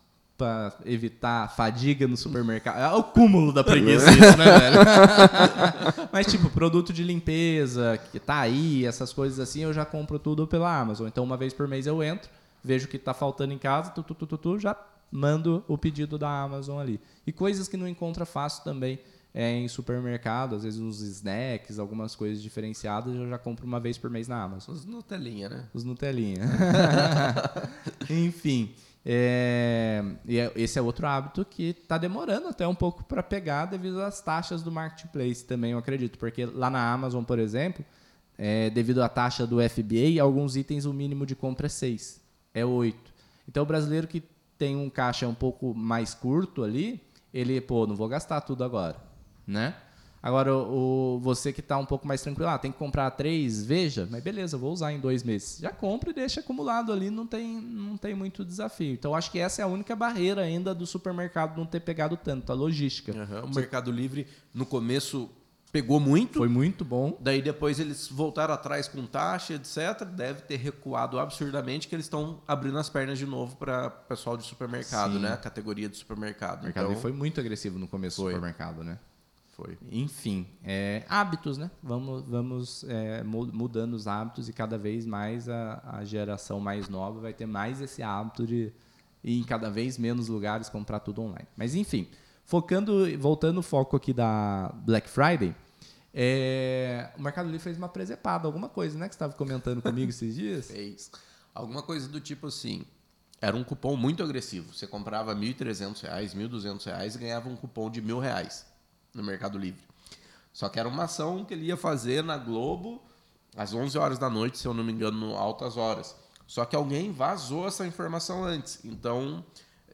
para 0.42 0.72
evitar 0.84 1.54
fadiga 1.54 2.08
no 2.08 2.16
supermercado. 2.16 2.78
É 2.80 2.92
o 2.96 3.04
cúmulo 3.04 3.52
da 3.52 3.62
preguiça 3.62 4.10
isso, 4.10 4.36
né, 4.36 4.44
velho? 4.58 4.78
Mas 6.10 6.26
tipo, 6.26 6.50
produto 6.50 6.92
de 6.92 7.04
limpeza, 7.04 7.96
que 8.10 8.18
tá 8.18 8.40
aí, 8.40 8.84
essas 8.84 9.12
coisas 9.12 9.38
assim, 9.38 9.60
eu 9.60 9.72
já 9.72 9.84
compro 9.84 10.18
tudo 10.18 10.44
pela 10.44 10.76
Amazon. 10.76 11.06
Então 11.06 11.22
uma 11.22 11.36
vez 11.36 11.52
por 11.52 11.68
mês 11.68 11.86
eu 11.86 12.02
entro, 12.02 12.28
vejo 12.62 12.86
o 12.86 12.88
que 12.88 12.98
tá 12.98 13.14
faltando 13.14 13.52
em 13.52 13.58
casa, 13.58 13.92
tu, 13.92 14.02
tu, 14.02 14.16
tu, 14.16 14.26
tu, 14.26 14.36
tu, 14.36 14.58
já 14.58 14.76
mando 15.12 15.62
o 15.68 15.78
pedido 15.78 16.18
da 16.18 16.28
Amazon 16.28 16.80
ali. 16.80 17.00
E 17.24 17.30
coisas 17.30 17.68
que 17.68 17.76
não 17.76 17.86
encontra 17.86 18.26
fácil 18.26 18.64
também 18.64 18.98
é, 19.32 19.52
em 19.52 19.68
supermercado, 19.68 20.56
às 20.56 20.64
vezes 20.64 20.80
uns 20.80 21.00
snacks, 21.00 21.78
algumas 21.78 22.16
coisas 22.16 22.42
diferenciadas, 22.42 23.14
eu 23.14 23.28
já 23.28 23.38
compro 23.38 23.64
uma 23.64 23.78
vez 23.78 23.96
por 23.96 24.10
mês 24.10 24.26
na 24.26 24.42
Amazon. 24.42 24.74
Os 24.74 24.84
Nutelinha, 24.84 25.48
né? 25.48 25.64
Os 25.72 25.84
Nutelinha. 25.84 26.42
Enfim. 28.10 28.74
É, 29.04 30.04
e 30.24 30.38
é- 30.38 30.52
esse 30.54 30.78
é 30.78 30.82
outro 30.82 31.06
hábito 31.06 31.44
que 31.44 31.70
está 31.70 31.98
demorando 31.98 32.48
até 32.48 32.66
um 32.66 32.74
pouco 32.74 33.04
para 33.04 33.22
pegar 33.22 33.66
devido 33.66 34.00
às 34.00 34.20
taxas 34.20 34.62
do 34.62 34.70
marketplace 34.70 35.44
também, 35.44 35.72
eu 35.72 35.78
acredito. 35.78 36.18
Porque 36.18 36.44
lá 36.44 36.70
na 36.70 36.92
Amazon, 36.92 37.24
por 37.24 37.38
exemplo, 37.38 37.84
é, 38.38 38.70
devido 38.70 39.02
à 39.02 39.08
taxa 39.08 39.46
do 39.46 39.60
FBA, 39.60 40.22
alguns 40.22 40.56
itens 40.56 40.84
o 40.84 40.92
mínimo 40.92 41.26
de 41.26 41.34
compra 41.34 41.66
é 41.66 41.68
6, 41.68 42.20
é 42.54 42.64
8. 42.64 43.12
Então 43.48 43.64
o 43.64 43.66
brasileiro 43.66 44.06
que 44.06 44.22
tem 44.56 44.76
um 44.76 44.88
caixa 44.88 45.26
um 45.26 45.34
pouco 45.34 45.74
mais 45.74 46.14
curto 46.14 46.62
ali, 46.62 47.00
ele, 47.34 47.60
pô, 47.60 47.86
não 47.86 47.96
vou 47.96 48.08
gastar 48.08 48.40
tudo 48.42 48.62
agora, 48.62 48.96
né? 49.46 49.74
Agora, 50.22 50.54
o, 50.54 51.18
você 51.20 51.52
que 51.52 51.58
está 51.58 51.76
um 51.76 51.84
pouco 51.84 52.06
mais 52.06 52.22
tranquilo, 52.22 52.48
ah, 52.48 52.56
tem 52.56 52.70
que 52.70 52.78
comprar 52.78 53.10
três, 53.10 53.64
veja, 53.64 54.06
mas 54.08 54.22
beleza, 54.22 54.56
vou 54.56 54.72
usar 54.72 54.92
em 54.92 55.00
dois 55.00 55.24
meses. 55.24 55.58
Já 55.60 55.70
compra 55.70 56.10
e 56.10 56.14
deixa 56.14 56.38
acumulado 56.38 56.92
ali, 56.92 57.10
não 57.10 57.26
tem, 57.26 57.60
não 57.60 57.96
tem 57.96 58.14
muito 58.14 58.44
desafio. 58.44 58.92
Então, 58.92 59.16
acho 59.16 59.32
que 59.32 59.40
essa 59.40 59.62
é 59.62 59.64
a 59.64 59.66
única 59.66 59.96
barreira 59.96 60.42
ainda 60.42 60.72
do 60.72 60.86
supermercado 60.86 61.58
não 61.58 61.66
ter 61.66 61.80
pegado 61.80 62.16
tanto, 62.16 62.52
a 62.52 62.54
logística. 62.54 63.12
Aham, 63.12 63.46
O 63.46 63.54
Mercado 63.54 63.90
Livre, 63.90 64.28
no 64.54 64.64
começo, 64.64 65.28
pegou 65.72 65.98
muito. 65.98 66.38
Foi 66.38 66.48
muito 66.48 66.84
bom. 66.84 67.18
Daí 67.18 67.42
depois 67.42 67.80
eles 67.80 68.06
voltaram 68.06 68.54
atrás 68.54 68.86
com 68.86 69.04
taxa, 69.04 69.54
etc. 69.54 70.04
Deve 70.04 70.42
ter 70.42 70.56
recuado 70.56 71.18
absurdamente 71.18 71.88
que 71.88 71.96
eles 71.96 72.06
estão 72.06 72.40
abrindo 72.46 72.78
as 72.78 72.88
pernas 72.88 73.18
de 73.18 73.26
novo 73.26 73.56
para 73.56 73.90
pessoal 73.90 74.36
de 74.36 74.44
supermercado, 74.44 75.14
Sim. 75.14 75.20
né? 75.20 75.32
A 75.32 75.36
categoria 75.36 75.88
de 75.88 75.96
supermercado. 75.96 76.60
O 76.60 76.64
mercado 76.66 76.90
então, 76.90 77.00
foi 77.00 77.10
muito 77.10 77.40
agressivo 77.40 77.76
no 77.76 77.88
começo 77.88 78.22
Foi. 78.22 78.32
do 78.32 78.36
supermercado, 78.36 78.84
né? 78.84 78.98
Foi. 79.52 79.78
Enfim, 79.90 80.46
é, 80.64 81.04
hábitos, 81.08 81.58
né? 81.58 81.70
Vamos, 81.82 82.22
vamos 82.26 82.84
é, 82.84 83.22
mu- 83.22 83.46
mudando 83.52 83.94
os 83.94 84.06
hábitos 84.06 84.48
e 84.48 84.52
cada 84.52 84.76
vez 84.78 85.06
mais 85.06 85.48
a, 85.48 85.82
a 85.98 86.04
geração 86.04 86.58
mais 86.58 86.88
nova 86.88 87.20
vai 87.20 87.32
ter 87.32 87.46
mais 87.46 87.80
esse 87.80 88.02
hábito 88.02 88.46
de 88.46 88.72
ir 89.22 89.38
em 89.40 89.44
cada 89.44 89.70
vez 89.70 89.98
menos 89.98 90.28
lugares 90.28 90.68
comprar 90.68 91.00
tudo 91.00 91.20
online. 91.22 91.46
Mas 91.56 91.74
enfim, 91.74 92.08
focando, 92.44 93.06
voltando 93.18 93.58
o 93.58 93.62
foco 93.62 93.96
aqui 93.96 94.12
da 94.12 94.72
Black 94.84 95.08
Friday, 95.08 95.54
é, 96.14 97.10
o 97.18 97.22
Mercado 97.22 97.46
Livre 97.46 97.60
fez 97.60 97.76
uma 97.78 97.88
presepada, 97.88 98.46
alguma 98.46 98.68
coisa, 98.68 98.98
né? 98.98 99.06
Que 99.08 99.14
você 99.14 99.16
estava 99.16 99.32
comentando 99.34 99.80
comigo 99.80 100.08
esses 100.10 100.34
dias. 100.34 100.70
Fez. 100.70 101.10
Alguma 101.54 101.82
coisa 101.82 102.08
do 102.08 102.20
tipo 102.20 102.46
assim. 102.46 102.84
Era 103.40 103.56
um 103.56 103.64
cupom 103.64 103.96
muito 103.96 104.22
agressivo. 104.22 104.72
Você 104.72 104.86
comprava 104.86 105.34
R$ 105.34 105.40
1.300, 105.40 106.02
R$ 106.02 106.26
1.200 106.48 107.16
e 107.16 107.18
ganhava 107.18 107.48
um 107.48 107.56
cupom 107.56 107.90
de 107.90 108.00
R$ 108.00 108.06
1.000 108.06 108.71
no 109.14 109.22
Mercado 109.22 109.58
Livre. 109.58 109.82
Só 110.52 110.68
que 110.68 110.78
era 110.78 110.88
uma 110.88 111.04
ação 111.04 111.44
que 111.44 111.54
ele 111.54 111.64
ia 111.66 111.76
fazer 111.76 112.22
na 112.22 112.36
Globo 112.36 113.02
às 113.56 113.72
11 113.72 113.96
horas 113.98 114.18
da 114.18 114.28
noite, 114.30 114.58
se 114.58 114.66
eu 114.66 114.74
não 114.74 114.84
me 114.84 114.92
engano, 114.92 115.34
altas 115.36 115.76
horas. 115.76 116.14
Só 116.46 116.64
que 116.64 116.76
alguém 116.76 117.10
vazou 117.12 117.66
essa 117.66 117.86
informação 117.86 118.44
antes. 118.44 118.80
Então, 118.84 119.44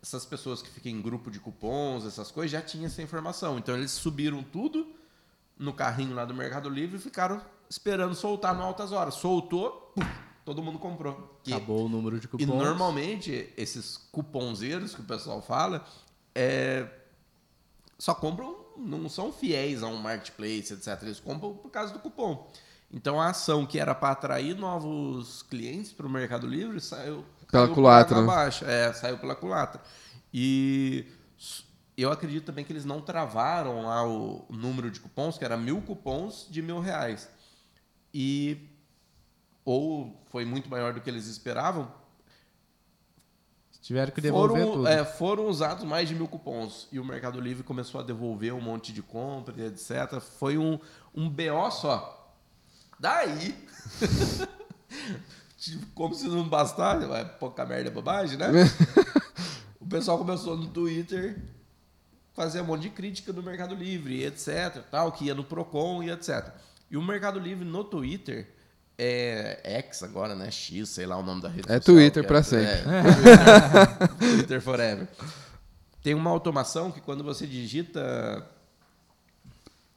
essas 0.03 0.25
pessoas 0.27 0.61
que 0.63 0.69
ficam 0.69 0.91
em 0.91 1.01
grupo 1.01 1.31
de 1.31 1.39
cupons, 1.39 2.05
essas 2.05 2.31
coisas, 2.31 2.51
já 2.51 2.61
tinham 2.63 2.87
essa 2.87 3.01
informação. 3.03 3.57
Então, 3.59 3.77
eles 3.77 3.93
subiram 3.93 4.43
tudo 4.43 4.87
no 5.57 5.73
carrinho 5.73 6.15
lá 6.15 6.25
do 6.25 6.35
Mercado 6.35 6.69
Livre 6.69 6.97
e 6.97 7.01
ficaram 7.01 7.41
esperando 7.71 8.15
soltar 8.15 8.55
no 8.55 8.63
altas 8.63 8.91
horas. 8.93 9.15
Soltou, 9.15 9.93
pum, 9.95 10.03
todo 10.45 10.61
mundo 10.63 10.79
comprou. 10.81 11.39
Que- 11.45 11.53
Acabou 11.53 11.87
o 11.87 11.89
número 11.89 12.19
de 12.19 12.27
e 12.27 12.29
cupons. 12.29 12.47
normalmente, 12.49 13.53
esses 13.57 13.97
cuponzeiros 14.11 14.95
que 14.95 15.01
o 15.01 15.05
pessoal 15.05 15.41
fala, 15.43 15.85
é, 16.35 16.89
só 17.99 18.15
compram, 18.15 18.57
não 18.79 19.09
são 19.09 19.33
fiéis 19.33 19.83
a 19.83 19.89
um 19.89 19.97
marketplace, 19.97 20.73
etc. 20.73 20.99
Eles 21.03 21.21
compram 21.21 21.55
por 21.55 21.71
causa 21.71 21.93
do 21.93 21.99
cupom. 21.99 22.51
Então 22.91 23.21
a 23.21 23.29
ação 23.29 23.67
que 23.67 23.79
era 23.79 23.95
para 23.95 24.13
atrair 24.13 24.57
novos 24.57 25.43
clientes 25.43 25.93
para 25.93 26.07
o 26.07 26.11
Mercado 26.11 26.47
Livre 26.47 26.81
saiu 26.81 27.25
Pela 27.51 27.69
culatra, 27.69 28.17
né? 28.17 28.23
abaixo. 28.23 28.65
É, 28.65 28.93
saiu 28.93 29.19
pela 29.19 29.35
culatra. 29.35 29.81
E 30.33 31.07
eu 31.97 32.11
acredito 32.11 32.47
também 32.47 32.65
que 32.65 32.73
eles 32.73 32.85
não 32.85 33.01
travaram 33.01 33.83
lá 33.83 34.07
o 34.07 34.47
o 34.49 34.57
número 34.57 34.91
de 34.91 35.01
cupons, 35.01 35.37
que 35.37 35.45
era 35.45 35.57
mil 35.57 35.83
cupons 35.83 36.47
de 36.51 36.63
mil 36.63 36.81
reais. 36.81 37.29
E 38.13 38.69
ou 39.65 40.19
foi 40.31 40.47
muito 40.47 40.71
maior 40.71 40.95
do 40.95 41.01
que 41.03 41.11
eles 41.11 41.27
esperavam, 41.27 41.93
Tiveram 43.89 44.13
que 44.13 44.21
devolver 44.21 44.67
foram, 44.67 44.73
tudo. 44.75 44.87
é, 44.87 45.03
foram 45.03 45.47
usados 45.47 45.83
mais 45.83 46.07
de 46.07 46.15
mil 46.15 46.29
cupons 46.29 46.87
e 46.93 47.01
o 47.01 47.05
Mercado 47.07 47.41
Livre 47.41 47.63
começou 47.63 47.99
a 47.99 48.05
devolver 48.05 48.53
um 48.53 48.61
monte 48.61 48.93
de 48.93 49.01
compra, 49.01 49.55
e 49.57 49.65
etc. 49.65 50.21
Foi 50.21 50.59
um, 50.59 50.79
um 51.15 51.27
BO 51.27 51.71
só. 51.71 52.37
Daí, 53.01 53.57
tipo, 55.57 55.87
como 55.95 56.15
se 56.15 56.29
não 56.29 56.47
bastasse, 56.47 57.07
vai 57.07 57.25
pouca 57.25 57.65
merda 57.65 57.91
bobagem, 57.91 58.37
né? 58.37 58.49
o 59.81 59.87
pessoal 59.87 60.19
começou 60.19 60.55
no 60.55 60.67
Twitter 60.67 61.41
fazer 62.35 62.61
um 62.61 62.67
monte 62.67 62.83
de 62.83 62.91
crítica 62.91 63.33
do 63.33 63.43
Mercado 63.43 63.75
Livre, 63.75 64.17
e 64.17 64.27
etc, 64.27 64.83
tal, 64.91 65.13
que 65.13 65.25
ia 65.25 65.35
no 65.35 65.45
Procon 65.45 66.03
e 66.03 66.11
etc. 66.11 66.53
E 66.91 66.97
o 66.99 67.03
Mercado 67.03 67.41
Livre 67.41 67.65
no 67.65 67.83
Twitter 67.83 68.53
é 68.99 69.61
X 69.79 70.03
agora, 70.03 70.35
né? 70.35 70.51
X, 70.51 70.89
sei 70.89 71.07
lá 71.07 71.17
o 71.17 71.23
nome 71.23 71.41
da 71.41 71.49
rede 71.49 71.71
É 71.71 71.77
social, 71.77 71.97
Twitter 71.97 72.27
pra 72.27 72.39
é- 72.39 72.43
sempre. 72.43 72.67
é, 72.67 72.83
Twitter, 72.83 74.17
Twitter 74.37 74.61
forever. 74.61 75.09
Tem 76.03 76.15
uma 76.15 76.31
automação 76.31 76.91
que 76.91 77.01
quando 77.01 77.23
você 77.23 77.47
digita, 77.47 78.45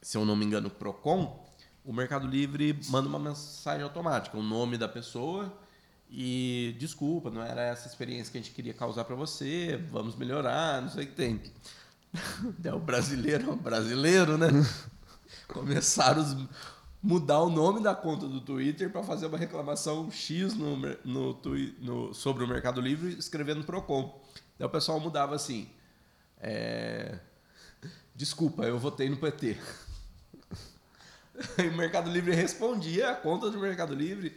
se 0.00 0.16
eu 0.16 0.24
não 0.24 0.36
me 0.36 0.44
engano, 0.44 0.70
Procon, 0.70 1.44
o 1.84 1.92
Mercado 1.92 2.26
Livre 2.26 2.78
manda 2.88 3.08
uma 3.08 3.18
mensagem 3.18 3.82
automática, 3.82 4.36
o 4.38 4.42
nome 4.42 4.78
da 4.78 4.88
pessoa 4.88 5.52
e 6.10 6.76
desculpa, 6.78 7.30
não 7.30 7.42
era 7.42 7.62
essa 7.62 7.88
experiência 7.88 8.30
que 8.30 8.38
a 8.38 8.40
gente 8.40 8.52
queria 8.52 8.74
causar 8.74 9.04
para 9.04 9.16
você, 9.16 9.80
vamos 9.90 10.14
melhorar, 10.14 10.80
não 10.82 10.90
sei 10.90 11.04
o 11.04 11.06
que 11.08 11.14
tem. 11.14 11.40
É 12.62 12.72
o 12.74 12.78
brasileiro, 12.78 13.48
é 13.48 13.52
o 13.52 13.56
brasileiro, 13.56 14.36
né? 14.36 14.48
começaram 15.48 16.20
a 16.22 16.24
mudar 17.02 17.40
o 17.40 17.50
nome 17.50 17.82
da 17.82 17.94
conta 17.94 18.28
do 18.28 18.40
Twitter 18.40 18.90
para 18.90 19.02
fazer 19.02 19.26
uma 19.26 19.36
reclamação 19.36 20.10
X 20.10 20.54
no, 20.54 20.76
no, 21.04 21.40
no, 21.80 22.14
sobre 22.14 22.44
o 22.44 22.48
Mercado 22.48 22.80
Livre 22.80 23.18
escrevendo 23.18 23.64
Procon. 23.64 24.22
Daí 24.58 24.66
o 24.66 24.70
pessoal 24.70 25.00
mudava 25.00 25.34
assim. 25.34 25.68
É... 26.38 27.18
Desculpa, 28.14 28.64
eu 28.64 28.78
votei 28.78 29.10
no 29.10 29.16
PT. 29.16 29.56
E 31.58 31.62
o 31.66 31.76
Mercado 31.76 32.10
Livre 32.10 32.34
respondia 32.34 33.10
a 33.10 33.14
conta 33.16 33.50
do 33.50 33.58
Mercado 33.58 33.94
Livre 33.94 34.36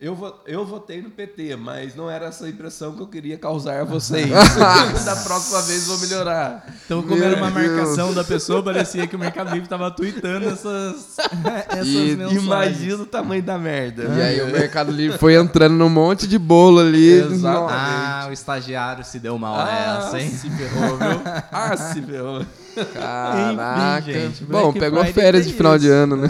eu, 0.00 0.16
eu 0.46 0.64
votei 0.64 1.00
no 1.00 1.10
PT, 1.10 1.56
mas 1.56 1.94
não 1.94 2.10
era 2.10 2.26
essa 2.26 2.48
impressão 2.48 2.94
que 2.94 3.02
eu 3.02 3.06
queria 3.06 3.38
causar 3.38 3.80
a 3.80 3.84
vocês. 3.84 4.28
da 4.28 5.16
próxima 5.16 5.62
vez 5.62 5.86
vou 5.86 5.98
melhorar. 5.98 6.66
Então, 6.84 7.02
como 7.02 7.16
Meu 7.16 7.24
era 7.24 7.36
uma 7.36 7.50
Deus. 7.50 7.70
marcação 7.70 8.12
da 8.12 8.24
pessoa, 8.24 8.62
parecia 8.62 9.06
que 9.06 9.16
o 9.16 9.18
Mercado 9.18 9.48
Livre 9.48 9.64
estava 9.64 9.90
tweetando 9.90 10.48
essas, 10.48 11.16
essas 11.68 11.86
e, 11.86 12.16
mensagens. 12.16 12.44
Imagina 12.44 13.02
o 13.02 13.06
tamanho 13.06 13.42
da 13.42 13.58
merda. 13.58 14.04
E 14.16 14.22
aí 14.22 14.42
o 14.42 14.46
Mercado 14.46 14.90
Livre 14.90 15.18
foi 15.18 15.34
entrando 15.34 15.74
num 15.74 15.88
monte 15.88 16.26
de 16.26 16.38
bolo 16.38 16.80
ali. 16.80 17.12
Exatamente. 17.12 17.72
Ah, 17.72 18.26
o 18.28 18.32
estagiário 18.32 19.04
se 19.04 19.18
deu 19.18 19.38
mal 19.38 19.56
ah, 19.56 20.00
nessa, 20.02 20.20
hein? 20.20 20.30
Se 20.30 20.50
ferrou, 20.50 20.96
viu? 20.96 21.20
Ah, 21.52 21.76
se 21.76 22.02
ferrou. 22.02 22.44
Caraca. 22.92 24.10
Enfim, 24.10 24.20
gente, 24.20 24.44
Bom, 24.44 24.72
pegou 24.72 25.04
férias 25.04 25.46
de 25.46 25.54
final 25.54 25.78
de 25.78 25.88
ano, 25.88 26.16
né? 26.16 26.28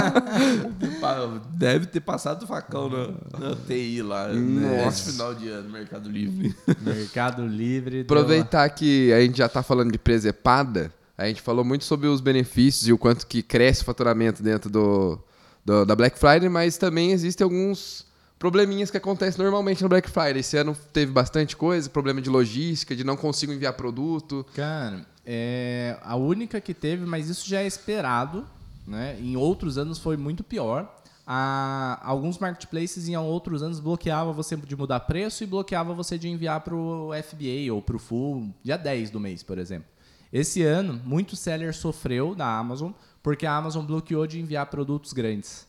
Deve 1.50 1.86
ter 1.86 2.00
passado 2.00 2.42
o 2.44 2.46
facão 2.46 2.88
no, 2.88 3.08
no 3.38 3.56
TI 3.56 4.02
lá. 4.02 4.28
Né? 4.28 4.84
Nossa. 4.84 5.12
final 5.12 5.34
de 5.34 5.48
ano, 5.48 5.70
Mercado 5.70 6.08
Livre. 6.10 6.54
Mercado 6.80 7.46
Livre. 7.46 8.00
Aproveitar 8.02 8.68
que 8.70 9.12
a 9.12 9.20
gente 9.20 9.38
já 9.38 9.46
está 9.46 9.62
falando 9.62 9.92
de 9.92 9.98
presepada, 9.98 10.92
a 11.16 11.26
gente 11.26 11.42
falou 11.42 11.64
muito 11.64 11.84
sobre 11.84 12.08
os 12.08 12.20
benefícios 12.20 12.88
e 12.88 12.92
o 12.92 12.98
quanto 12.98 13.26
que 13.26 13.42
cresce 13.42 13.82
o 13.82 13.84
faturamento 13.84 14.42
dentro 14.42 14.70
do, 14.70 15.18
do 15.64 15.84
da 15.84 15.94
Black 15.94 16.18
Friday, 16.18 16.48
mas 16.48 16.76
também 16.76 17.12
existem 17.12 17.44
alguns 17.44 18.06
probleminhas 18.38 18.90
que 18.90 18.96
acontecem 18.96 19.42
normalmente 19.42 19.82
no 19.82 19.88
Black 19.88 20.10
Friday. 20.10 20.40
Esse 20.40 20.56
ano 20.56 20.76
teve 20.92 21.10
bastante 21.12 21.56
coisa, 21.56 21.88
problema 21.88 22.20
de 22.20 22.28
logística, 22.28 22.94
de 22.94 23.04
não 23.04 23.16
consigo 23.16 23.52
enviar 23.52 23.72
produto. 23.74 24.44
Cara, 24.54 25.06
é 25.24 25.96
a 26.02 26.16
única 26.16 26.60
que 26.60 26.74
teve, 26.74 27.06
mas 27.06 27.28
isso 27.28 27.48
já 27.48 27.62
é 27.62 27.66
esperado. 27.66 28.44
Né? 28.86 29.16
Em 29.20 29.36
outros 29.36 29.78
anos 29.78 29.98
foi 29.98 30.16
muito 30.16 30.44
pior. 30.44 30.94
A, 31.26 32.00
alguns 32.02 32.38
marketplaces 32.38 33.08
em 33.08 33.16
outros 33.16 33.62
anos 33.62 33.80
bloqueava 33.80 34.32
você 34.32 34.56
de 34.56 34.76
mudar 34.76 35.00
preço 35.00 35.42
e 35.42 35.46
bloqueava 35.46 35.94
você 35.94 36.18
de 36.18 36.28
enviar 36.28 36.60
para 36.60 36.74
o 36.74 37.10
FBA 37.14 37.72
ou 37.72 37.80
para 37.80 37.96
o 37.96 37.98
full 37.98 38.54
dia 38.62 38.76
10 38.76 39.10
do 39.10 39.18
mês, 39.18 39.42
por 39.42 39.58
exemplo. 39.58 39.88
Esse 40.32 40.62
ano, 40.62 41.00
muito 41.04 41.36
seller 41.36 41.74
sofreu 41.74 42.34
da 42.34 42.58
Amazon 42.58 42.92
porque 43.22 43.46
a 43.46 43.56
Amazon 43.56 43.86
bloqueou 43.86 44.26
de 44.26 44.38
enviar 44.38 44.66
produtos 44.66 45.12
grandes. 45.12 45.66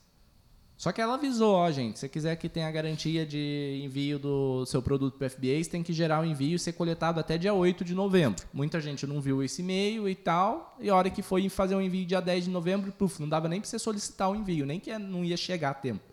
Só 0.78 0.92
que 0.92 1.02
ela 1.02 1.14
avisou, 1.14 1.54
ó, 1.56 1.72
gente, 1.72 1.98
se 1.98 2.02
você 2.02 2.10
quiser 2.10 2.36
que 2.36 2.50
tenha 2.50 2.68
a 2.68 2.72
garantia 2.72 3.26
de 3.26 3.82
envio 3.84 4.20
do 4.20 4.66
seu 4.66 4.82
produto 4.82 5.18
para 5.18 5.30
FBA, 5.30 5.64
você 5.64 5.70
tem 5.70 5.82
que 5.82 5.94
gerar 5.94 6.22
o 6.22 6.26
envio 6.26 6.56
e 6.56 6.60
ser 6.60 6.74
coletado 6.74 7.18
até 7.18 7.38
dia 7.38 7.54
8 7.54 7.86
de 7.86 7.96
novembro. 7.96 8.46
Muita 8.54 8.82
gente 8.82 9.08
não 9.08 9.22
viu 9.22 9.42
esse 9.42 9.62
e-mail 9.62 10.10
e 10.10 10.16
tal, 10.16 10.76
e 10.80 10.90
a 10.90 10.96
hora 10.96 11.10
que 11.10 11.22
foi 11.22 11.48
fazer 11.48 11.76
o 11.76 11.82
envio 11.82 12.06
dia 12.06 12.20
10 12.20 12.46
de 12.46 12.50
novembro, 12.50 12.92
puf, 12.92 13.22
não 13.22 13.30
dava 13.30 13.48
nem 13.48 13.62
para 13.62 13.70
você 13.70 13.80
solicitar 13.80 14.30
o 14.30 14.36
envio, 14.36 14.66
nem 14.66 14.80
que 14.80 14.96
não 14.98 15.24
ia 15.24 15.38
chegar 15.38 15.70
a 15.70 15.74
tempo. 15.74 16.04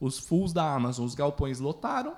Os 0.00 0.18
fulls 0.18 0.52
da 0.52 0.72
Amazon, 0.72 1.04
os 1.04 1.16
galpões 1.16 1.58
lotaram, 1.58 2.14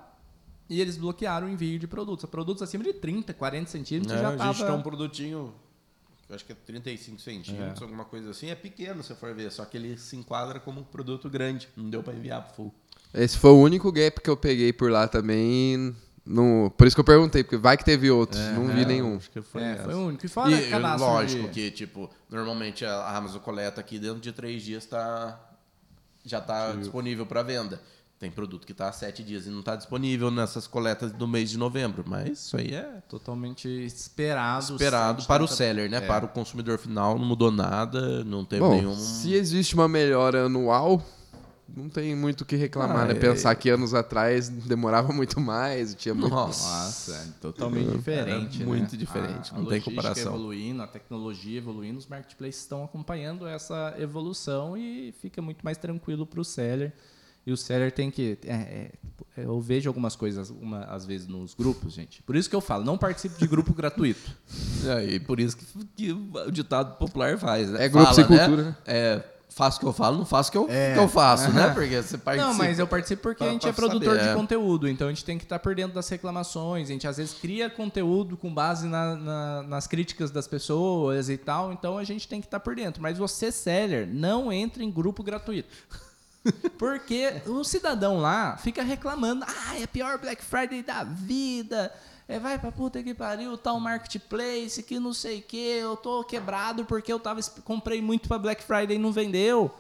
e 0.68 0.80
eles 0.80 0.98
bloquearam 0.98 1.46
o 1.46 1.50
envio 1.50 1.78
de 1.78 1.86
produtos. 1.86 2.28
Produtos 2.28 2.62
acima 2.62 2.84
de 2.84 2.92
30, 2.92 3.32
40 3.32 3.70
centímetros 3.70 4.12
é, 4.12 4.20
já 4.20 4.32
estava... 4.32 4.50
A 4.50 4.52
gente 4.52 4.66
tem 4.66 4.74
um 4.74 4.82
produtinho 4.82 5.54
eu 6.28 6.34
acho 6.34 6.44
que 6.44 6.52
é 6.52 6.56
35 6.66 7.20
centímetros, 7.20 7.80
é. 7.80 7.84
alguma 7.84 8.04
coisa 8.04 8.30
assim. 8.30 8.48
É 8.50 8.54
pequeno, 8.54 9.02
se 9.02 9.14
for 9.14 9.34
ver, 9.34 9.50
só 9.50 9.64
que 9.64 9.76
ele 9.76 9.98
se 9.98 10.16
enquadra 10.16 10.58
como 10.58 10.80
um 10.80 10.84
produto 10.84 11.28
grande. 11.28 11.68
Não 11.76 11.90
deu 11.90 12.02
para 12.02 12.14
enviar 12.14 12.42
pro 12.42 12.54
full. 12.54 12.74
Esse 13.12 13.38
foi 13.38 13.50
o 13.50 13.60
único 13.60 13.92
gap 13.92 14.20
que 14.20 14.28
eu 14.28 14.36
peguei 14.36 14.72
por 14.72 14.90
lá 14.90 15.06
também. 15.06 15.94
No, 16.26 16.72
por 16.76 16.86
isso 16.86 16.96
que 16.96 17.00
eu 17.00 17.04
perguntei, 17.04 17.44
porque 17.44 17.58
vai 17.58 17.76
que 17.76 17.84
teve 17.84 18.10
outros. 18.10 18.40
É, 18.40 18.52
não 18.52 18.66
vi 18.68 18.82
é, 18.82 18.84
nenhum. 18.86 19.16
Acho 19.16 19.30
que 19.30 19.42
foi, 19.42 19.62
é, 19.62 19.76
foi 19.76 19.94
o 19.94 20.06
único. 20.06 20.24
E 20.24 20.28
fora 20.28 20.50
e, 20.50 20.98
lógico 20.98 21.42
de... 21.44 21.48
que, 21.50 21.70
tipo, 21.70 22.10
normalmente 22.30 22.84
a 22.84 23.16
Amazon 23.16 23.40
coleta 23.40 23.80
aqui 23.80 23.98
dentro 23.98 24.20
de 24.20 24.32
três 24.32 24.62
dias 24.62 24.86
tá, 24.86 25.38
já 26.24 26.38
está 26.38 26.72
disponível 26.72 27.26
para 27.26 27.42
venda. 27.42 27.80
Tem 28.24 28.30
produto 28.30 28.64
que 28.64 28.72
está 28.72 28.88
há 28.88 28.92
sete 28.92 29.22
dias 29.22 29.46
e 29.46 29.50
não 29.50 29.60
está 29.60 29.76
disponível 29.76 30.30
nessas 30.30 30.66
coletas 30.66 31.12
do 31.12 31.28
mês 31.28 31.50
de 31.50 31.58
novembro. 31.58 32.02
Mas 32.06 32.38
isso 32.38 32.56
aí 32.56 32.74
é 32.74 33.02
totalmente 33.06 33.68
esperado. 33.68 34.72
Esperado 34.72 35.26
para 35.26 35.44
o 35.44 35.46
seller, 35.46 35.90
né? 35.90 35.98
É. 35.98 36.00
Para 36.00 36.24
o 36.24 36.28
consumidor 36.28 36.78
final 36.78 37.18
não 37.18 37.26
mudou 37.26 37.50
nada, 37.50 38.24
não 38.24 38.42
teve 38.42 38.62
Bom, 38.62 38.76
nenhum. 38.76 38.96
Se 38.96 39.34
existe 39.34 39.74
uma 39.74 39.86
melhora 39.86 40.46
anual, 40.46 41.04
não 41.68 41.90
tem 41.90 42.16
muito 42.16 42.40
o 42.40 42.44
que 42.46 42.56
reclamar, 42.56 43.02
ah, 43.02 43.04
né? 43.08 43.12
É... 43.12 43.14
Pensar 43.14 43.54
que 43.56 43.68
anos 43.68 43.92
atrás 43.92 44.48
demorava 44.48 45.12
muito 45.12 45.38
mais, 45.38 45.94
tinha 45.94 46.14
muito. 46.14 46.34
Nossa, 46.34 47.14
é 47.14 47.26
totalmente 47.42 47.90
diferente. 47.90 48.60
Né? 48.60 48.64
Muito 48.64 48.96
diferente, 48.96 49.52
a, 49.52 49.58
não 49.58 49.66
a 49.66 49.68
tem 49.68 49.82
comparação. 49.82 50.32
evoluindo, 50.32 50.80
a 50.80 50.86
tecnologia 50.86 51.58
evoluindo, 51.58 51.98
os 51.98 52.06
marketplaces 52.06 52.62
estão 52.62 52.84
acompanhando 52.84 53.46
essa 53.46 53.94
evolução 53.98 54.78
e 54.78 55.12
fica 55.20 55.42
muito 55.42 55.62
mais 55.62 55.76
tranquilo 55.76 56.24
para 56.24 56.40
o 56.40 56.44
seller 56.44 56.90
e 57.46 57.52
o 57.52 57.56
seller 57.56 57.92
tem 57.92 58.10
que. 58.10 58.38
É, 58.44 58.54
é, 58.54 58.90
eu 59.36 59.60
vejo 59.60 59.90
algumas 59.90 60.16
coisas, 60.16 60.50
uma, 60.50 60.84
às 60.84 61.04
vezes, 61.04 61.26
nos 61.26 61.54
grupos, 61.54 61.92
gente. 61.92 62.22
Por 62.22 62.36
isso 62.36 62.48
que 62.48 62.56
eu 62.56 62.60
falo, 62.60 62.84
não 62.84 62.96
participe 62.96 63.38
de 63.38 63.46
grupo 63.46 63.72
gratuito. 63.72 64.30
É, 64.84 65.14
e 65.14 65.18
por 65.18 65.40
isso 65.40 65.56
que, 65.56 65.64
que, 65.96 66.12
o 66.12 66.50
ditado 66.50 66.98
popular 66.98 67.38
faz. 67.38 67.70
Né? 67.70 67.86
É 67.86 67.88
grupo 67.88 68.04
Fala, 68.04 68.14
sem 68.14 68.28
né? 68.28 68.36
cultura. 68.36 68.62
Né? 68.64 68.76
É, 68.84 69.24
faço 69.54 69.78
o 69.78 69.80
que 69.80 69.86
eu 69.86 69.92
falo, 69.92 70.18
não 70.18 70.26
faço 70.26 70.48
o 70.48 70.52
que 70.52 70.58
eu, 70.58 70.66
é. 70.68 70.92
que 70.92 70.98
eu 70.98 71.08
faço, 71.08 71.50
né? 71.52 71.70
Porque 71.72 72.02
você 72.02 72.18
participa. 72.18 72.50
Não, 72.50 72.58
mas 72.58 72.78
eu 72.78 72.86
participo 72.86 73.22
porque 73.22 73.44
a 73.44 73.48
gente 73.48 73.68
é 73.68 73.72
produtor 73.72 74.16
saber, 74.16 74.24
de 74.24 74.28
é. 74.30 74.34
conteúdo, 74.34 74.88
então 74.88 75.06
a 75.06 75.10
gente 75.10 75.24
tem 75.24 75.38
que 75.38 75.44
estar 75.44 75.58
por 75.60 75.74
dentro 75.74 75.94
das 75.94 76.08
reclamações, 76.08 76.88
a 76.88 76.92
gente 76.92 77.06
às 77.06 77.16
vezes 77.16 77.34
cria 77.34 77.70
conteúdo 77.70 78.36
com 78.36 78.52
base 78.52 78.86
na, 78.88 79.14
na, 79.14 79.62
nas 79.62 79.86
críticas 79.86 80.30
das 80.30 80.48
pessoas 80.48 81.30
e 81.30 81.36
tal, 81.36 81.72
então 81.72 81.96
a 81.96 82.04
gente 82.04 82.26
tem 82.26 82.40
que 82.40 82.46
estar 82.46 82.60
por 82.60 82.74
dentro. 82.74 83.00
Mas 83.00 83.16
você, 83.16 83.52
seller, 83.52 84.06
não 84.06 84.52
entre 84.52 84.84
em 84.84 84.90
grupo 84.90 85.22
gratuito. 85.22 85.68
Porque 86.78 87.42
o 87.46 87.64
cidadão 87.64 88.18
lá 88.18 88.56
fica 88.56 88.82
reclamando, 88.82 89.44
ah, 89.46 89.78
é 89.78 89.84
a 89.84 89.88
pior 89.88 90.18
Black 90.18 90.44
Friday 90.44 90.82
da 90.82 91.04
vida. 91.04 91.92
É, 92.26 92.38
vai 92.38 92.58
pra 92.58 92.72
puta 92.72 93.02
que 93.02 93.14
pariu, 93.14 93.56
tal 93.58 93.78
marketplace, 93.78 94.82
que 94.82 94.98
não 94.98 95.12
sei 95.12 95.40
o 95.40 95.42
que, 95.42 95.56
eu 95.56 95.96
tô 95.96 96.24
quebrado 96.24 96.84
porque 96.84 97.12
eu 97.12 97.20
tava, 97.20 97.40
comprei 97.64 98.00
muito 98.00 98.28
pra 98.28 98.38
Black 98.38 98.62
Friday 98.62 98.96
e 98.96 98.98
não 98.98 99.12
vendeu. 99.12 99.70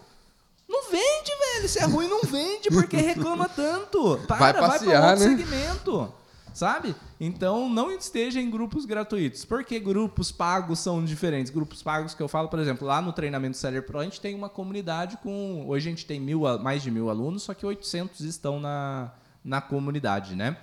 Não 0.68 0.90
vende, 0.90 1.30
velho. 1.54 1.68
Se 1.68 1.78
é 1.78 1.84
ruim, 1.84 2.08
não 2.08 2.22
vende, 2.22 2.70
porque 2.70 2.96
reclama 2.96 3.48
tanto. 3.48 4.18
Para, 4.26 4.38
vai, 4.38 4.54
passear, 4.54 5.00
vai 5.00 5.00
pra 5.00 5.10
outro 5.10 5.28
né? 5.28 5.36
segmento 5.36 6.14
sabe? 6.54 6.94
Então 7.24 7.70
não 7.70 7.90
esteja 7.90 8.38
em 8.40 8.50
grupos 8.50 8.84
gratuitos. 8.84 9.44
Por 9.44 9.64
que 9.64 9.80
grupos 9.80 10.30
pagos 10.30 10.78
são 10.78 11.02
diferentes? 11.02 11.50
Grupos 11.50 11.82
pagos 11.82 12.12
que 12.12 12.22
eu 12.22 12.28
falo, 12.28 12.48
por 12.48 12.58
exemplo, 12.58 12.86
lá 12.86 13.00
no 13.00 13.12
treinamento 13.12 13.56
Seller 13.56 13.82
Pro, 13.82 13.98
a 13.98 14.04
gente 14.04 14.20
tem 14.20 14.34
uma 14.34 14.50
comunidade 14.50 15.16
com. 15.16 15.64
Hoje 15.66 15.88
a 15.88 15.90
gente 15.90 16.04
tem 16.04 16.20
mil, 16.20 16.42
mais 16.58 16.82
de 16.82 16.90
mil 16.90 17.08
alunos, 17.08 17.44
só 17.44 17.54
que 17.54 17.64
800 17.64 18.20
estão 18.20 18.60
na, 18.60 19.10
na 19.42 19.62
comunidade, 19.62 20.36
né? 20.36 20.58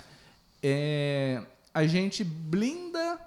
É, 0.61 1.41
a 1.73 1.87
gente 1.87 2.23
blinda 2.23 3.19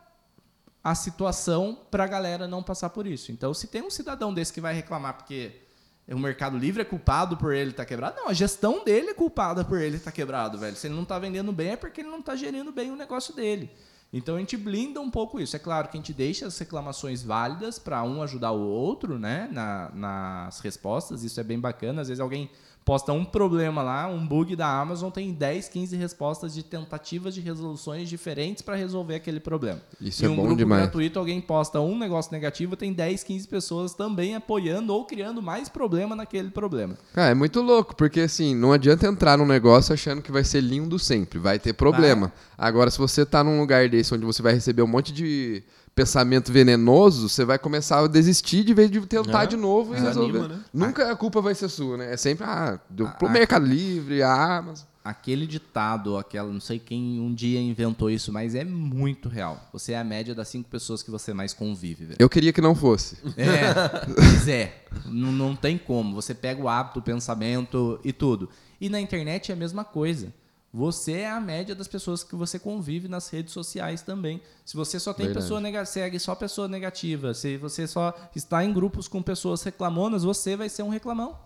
a 0.82 0.94
situação 0.94 1.76
para 1.90 2.04
a 2.04 2.06
galera 2.06 2.46
não 2.46 2.62
passar 2.62 2.90
por 2.90 3.06
isso. 3.06 3.32
Então, 3.32 3.52
se 3.52 3.66
tem 3.66 3.82
um 3.82 3.90
cidadão 3.90 4.32
desse 4.32 4.52
que 4.52 4.60
vai 4.60 4.74
reclamar 4.74 5.14
porque 5.14 5.63
o 6.08 6.18
Mercado 6.18 6.58
Livre 6.58 6.82
é 6.82 6.84
culpado 6.84 7.36
por 7.36 7.54
ele 7.54 7.70
estar 7.70 7.84
tá 7.84 7.88
quebrado. 7.88 8.16
Não, 8.16 8.28
a 8.28 8.32
gestão 8.34 8.84
dele 8.84 9.10
é 9.10 9.14
culpada 9.14 9.64
por 9.64 9.80
ele 9.80 9.96
estar 9.96 10.10
tá 10.10 10.14
quebrado, 10.14 10.58
velho. 10.58 10.76
Se 10.76 10.86
ele 10.86 10.94
não 10.94 11.04
está 11.04 11.18
vendendo 11.18 11.52
bem, 11.52 11.70
é 11.70 11.76
porque 11.76 12.02
ele 12.02 12.10
não 12.10 12.18
está 12.18 12.36
gerindo 12.36 12.70
bem 12.70 12.90
o 12.90 12.96
negócio 12.96 13.34
dele. 13.34 13.70
Então 14.12 14.36
a 14.36 14.38
gente 14.38 14.56
blinda 14.56 15.00
um 15.00 15.10
pouco 15.10 15.40
isso. 15.40 15.56
É 15.56 15.58
claro 15.58 15.88
que 15.88 15.96
a 15.96 16.00
gente 16.00 16.12
deixa 16.12 16.46
as 16.46 16.56
reclamações 16.58 17.22
válidas 17.22 17.78
para 17.78 18.02
um 18.04 18.22
ajudar 18.22 18.52
o 18.52 18.60
outro, 18.60 19.18
né? 19.18 19.48
Na, 19.50 19.90
nas 19.92 20.60
respostas. 20.60 21.24
Isso 21.24 21.40
é 21.40 21.42
bem 21.42 21.58
bacana. 21.58 22.02
Às 22.02 22.08
vezes 22.08 22.20
alguém 22.20 22.48
posta 22.84 23.12
um 23.12 23.24
problema 23.24 23.82
lá, 23.82 24.06
um 24.06 24.26
bug 24.26 24.54
da 24.54 24.68
Amazon, 24.68 25.10
tem 25.10 25.32
10, 25.32 25.68
15 25.68 25.96
respostas 25.96 26.54
de 26.54 26.62
tentativas 26.62 27.34
de 27.34 27.40
resoluções 27.40 28.08
diferentes 28.08 28.62
para 28.62 28.76
resolver 28.76 29.14
aquele 29.14 29.40
problema. 29.40 29.80
Isso 30.00 30.24
em 30.24 30.28
é 30.28 30.30
um 30.30 30.36
bom 30.36 30.42
grupo 30.42 30.58
demais. 30.58 30.82
gratuito, 30.82 31.18
alguém 31.18 31.40
posta 31.40 31.80
um 31.80 31.98
negócio 31.98 32.30
negativo, 32.30 32.76
tem 32.76 32.92
10, 32.92 33.24
15 33.24 33.48
pessoas 33.48 33.94
também 33.94 34.34
apoiando 34.34 34.92
ou 34.92 35.04
criando 35.04 35.40
mais 35.40 35.68
problema 35.68 36.14
naquele 36.14 36.50
problema. 36.50 36.96
Cara, 37.14 37.30
é 37.30 37.34
muito 37.34 37.62
louco, 37.62 37.96
porque 37.96 38.20
assim, 38.20 38.54
não 38.54 38.72
adianta 38.72 39.06
entrar 39.06 39.38
num 39.38 39.46
negócio 39.46 39.94
achando 39.94 40.20
que 40.20 40.30
vai 40.30 40.44
ser 40.44 40.60
lindo 40.60 40.98
sempre, 40.98 41.38
vai 41.38 41.58
ter 41.58 41.72
problema. 41.72 42.32
Vai. 42.56 42.68
Agora, 42.68 42.90
se 42.90 42.98
você 42.98 43.24
tá 43.24 43.42
num 43.42 43.58
lugar 43.58 43.88
desse 43.88 44.14
onde 44.14 44.26
você 44.26 44.42
vai 44.42 44.52
receber 44.52 44.82
um 44.82 44.86
monte 44.86 45.12
de 45.12 45.62
pensamento 45.94 46.52
venenoso, 46.52 47.28
você 47.28 47.44
vai 47.44 47.58
começar 47.58 48.00
a 48.00 48.06
desistir 48.08 48.64
de 48.64 48.74
vez 48.74 48.90
de 48.90 49.00
tentar 49.02 49.44
é, 49.44 49.46
de 49.46 49.56
novo 49.56 49.94
e 49.94 50.00
resolver. 50.00 50.48
Né? 50.48 50.60
Nunca 50.72 51.10
a 51.10 51.16
culpa 51.16 51.40
vai 51.40 51.54
ser 51.54 51.68
sua, 51.68 51.96
né? 51.96 52.12
É 52.12 52.16
sempre 52.16 52.44
ah, 52.44 52.80
do, 52.90 53.08
pro 53.10 53.28
ah, 53.28 53.30
Mercado 53.30 53.64
Livre, 53.64 54.22
a 54.22 54.58
Amazon. 54.58 54.86
aquele 55.04 55.46
ditado, 55.46 56.16
aquela, 56.16 56.52
não 56.52 56.60
sei 56.60 56.80
quem 56.80 57.20
um 57.20 57.32
dia 57.32 57.60
inventou 57.60 58.10
isso, 58.10 58.32
mas 58.32 58.56
é 58.56 58.64
muito 58.64 59.28
real. 59.28 59.68
Você 59.72 59.92
é 59.92 59.98
a 59.98 60.04
média 60.04 60.34
das 60.34 60.48
cinco 60.48 60.68
pessoas 60.68 61.02
que 61.02 61.10
você 61.10 61.32
mais 61.32 61.54
convive, 61.54 62.06
velho. 62.06 62.16
Eu 62.18 62.28
queria 62.28 62.52
que 62.52 62.60
não 62.60 62.74
fosse. 62.74 63.16
É, 63.36 63.72
mas 64.18 64.48
é. 64.48 64.84
Não, 65.06 65.30
não 65.30 65.54
tem 65.54 65.78
como. 65.78 66.14
Você 66.16 66.34
pega 66.34 66.60
o 66.60 66.68
hábito, 66.68 66.98
o 66.98 67.02
pensamento 67.02 68.00
e 68.02 68.12
tudo. 68.12 68.48
E 68.80 68.88
na 68.88 69.00
internet 69.00 69.50
é 69.50 69.54
a 69.54 69.56
mesma 69.56 69.84
coisa. 69.84 70.32
Você 70.76 71.12
é 71.12 71.30
a 71.30 71.40
média 71.40 71.72
das 71.72 71.86
pessoas 71.86 72.24
que 72.24 72.34
você 72.34 72.58
convive 72.58 73.06
nas 73.06 73.28
redes 73.28 73.52
sociais 73.52 74.02
também. 74.02 74.42
Se 74.64 74.76
você 74.76 74.98
só 74.98 75.12
tem 75.12 75.26
Verdade. 75.26 75.44
pessoa 75.44 75.60
negativa, 75.60 75.86
segue 75.86 76.18
só 76.18 76.34
pessoa 76.34 76.66
negativa, 76.66 77.32
se 77.32 77.56
você 77.56 77.86
só 77.86 78.12
está 78.34 78.64
em 78.64 78.72
grupos 78.72 79.06
com 79.06 79.22
pessoas 79.22 79.62
reclamonas, 79.62 80.24
você 80.24 80.56
vai 80.56 80.68
ser 80.68 80.82
um 80.82 80.88
reclamão. 80.88 81.38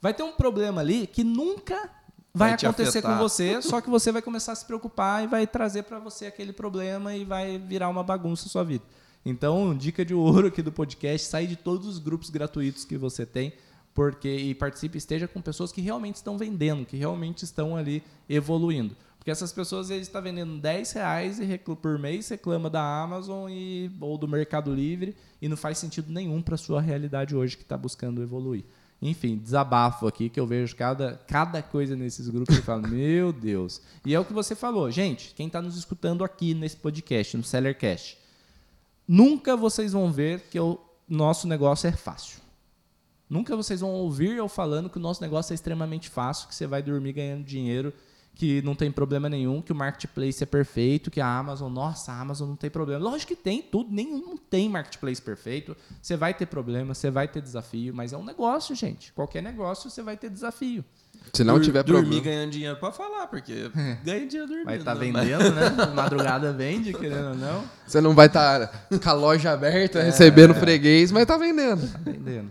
Vai 0.00 0.14
ter 0.14 0.22
um 0.22 0.32
problema 0.32 0.80
ali 0.80 1.06
que 1.06 1.22
nunca 1.22 1.76
vai, 2.32 2.48
Vai 2.48 2.56
te 2.56 2.66
acontecer 2.66 3.02
com 3.02 3.18
você, 3.18 3.60
só 3.60 3.78
que 3.78 3.90
você 3.90 4.10
vai 4.10 4.22
começar 4.22 4.52
a 4.52 4.56
se 4.56 4.64
preocupar 4.64 5.22
e 5.22 5.26
vai 5.26 5.46
trazer 5.46 5.82
para 5.82 5.98
você 5.98 6.24
aquele 6.24 6.54
problema 6.54 7.14
e 7.14 7.26
vai 7.26 7.58
virar 7.58 7.90
uma 7.90 8.02
bagunça 8.02 8.46
a 8.46 8.48
sua 8.48 8.64
vida. 8.64 8.84
Então, 9.22 9.76
dica 9.76 10.02
de 10.02 10.14
ouro 10.14 10.46
aqui 10.46 10.62
do 10.62 10.72
podcast, 10.72 11.26
sai 11.26 11.46
de 11.46 11.56
todos 11.56 11.86
os 11.86 11.98
grupos 11.98 12.30
gratuitos 12.30 12.86
que 12.86 12.96
você 12.96 13.26
tem, 13.26 13.52
porque 13.94 14.28
e 14.28 14.54
participe, 14.54 14.98
esteja 14.98 15.26
com 15.26 15.40
pessoas 15.40 15.72
que 15.72 15.80
realmente 15.80 16.16
estão 16.16 16.38
vendendo, 16.38 16.86
que 16.86 16.96
realmente 16.96 17.44
estão 17.44 17.76
ali 17.76 18.02
evoluindo. 18.28 18.96
Porque 19.20 19.30
essas 19.30 19.52
pessoas 19.52 19.90
eles 19.90 20.06
estão 20.06 20.22
vendendo 20.22 20.58
10 20.58 20.92
reais 20.92 21.38
por 21.82 21.98
mês, 21.98 22.28
reclama 22.30 22.70
da 22.70 22.82
Amazon 23.02 23.50
e, 23.50 23.90
ou 24.00 24.16
do 24.16 24.26
Mercado 24.26 24.74
Livre 24.74 25.14
e 25.42 25.48
não 25.48 25.58
faz 25.58 25.76
sentido 25.76 26.10
nenhum 26.10 26.40
para 26.40 26.56
sua 26.56 26.80
realidade 26.80 27.36
hoje 27.36 27.54
que 27.54 27.62
está 27.62 27.76
buscando 27.76 28.22
evoluir. 28.22 28.64
Enfim, 29.02 29.36
desabafo 29.36 30.06
aqui 30.06 30.30
que 30.30 30.40
eu 30.40 30.46
vejo 30.46 30.74
cada, 30.76 31.20
cada 31.26 31.62
coisa 31.62 31.94
nesses 31.96 32.28
grupos 32.28 32.56
e 32.56 32.62
falo, 32.62 32.88
meu 32.88 33.30
Deus. 33.30 33.82
E 34.06 34.14
é 34.14 34.20
o 34.20 34.24
que 34.24 34.32
você 34.32 34.54
falou, 34.54 34.90
gente, 34.90 35.34
quem 35.34 35.48
está 35.48 35.60
nos 35.60 35.76
escutando 35.76 36.24
aqui 36.24 36.54
nesse 36.54 36.76
podcast, 36.76 37.36
no 37.36 37.44
Sellercast, 37.44 38.18
nunca 39.06 39.54
vocês 39.54 39.92
vão 39.92 40.10
ver 40.10 40.40
que 40.50 40.58
o 40.58 40.78
nosso 41.06 41.46
negócio 41.46 41.88
é 41.88 41.92
fácil. 41.92 42.40
Nunca 43.30 43.56
vocês 43.56 43.80
vão 43.80 43.90
ouvir 43.90 44.36
eu 44.36 44.48
falando 44.48 44.90
que 44.90 44.98
o 44.98 45.00
nosso 45.00 45.22
negócio 45.22 45.52
é 45.52 45.54
extremamente 45.54 46.10
fácil, 46.10 46.48
que 46.48 46.54
você 46.54 46.66
vai 46.66 46.82
dormir 46.82 47.12
ganhando 47.12 47.44
dinheiro, 47.44 47.92
que 48.34 48.60
não 48.62 48.74
tem 48.74 48.90
problema 48.90 49.28
nenhum, 49.28 49.62
que 49.62 49.70
o 49.70 49.74
marketplace 49.74 50.42
é 50.42 50.46
perfeito, 50.46 51.10
que 51.12 51.20
a 51.20 51.26
Amazon, 51.38 51.70
nossa, 51.72 52.10
a 52.10 52.20
Amazon 52.20 52.48
não 52.48 52.56
tem 52.56 52.68
problema. 52.70 53.00
Lógico 53.04 53.28
que 53.34 53.40
tem 53.40 53.62
tudo, 53.62 53.92
nenhum 53.94 54.18
não 54.18 54.36
tem 54.36 54.68
marketplace 54.68 55.22
perfeito. 55.22 55.76
Você 56.02 56.16
vai 56.16 56.34
ter 56.34 56.46
problema, 56.46 56.92
você 56.92 57.08
vai 57.10 57.28
ter 57.28 57.40
desafio, 57.40 57.94
mas 57.94 58.12
é 58.12 58.16
um 58.16 58.24
negócio, 58.24 58.74
gente. 58.74 59.12
Qualquer 59.12 59.42
negócio 59.42 59.88
você 59.88 60.02
vai 60.02 60.16
ter 60.16 60.28
desafio. 60.28 60.84
Se 61.32 61.44
não 61.44 61.54
Dur- 61.56 61.64
tiver 61.64 61.82
Dormir 61.84 62.02
problema. 62.02 62.24
ganhando 62.24 62.50
dinheiro 62.50 62.76
pode 62.80 62.96
falar, 62.96 63.26
porque 63.28 63.70
ganha 64.02 64.26
dinheiro 64.26 64.48
dormindo. 64.48 64.64
Vai 64.64 64.78
estar 64.78 64.94
né? 64.96 65.00
vendendo, 65.00 65.50
né? 65.54 65.70
Madrugada 65.94 66.52
vende, 66.52 66.92
querendo 66.94 67.28
ou 67.28 67.36
não. 67.36 67.62
Você 67.86 68.00
não 68.00 68.14
vai 68.14 68.26
estar 68.26 68.88
com 69.02 69.08
a 69.08 69.12
loja 69.12 69.52
aberta, 69.52 70.02
recebendo 70.02 70.54
freguês, 70.54 71.12
mas 71.12 71.26
tá 71.26 71.36
vendendo. 71.36 71.86
Tá 71.92 71.98
vendendo. 72.02 72.50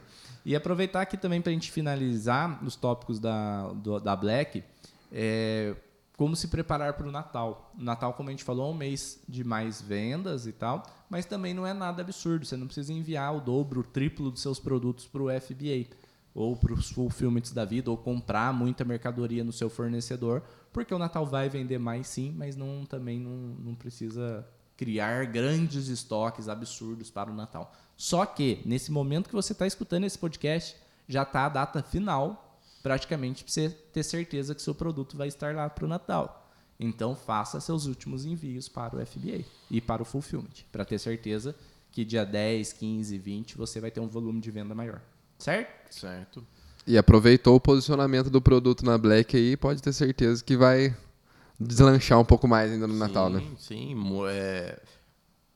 E 0.49 0.55
aproveitar 0.55 1.01
aqui 1.01 1.15
também 1.15 1.39
para 1.39 1.51
a 1.51 1.53
gente 1.53 1.71
finalizar 1.71 2.59
os 2.65 2.75
tópicos 2.75 3.19
da, 3.19 3.67
do- 3.73 3.99
da 3.99 4.15
Black, 4.15 4.63
é, 5.11 5.75
como 6.17 6.35
se 6.35 6.47
preparar 6.47 6.93
para 6.93 7.07
o 7.07 7.11
Natal. 7.11 7.71
O 7.79 7.83
Natal, 7.83 8.13
como 8.15 8.29
a 8.29 8.31
gente 8.31 8.43
falou, 8.43 8.67
é 8.67 8.73
um 8.73 8.77
mês 8.77 9.21
de 9.29 9.43
mais 9.43 9.79
vendas 9.79 10.47
e 10.47 10.51
tal, 10.51 10.81
mas 11.07 11.23
também 11.27 11.53
não 11.53 11.67
é 11.67 11.73
nada 11.75 12.01
absurdo. 12.01 12.47
Você 12.47 12.57
não 12.57 12.65
precisa 12.65 12.91
enviar 12.91 13.35
o 13.35 13.39
dobro, 13.39 13.81
o 13.81 13.83
triplo 13.83 14.31
dos 14.31 14.41
seus 14.41 14.59
produtos 14.59 15.05
para 15.05 15.21
o 15.21 15.27
FBA 15.39 15.85
ou 16.33 16.55
para 16.55 16.73
os 16.73 16.89
fulfillments 16.89 17.51
da 17.51 17.63
vida, 17.63 17.91
ou 17.91 17.97
comprar 17.97 18.51
muita 18.51 18.83
mercadoria 18.83 19.43
no 19.43 19.51
seu 19.51 19.69
fornecedor, 19.69 20.41
porque 20.73 20.91
o 20.93 20.97
Natal 20.97 21.27
vai 21.27 21.47
vender 21.47 21.77
mais 21.77 22.07
sim, 22.07 22.33
mas 22.35 22.55
não, 22.55 22.87
também 22.87 23.19
não, 23.19 23.31
não 23.59 23.75
precisa 23.75 24.47
criar 24.79 25.25
grandes 25.25 25.89
estoques 25.89 26.47
absurdos 26.47 27.11
para 27.11 27.29
o 27.29 27.35
Natal. 27.35 27.75
Só 27.97 28.25
que, 28.25 28.61
nesse 28.63 28.93
momento 28.93 29.27
que 29.27 29.35
você 29.35 29.51
está 29.51 29.67
escutando 29.67 30.05
esse 30.05 30.17
podcast, 30.17 30.73
já 31.05 31.23
está 31.23 31.47
a 31.47 31.49
data 31.49 31.83
final, 31.83 32.57
praticamente, 32.81 33.43
para 33.43 33.51
você 33.51 33.69
ter 33.91 34.03
certeza 34.03 34.55
que 34.55 34.61
seu 34.61 34.73
produto 34.73 35.17
vai 35.17 35.27
estar 35.27 35.53
lá 35.53 35.69
para 35.69 35.83
o 35.83 35.87
Natal. 35.87 36.49
Então, 36.79 37.13
faça 37.13 37.59
seus 37.59 37.87
últimos 37.87 38.23
envios 38.23 38.69
para 38.69 38.95
o 38.95 39.05
FBA 39.05 39.43
e 39.69 39.81
para 39.81 40.01
o 40.01 40.05
Fulfillment, 40.05 40.63
para 40.71 40.85
ter 40.85 40.97
certeza 40.97 41.53
que 41.91 42.05
dia 42.05 42.25
10, 42.25 42.71
15, 42.71 43.17
20 43.17 43.57
você 43.57 43.81
vai 43.81 43.91
ter 43.91 43.99
um 43.99 44.07
volume 44.07 44.39
de 44.39 44.49
venda 44.49 44.73
maior. 44.73 45.01
Certo? 45.37 45.93
Certo. 45.93 46.47
E 46.87 46.97
aproveitou 46.97 47.57
o 47.57 47.59
posicionamento 47.59 48.29
do 48.29 48.41
produto 48.41 48.85
na 48.85 48.97
Black 48.97 49.35
aí, 49.35 49.57
pode 49.57 49.81
ter 49.81 49.91
certeza 49.91 50.41
que 50.41 50.55
vai 50.55 50.95
deslanchar 51.59 52.19
um 52.19 52.25
pouco 52.25 52.47
mais 52.47 52.71
ainda 52.71 52.87
no 52.87 52.95
Natal, 52.95 53.29
né? 53.29 53.39
Sim, 53.39 53.55
sim. 53.57 53.95
é, 54.29 54.81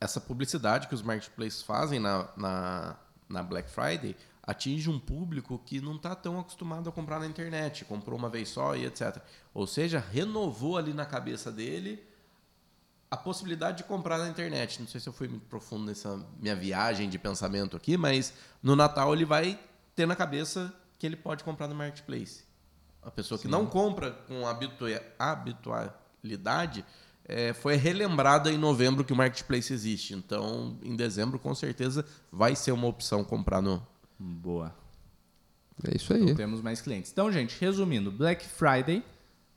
essa 0.00 0.20
publicidade 0.20 0.86
que 0.86 0.94
os 0.94 1.02
marketplaces 1.02 1.62
fazem 1.62 1.98
na, 1.98 2.28
na, 2.36 2.96
na 3.28 3.42
Black 3.42 3.70
Friday 3.70 4.14
atinge 4.42 4.90
um 4.90 4.98
público 4.98 5.58
que 5.64 5.80
não 5.80 5.96
está 5.96 6.14
tão 6.14 6.38
acostumado 6.38 6.88
a 6.88 6.92
comprar 6.92 7.18
na 7.18 7.26
internet, 7.26 7.84
comprou 7.86 8.18
uma 8.18 8.28
vez 8.28 8.50
só 8.50 8.76
e 8.76 8.84
etc. 8.84 9.16
Ou 9.54 9.66
seja, 9.66 9.98
renovou 9.98 10.76
ali 10.76 10.92
na 10.92 11.06
cabeça 11.06 11.50
dele 11.50 12.04
a 13.10 13.16
possibilidade 13.16 13.78
de 13.78 13.84
comprar 13.84 14.18
na 14.18 14.28
internet. 14.28 14.80
Não 14.80 14.88
sei 14.88 15.00
se 15.00 15.08
eu 15.08 15.12
fui 15.12 15.28
muito 15.28 15.46
profundo 15.46 15.86
nessa 15.86 16.20
minha 16.38 16.54
viagem 16.54 17.08
de 17.08 17.18
pensamento 17.18 17.76
aqui, 17.76 17.96
mas 17.96 18.34
no 18.62 18.76
Natal 18.76 19.14
ele 19.14 19.24
vai 19.24 19.58
ter 19.94 20.06
na 20.06 20.14
cabeça 20.14 20.74
que 20.98 21.06
ele 21.06 21.16
pode 21.16 21.42
comprar 21.42 21.66
no 21.66 21.74
marketplace. 21.74 22.43
A 23.04 23.10
pessoa 23.10 23.38
que 23.38 23.46
não 23.48 23.66
compra 23.66 24.10
com 24.26 24.46
habitua- 24.46 25.02
habitualidade 25.18 26.84
é, 27.26 27.52
foi 27.52 27.76
relembrada 27.76 28.50
em 28.50 28.58
novembro 28.58 29.04
que 29.04 29.12
o 29.12 29.16
marketplace 29.16 29.72
existe. 29.72 30.14
Então, 30.14 30.78
em 30.82 30.94
dezembro, 30.96 31.38
com 31.38 31.54
certeza, 31.54 32.04
vai 32.30 32.54
ser 32.54 32.72
uma 32.72 32.86
opção 32.86 33.24
comprar 33.24 33.60
no. 33.62 33.84
Boa. 34.18 34.74
É 35.86 35.96
isso 35.96 36.12
Então 36.14 36.28
aí. 36.28 36.34
temos 36.34 36.60
mais 36.62 36.80
clientes. 36.80 37.10
Então, 37.10 37.30
gente, 37.32 37.56
resumindo, 37.60 38.10
Black 38.12 38.46
Friday, 38.46 39.02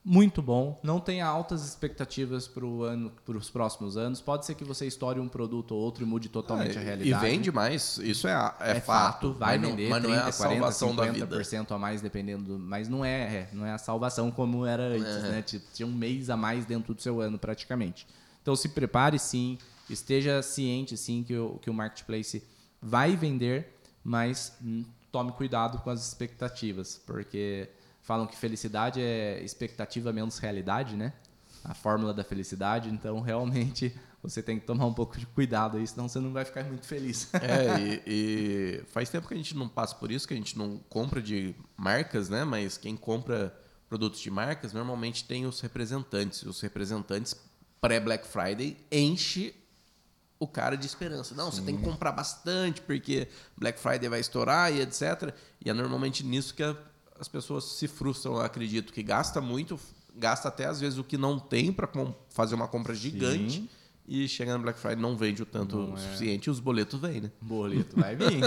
muito 0.09 0.41
bom. 0.41 0.79
Não 0.81 1.01
tenha 1.01 1.25
altas 1.25 1.67
expectativas 1.67 2.47
para 2.47 2.65
ano, 2.65 3.11
os 3.27 3.49
próximos 3.49 3.97
anos. 3.97 4.21
Pode 4.21 4.45
ser 4.45 4.55
que 4.55 4.63
você 4.63 4.87
estoure 4.87 5.19
um 5.19 5.27
produto 5.27 5.75
ou 5.75 5.81
outro 5.81 6.01
e 6.03 6.07
mude 6.07 6.29
totalmente 6.29 6.77
É, 6.77 6.79
a 6.79 6.81
e 6.81 6.85
realidade. 6.85 7.25
vende 7.25 7.51
mais, 7.51 7.97
isso 7.97 8.25
é, 8.25 8.31
é, 8.61 8.77
É, 8.77 8.79
fato, 8.79 9.33
vai 9.33 9.57
mas 9.57 9.69
vender 9.69 9.83
não, 9.83 9.89
mas 9.89 10.03
não 10.03 10.09
30, 10.11 10.25
é 10.25 10.29
a 10.29 10.33
40, 10.33 10.33
salvação 10.33 10.95
da 10.95 11.11
vida. 11.11 11.27
50% 11.27 11.71
a 11.71 11.77
mais, 11.77 12.01
dependendo 12.01 12.43
do... 12.45 12.57
Mas 12.59 12.87
não 12.87 13.03
é, 13.03 13.21
é, 13.21 13.49
não 13.51 13.65
é 13.65 13.73
a 13.73 13.77
salvação 13.77 14.31
como 14.31 14.65
era 14.65 14.83
antes, 14.83 15.05
É. 15.25 15.29
né? 15.29 15.41
Tinha 15.73 15.85
um 15.85 15.91
mês 15.93 16.29
a 16.29 16.37
mais 16.37 16.65
dentro 16.65 16.93
do 16.93 17.01
seu 17.01 17.19
ano, 17.19 17.37
praticamente. 17.37 18.07
Então, 18.41 18.55
se 18.55 18.69
prepare, 18.69 19.19
sim. 19.19 19.57
Esteja 19.89 20.41
ciente, 20.41 20.95
sim, 20.95 21.21
que 21.27 21.35
o, 21.35 21.59
que 21.61 21.69
o 21.69 21.73
Marketplace 21.73 22.41
vai 22.81 23.13
vender, 23.17 23.73
mas 24.03 24.53
hum, 24.63 24.85
tome 25.11 25.33
cuidado 25.33 25.79
com 25.79 25.89
as 25.89 26.07
expectativas, 26.07 27.01
porque 27.05 27.69
falam 28.07 28.25
que 28.25 28.37
felicidade 28.37 29.01
é 29.01 29.43
expectativa 29.43 30.13
menos 30.13 30.39
realidade, 30.39 30.95
né? 30.95 31.11
A 31.63 31.73
fórmula 31.73 32.13
da 32.13 32.23
felicidade. 32.23 32.87
Então, 32.89 33.19
realmente, 33.21 33.93
você 34.23 34.41
tem 34.41 34.57
que 34.57 34.65
tomar 34.65 34.85
um 34.85 34.93
pouco 34.93 35.17
de 35.17 35.25
cuidado 35.25 35.75
aí, 35.75 35.85
senão 35.85 36.07
você 36.07 36.17
não 36.17 36.31
vai 36.31 36.45
ficar 36.45 36.63
muito 36.63 36.85
feliz. 36.87 37.29
É, 37.35 37.77
e, 37.77 38.01
e 38.07 38.83
faz 38.87 39.09
tempo 39.09 39.27
que 39.27 39.33
a 39.33 39.37
gente 39.37 39.53
não 39.57 39.67
passa 39.67 39.93
por 39.95 40.09
isso, 40.09 40.25
que 40.25 40.33
a 40.33 40.37
gente 40.37 40.57
não 40.57 40.77
compra 40.89 41.21
de 41.21 41.53
marcas, 41.75 42.29
né? 42.29 42.45
Mas 42.45 42.77
quem 42.77 42.95
compra 42.95 43.53
produtos 43.89 44.21
de 44.21 44.31
marcas 44.31 44.71
normalmente 44.71 45.25
tem 45.25 45.45
os 45.45 45.59
representantes. 45.59 46.43
Os 46.43 46.61
representantes 46.61 47.35
pré-Black 47.81 48.25
Friday 48.25 48.77
enche 48.89 49.53
o 50.39 50.47
cara 50.47 50.77
de 50.77 50.85
esperança. 50.85 51.35
Não, 51.35 51.51
você 51.51 51.61
tem 51.61 51.75
que 51.75 51.83
comprar 51.83 52.13
bastante 52.13 52.79
porque 52.81 53.27
Black 53.57 53.77
Friday 53.79 54.07
vai 54.07 54.21
estourar 54.21 54.71
e 54.73 54.79
etc. 54.81 55.33
E 55.63 55.69
é 55.69 55.73
normalmente 55.73 56.23
nisso 56.25 56.53
que 56.53 56.63
a- 56.63 56.77
as 57.19 57.27
pessoas 57.27 57.63
se 57.63 57.87
frustram, 57.87 58.39
acredito, 58.39 58.93
que 58.93 59.03
gasta 59.03 59.41
muito, 59.41 59.79
gasta 60.15 60.47
até 60.47 60.65
às 60.65 60.79
vezes 60.79 60.97
o 60.97 61.03
que 61.03 61.17
não 61.17 61.39
tem 61.39 61.71
para 61.71 61.89
fazer 62.29 62.55
uma 62.55 62.67
compra 62.67 62.93
gigante. 62.93 63.61
Sim. 63.61 63.69
E 64.09 64.25
chega 64.25 64.57
no 64.57 64.63
Black 64.63 64.79
Friday 64.79 65.01
não 65.01 65.17
vende 65.17 65.43
o 65.43 65.45
tanto 65.45 65.77
o 65.77 65.97
suficiente 65.97 66.47
e 66.47 66.49
os 66.49 66.61
boletos 66.61 66.97
vêm, 66.97 67.19
né? 67.19 67.31
Boleto 67.41 67.99
vai 67.99 68.15
vir. 68.15 68.39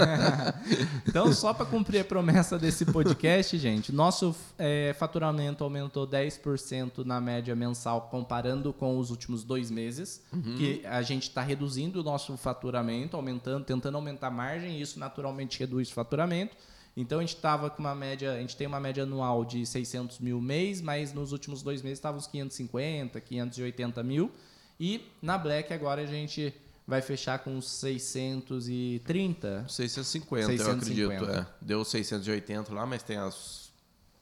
então, 1.07 1.31
só 1.31 1.53
para 1.53 1.67
cumprir 1.67 1.99
a 1.99 2.03
promessa 2.03 2.57
desse 2.57 2.83
podcast, 2.83 3.55
gente, 3.59 3.91
nosso 3.91 4.35
é, 4.57 4.95
faturamento 4.97 5.63
aumentou 5.63 6.07
10% 6.07 7.05
na 7.05 7.21
média 7.21 7.55
mensal 7.55 8.09
comparando 8.09 8.73
com 8.73 8.97
os 8.97 9.11
últimos 9.11 9.43
dois 9.43 9.69
meses. 9.69 10.23
Que 10.57 10.81
a 10.83 11.03
gente 11.03 11.29
está 11.29 11.43
reduzindo 11.43 12.01
o 12.01 12.03
nosso 12.03 12.35
faturamento, 12.37 13.15
aumentando, 13.15 13.63
tentando 13.63 13.97
aumentar 13.97 14.27
a 14.27 14.31
margem, 14.31 14.79
e 14.79 14.81
isso 14.81 14.97
naturalmente 14.97 15.59
reduz 15.59 15.91
o 15.91 15.93
faturamento. 15.93 16.57
Então 16.95 17.19
a 17.19 17.21
gente 17.21 17.35
estava 17.35 17.69
com 17.69 17.79
uma 17.79 17.95
média, 17.95 18.33
a 18.33 18.39
gente 18.39 18.55
tem 18.57 18.67
uma 18.67 18.79
média 18.79 19.03
anual 19.03 19.45
de 19.45 19.65
600 19.65 20.19
mil 20.19 20.41
mês, 20.41 20.81
mas 20.81 21.13
nos 21.13 21.31
últimos 21.31 21.61
dois 21.61 21.81
meses 21.81 21.99
estava 21.99 22.17
uns 22.17 22.27
550, 22.27 23.19
580 23.21 24.03
mil. 24.03 24.31
E 24.79 25.05
na 25.21 25.37
Black 25.37 25.71
agora 25.73 26.01
a 26.01 26.05
gente 26.05 26.53
vai 26.85 27.01
fechar 27.01 27.39
com 27.39 27.55
uns 27.55 27.69
630. 27.71 29.65
650, 29.69 30.41
eu 30.41 30.57
650. 30.57 31.15
acredito. 31.15 31.31
É. 31.31 31.47
Deu 31.61 31.85
680 31.85 32.73
lá, 32.73 32.85
mas 32.85 33.03
tem 33.03 33.17
as 33.17 33.61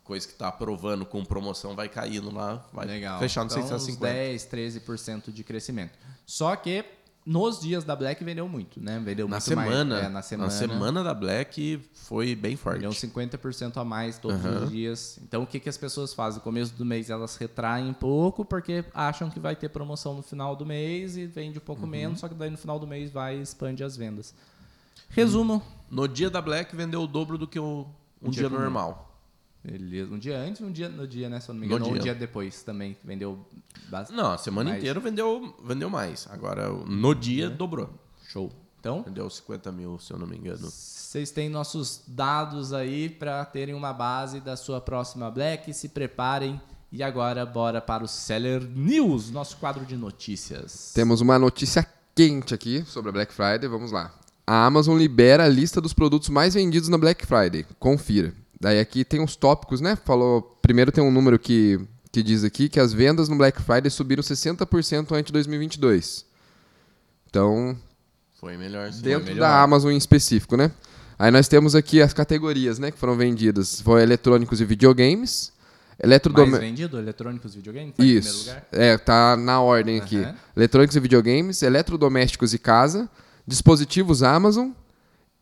coisa 0.10 0.28
que 0.28 0.34
tá 0.34 0.48
aprovando 0.48 1.06
com 1.06 1.24
promoção 1.24 1.76
vai 1.76 1.88
caindo 1.88 2.34
lá, 2.34 2.68
vai 2.74 2.88
Legal. 2.88 3.20
fechar 3.20 3.42
no 3.46 3.52
então, 3.52 3.62
650. 3.62 3.92
uns 3.92 4.12
10, 4.12 4.48
13% 4.48 5.32
de 5.32 5.44
crescimento. 5.44 6.00
Só 6.26 6.56
que 6.56 6.84
nos 7.32 7.60
dias 7.60 7.84
da 7.84 7.96
Black 7.96 8.24
vendeu 8.24 8.48
muito, 8.50 8.80
né? 8.82 9.00
Vendeu 9.06 9.28
Na 9.28 9.36
muito 9.36 9.44
semana, 9.44 9.96
mais. 9.96 10.06
É, 10.06 10.10
na 10.10 10.22
semana. 10.24 10.52
na 10.52 10.58
semana 10.58 11.04
da 11.04 11.14
Black 11.14 11.80
foi 11.94 12.34
bem 12.36 12.56
forte. 12.56 12.78
Vendeu 12.78 12.90
uns 12.90 13.00
50% 13.00 13.78
a 13.78 13.86
mais 13.86 14.18
todos 14.18 14.44
Aham. 14.44 14.64
os 14.64 14.70
dias. 14.72 15.20
Então, 15.22 15.44
o 15.44 15.48
que, 15.48 15.60
que 15.60 15.70
as 15.70 15.78
pessoas 15.78 16.12
fazem? 16.14 16.40
No 16.40 16.44
começo 16.44 16.74
do 16.74 16.84
mês, 16.84 17.10
elas 17.12 17.36
retraem 17.38 17.88
um 17.90 17.94
pouco, 17.94 18.44
porque 18.44 18.84
acham 18.94 19.30
que 19.30 19.40
vai 19.40 19.56
ter 19.56 19.70
promoção 19.70 20.16
no 20.16 20.24
final 20.24 20.56
do 20.56 20.66
mês 20.66 21.16
e 21.18 21.28
vende 21.28 21.60
um 21.60 21.62
pouco 21.62 21.84
Uhum. 21.84 21.88
menos, 21.90 22.20
só 22.20 22.28
que 22.28 22.34
daí 22.34 22.50
no 22.50 22.58
final 22.58 22.80
do 22.80 22.88
mês 22.88 23.12
vai 23.12 23.38
e 23.38 23.42
expande 23.44 23.84
as 23.84 23.96
vendas. 23.96 24.34
Resumo. 25.10 25.62
No 25.90 26.08
dia 26.08 26.30
da 26.30 26.42
Black 26.42 26.76
vendeu 26.76 27.02
o 27.04 27.08
dobro 27.08 27.38
do 27.38 27.48
que 27.48 27.60
o, 27.60 27.86
um 28.22 28.30
dia 28.30 28.42
dia, 28.42 28.50
comum. 28.50 28.62
normal. 28.62 29.09
Beleza. 29.64 30.14
Um 30.14 30.18
dia 30.18 30.38
antes 30.38 30.62
e 30.62 30.64
um 30.64 30.72
dia 30.72 30.88
no 30.90 31.08
dia, 31.08 31.28
né? 31.30 31.40
Se 31.40 31.50
eu 31.50 31.54
não 31.54 31.62
me 31.62 31.68
No 31.68 31.76
engano. 31.76 31.92
Ou 31.92 31.96
um 31.98 32.00
dia. 32.00 32.16
depois 32.16 32.64
também. 32.64 32.96
Vendeu 33.04 33.46
bastante. 33.90 34.16
Não, 34.18 34.32
a 34.32 34.38
semana 34.38 34.70
Mais. 34.70 34.82
inteira 34.82 35.00
vendeu, 35.00 35.56
vendeu 35.64 35.90
mais. 35.90 36.28
Agora, 36.30 36.70
no 36.70 37.14
dia, 37.14 37.50
dobrou. 37.50 37.90
Show. 38.30 38.52
Então, 38.80 39.04
Vendeu 39.04 39.30
50 39.30 39.72
mil, 39.74 40.00
se 40.00 40.14
eu 40.14 40.18
não 40.18 40.26
me 40.26 40.38
engano. 40.38 40.70
Vocês 40.70 41.32
têm 41.32 41.50
nossos 41.50 42.02
dados 42.08 42.72
aí 42.72 43.10
para 43.10 43.44
terem 43.44 43.76
uma 43.76 43.92
base 43.92 44.40
da 44.40 44.56
sua 44.56 44.80
próxima 44.80 45.30
Black. 45.30 45.74
Se 45.74 45.90
preparem. 45.90 46.60
E 46.92 47.04
agora, 47.04 47.46
bora 47.46 47.82
para 47.82 48.04
o 48.04 48.08
Seller 48.08 48.62
News, 48.64 49.30
nosso 49.30 49.58
quadro 49.58 49.86
de 49.86 49.96
notícias. 49.98 50.92
Temos 50.96 51.20
uma 51.22 51.38
notícia 51.38 51.86
quente 52.16 52.54
aqui 52.54 52.84
sobre 52.86 53.10
a 53.10 53.12
Black 53.12 53.34
Friday. 53.34 53.68
Vamos 53.68 53.92
lá. 53.92 54.12
A 54.48 54.66
Amazon 54.66 54.98
libera 54.98 55.44
a 55.44 55.48
lista 55.50 55.80
dos 55.80 55.94
produtos 55.94 56.30
mais 56.30 56.54
vendidos 56.56 56.90
na 56.90 56.98
Black 56.98 57.26
Friday. 57.28 57.66
Confira. 57.78 58.34
Daí 58.60 58.80
aqui 58.80 59.06
tem 59.06 59.22
uns 59.22 59.36
tópicos, 59.36 59.80
né? 59.82 59.96
Falou. 59.96 60.58
Primeiro 60.62 60.92
tem 60.92 61.04
um 61.04 61.12
número 61.12 61.40
que, 61.40 61.80
que 62.12 62.22
diz 62.22 62.44
aqui 62.44 62.68
que 62.68 62.80
as 62.80 62.92
vendas 62.94 63.30
no 63.30 63.36
Black 63.38 63.62
Friday 63.62 63.90
subiram 63.90 64.22
60% 64.22 65.12
ante 65.14 65.32
2022. 65.32 66.26
Então, 67.30 67.78
Foi 68.40 68.58
melhor. 68.58 68.92
sim. 68.92 69.02
dentro 69.02 69.26
melhor. 69.26 69.40
da 69.40 69.62
Amazon 69.62 69.92
em 69.92 69.98
específico, 69.98 70.58
né? 70.58 70.72
Aí 71.18 71.32
nós 71.32 71.48
temos 71.48 71.76
aqui 71.76 72.02
as 72.02 72.14
categorias, 72.14 72.80
né, 72.80 72.92
que 72.92 72.98
foram 72.98 73.16
vendidas. 73.18 73.82
Foi 73.82 74.02
eletrônicos 74.02 74.62
e 74.62 74.66
videogames, 74.66 75.52
Mais 75.52 76.06
eletrodomésticos. 76.06 76.60
vendido, 76.60 76.98
eletrônicos, 76.98 77.56
videogames? 77.56 77.90
Tá 77.90 78.04
em 78.04 78.06
primeiro 78.06 78.26
Isso. 78.26 78.40
lugar? 78.48 78.68
É, 78.72 78.98
tá 78.98 79.36
na 79.36 79.60
ordem 79.62 80.00
aqui. 80.00 80.18
Aham. 80.18 80.36
Eletrônicos 80.56 80.96
e 80.96 81.00
videogames, 81.00 81.62
eletrodomésticos 81.62 82.54
e 82.54 82.58
casa, 82.58 83.10
dispositivos 83.46 84.24
Amazon, 84.24 84.70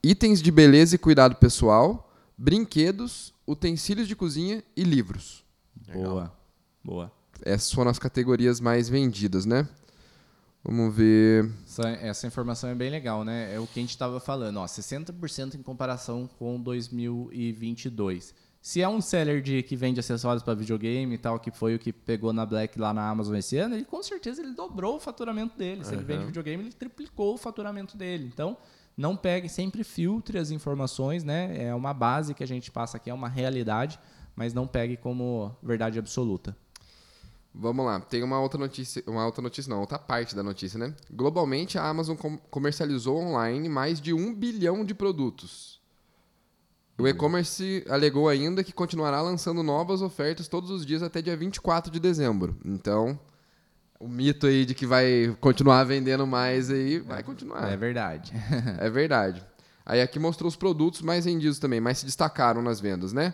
itens 0.03 0.41
de 0.41 0.51
beleza 0.51 0.95
e 0.95 0.97
cuidado 0.97 1.35
pessoal, 1.35 2.06
brinquedos, 2.37 3.33
utensílios 3.47 4.07
de 4.07 4.15
cozinha 4.15 4.63
e 4.75 4.83
livros. 4.83 5.43
Boa. 5.93 6.31
Boa. 6.83 7.11
Essas 7.41 7.71
foram 7.71 7.89
as 7.91 7.99
categorias 7.99 8.59
mais 8.59 8.87
vendidas, 8.89 9.45
né? 9.45 9.67
Vamos 10.63 10.93
ver. 10.93 11.49
Essa, 11.65 11.89
essa 11.89 12.27
informação 12.27 12.69
é 12.69 12.75
bem 12.75 12.89
legal, 12.89 13.23
né? 13.23 13.53
É 13.55 13.59
o 13.59 13.65
que 13.65 13.79
a 13.79 13.81
gente 13.81 13.91
estava 13.91 14.19
falando, 14.19 14.57
ó, 14.57 14.65
60% 14.65 15.55
em 15.55 15.61
comparação 15.61 16.29
com 16.37 16.59
2022. 16.59 18.33
Se 18.61 18.81
é 18.81 18.89
um 18.89 18.99
seller 18.99 19.41
de 19.41 19.63
que 19.63 19.77
vende 19.77 19.99
acessórios 19.99 20.43
para 20.43 20.53
videogame 20.53 21.15
e 21.15 21.17
tal, 21.17 21.39
que 21.39 21.51
foi 21.51 21.75
o 21.75 21.79
que 21.79 21.93
pegou 21.93 22.33
na 22.33 22.45
Black 22.45 22.77
lá 22.77 22.93
na 22.93 23.07
Amazon 23.07 23.35
esse 23.37 23.57
ano, 23.57 23.75
ele 23.75 23.85
com 23.85 24.03
certeza 24.03 24.41
ele 24.41 24.53
dobrou 24.53 24.97
o 24.97 24.99
faturamento 24.99 25.57
dele. 25.57 25.85
Se 25.85 25.93
ele 25.93 26.03
vende 26.03 26.25
videogame, 26.25 26.63
ele 26.63 26.73
triplicou 26.73 27.35
o 27.35 27.37
faturamento 27.37 27.95
dele. 27.95 28.29
Então, 28.33 28.57
não 28.97 29.15
pegue, 29.15 29.47
sempre 29.47 29.83
filtre 29.83 30.39
as 30.39 30.49
informações, 30.49 31.23
né? 31.23 31.55
É 31.67 31.75
uma 31.75 31.93
base 31.93 32.33
que 32.33 32.43
a 32.43 32.47
gente 32.47 32.71
passa 32.71 32.97
aqui, 32.97 33.09
é 33.09 33.13
uma 33.13 33.29
realidade, 33.29 33.99
mas 34.35 34.53
não 34.53 34.65
pegue 34.67 34.97
como 34.97 35.55
verdade 35.61 35.99
absoluta. 35.99 36.57
Vamos 37.53 37.85
lá, 37.85 37.99
tem 37.99 38.21
uma 38.23 38.39
outra 38.39 38.59
notícia, 38.59 39.03
uma 39.07 39.25
outra 39.25 39.41
notícia 39.41 39.69
não, 39.69 39.79
outra 39.79 39.97
parte 39.97 40.35
da 40.35 40.43
notícia, 40.43 40.77
né? 40.77 40.93
Globalmente, 41.11 41.77
a 41.77 41.87
Amazon 41.87 42.15
com- 42.15 42.37
comercializou 42.37 43.17
online 43.17 43.69
mais 43.69 44.01
de 44.01 44.13
um 44.13 44.33
bilhão 44.33 44.83
de 44.83 44.93
produtos. 44.93 45.79
O 46.99 47.07
e-commerce 47.07 47.85
alegou 47.89 48.27
ainda 48.27 48.63
que 48.63 48.71
continuará 48.73 49.21
lançando 49.21 49.61
novas 49.61 50.01
ofertas 50.01 50.47
todos 50.47 50.71
os 50.71 50.83
dias 50.83 51.03
até 51.03 51.21
dia 51.21 51.37
24 51.37 51.91
de 51.91 51.99
dezembro. 51.99 52.57
Então, 52.65 53.19
o 53.99 54.07
mito 54.07 54.45
aí 54.45 54.65
de 54.65 54.75
que 54.75 54.85
vai 54.85 55.35
continuar 55.39 55.83
vendendo 55.83 56.25
mais 56.27 56.69
aí, 56.69 56.99
vai 56.99 57.23
continuar. 57.23 57.71
É 57.71 57.77
verdade. 57.77 58.31
É 58.79 58.89
verdade. 58.89 59.43
Aí 59.85 60.01
aqui 60.01 60.19
mostrou 60.19 60.47
os 60.47 60.55
produtos 60.55 61.01
mais 61.01 61.25
vendidos 61.25 61.59
também, 61.59 61.79
mais 61.79 61.99
se 61.99 62.05
destacaram 62.05 62.61
nas 62.61 62.79
vendas, 62.79 63.13
né? 63.13 63.33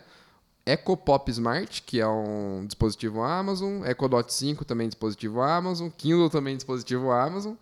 EcoPop 0.65 1.29
Smart, 1.31 1.81
que 1.81 1.99
é 1.99 2.07
um 2.07 2.65
dispositivo 2.65 3.21
Amazon. 3.21 3.83
EcoDot 3.83 4.31
5, 4.31 4.63
também 4.63 4.87
dispositivo 4.87 5.41
Amazon. 5.41 5.89
Kindle, 5.89 6.29
também 6.29 6.55
dispositivo 6.55 7.11
Amazon. 7.11 7.55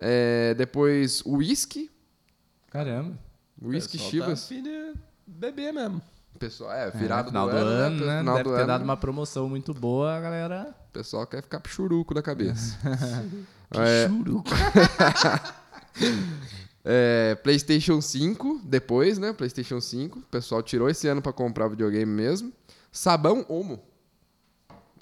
É, 0.00 0.52
depois, 0.54 1.22
o 1.24 1.36
Whisky. 1.36 1.90
Caramba. 2.70 3.16
Whisky 3.62 3.98
Chivas. 3.98 4.48
Tá 4.48 5.00
beber 5.26 5.72
mesmo. 5.72 6.02
Pessoal, 6.38 6.72
é, 6.72 6.88
É, 6.88 6.90
virado 6.90 7.28
final 7.28 7.48
do, 7.48 7.56
ano, 7.56 8.04
né? 8.04 8.18
Final 8.20 8.36
Deve 8.36 8.48
do 8.48 8.54
ter 8.54 8.60
ano, 8.60 8.66
dado 8.66 8.84
uma 8.84 8.96
promoção 8.96 9.48
muito 9.48 9.72
boa, 9.72 10.16
a 10.16 10.20
galera. 10.20 10.74
O 10.94 10.98
pessoal 10.98 11.26
quer 11.26 11.42
ficar 11.42 11.60
churuco 11.66 12.14
da 12.14 12.22
cabeça. 12.22 12.78
é, 13.74 14.08
é, 16.84 17.34
PlayStation 17.34 18.00
5, 18.00 18.60
depois, 18.62 19.18
né? 19.18 19.32
PlayStation 19.32 19.80
5. 19.80 20.20
O 20.20 20.22
pessoal 20.22 20.62
tirou 20.62 20.88
esse 20.88 21.08
ano 21.08 21.20
pra 21.20 21.32
comprar 21.32 21.66
o 21.66 21.70
videogame 21.70 22.06
mesmo. 22.12 22.52
Sabão 22.92 23.44
Omo. 23.48 23.82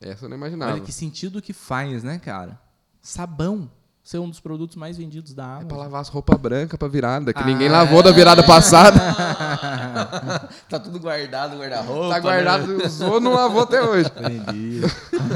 Essa 0.01 0.25
eu 0.25 0.31
não 0.31 0.37
imaginava. 0.39 0.73
Olha 0.73 0.81
que 0.81 0.91
sentido 0.91 1.43
que 1.43 1.53
faz, 1.53 2.03
né, 2.03 2.19
cara? 2.19 2.59
Sabão 3.03 3.71
ser 4.03 4.19
um 4.19 4.29
dos 4.29 4.41
produtos 4.41 4.77
mais 4.77 4.97
vendidos 4.97 5.33
da 5.33 5.43
É 5.43 5.47
Amazon. 5.47 5.69
pra 5.69 5.77
lavar 5.77 6.01
as 6.01 6.09
roupas 6.09 6.37
brancas 6.39 6.77
pra 6.79 6.89
virada, 6.89 7.33
que 7.33 7.39
Ah, 7.41 7.45
ninguém 7.47 7.69
lavou 7.69 8.03
da 8.03 8.11
virada 8.11 8.43
passada. 8.43 8.99
Tá 10.69 10.79
tudo 10.81 10.99
guardado 10.99 11.55
no 11.55 11.61
guarda-roupa. 11.61 12.09
tá 12.15 12.21
guardado, 12.21 12.85
usou, 12.85 13.21
não 13.21 13.35
lavou 13.35 13.63
até 13.63 13.83
hoje. 13.83 14.11
Entendi. 14.17 14.81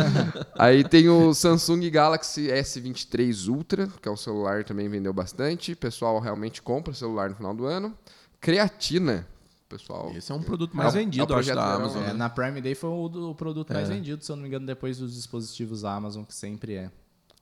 Aí 0.59 0.83
tem 0.83 1.09
o 1.09 1.33
Samsung 1.35 1.89
Galaxy 1.91 2.49
S23 2.49 3.49
Ultra, 3.49 3.89
que 4.01 4.09
é 4.09 4.13
um 4.13 4.17
celular 4.17 4.63
que 4.63 4.69
também 4.69 4.89
vendeu 4.89 5.13
bastante. 5.13 5.73
O 5.73 5.77
pessoal 5.77 6.19
realmente 6.19 6.61
compra 6.63 6.93
o 6.93 6.95
celular 6.95 7.31
no 7.31 7.37
final 7.37 7.55
do 7.55 7.67
ano. 7.67 7.95
Creatina. 8.41 9.27
Pessoal. 9.69 10.13
Esse 10.17 10.31
é 10.31 10.35
um 10.35 10.43
produto 10.43 10.77
mais 10.77 10.95
É 10.95 10.99
vendido, 10.99 11.25
é 11.25 11.27
o 11.27 11.37
eu 11.37 11.41
acho, 11.41 11.55
da 11.55 11.75
Amazon. 11.75 12.03
É, 12.03 12.07
né? 12.09 12.13
na 12.13 12.29
Prime 12.31 12.61
Day 12.61 12.75
foi 12.77 12.89
o, 12.91 13.09
do- 13.09 13.31
o 13.31 13.35
produto 13.35 13.73
mais 13.73 13.91
É. 13.91 13.95
vendido, 13.95 14.25
se 14.25 14.31
eu 14.31 14.37
não 14.37 14.43
me 14.43 14.49
engano, 14.49 14.65
depois 14.65 14.99
dos 14.99 15.13
dispositivos 15.15 15.85
Amazon, 15.85 16.23
que 16.25 16.35
sempre 16.35 16.75
é. 16.75 16.91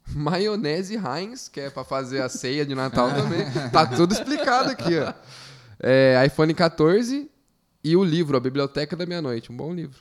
Maionese 0.09 0.95
Heinz, 0.97 1.49
que 1.49 1.61
é 1.61 1.71
pra 1.71 1.85
fazer 1.85 2.23
a 2.23 2.29
ceia 2.29 2.65
de 2.65 2.75
Natal 2.75 3.11
também. 3.15 3.47
Tá 3.71 3.87
tudo 3.87 4.13
explicado 4.13 4.71
aqui, 4.71 4.99
ó. 4.99 5.13
É, 5.83 6.23
iPhone 6.27 6.53
14 6.55 7.31
e 7.83 7.97
o 7.97 8.05
livro, 8.05 8.37
A 8.37 8.41
Biblioteca 8.41 8.97
da 8.97 9.05
Meia-Noite. 9.07 9.51
Um 9.53 9.57
bom 9.57 9.73
livro. 9.73 9.99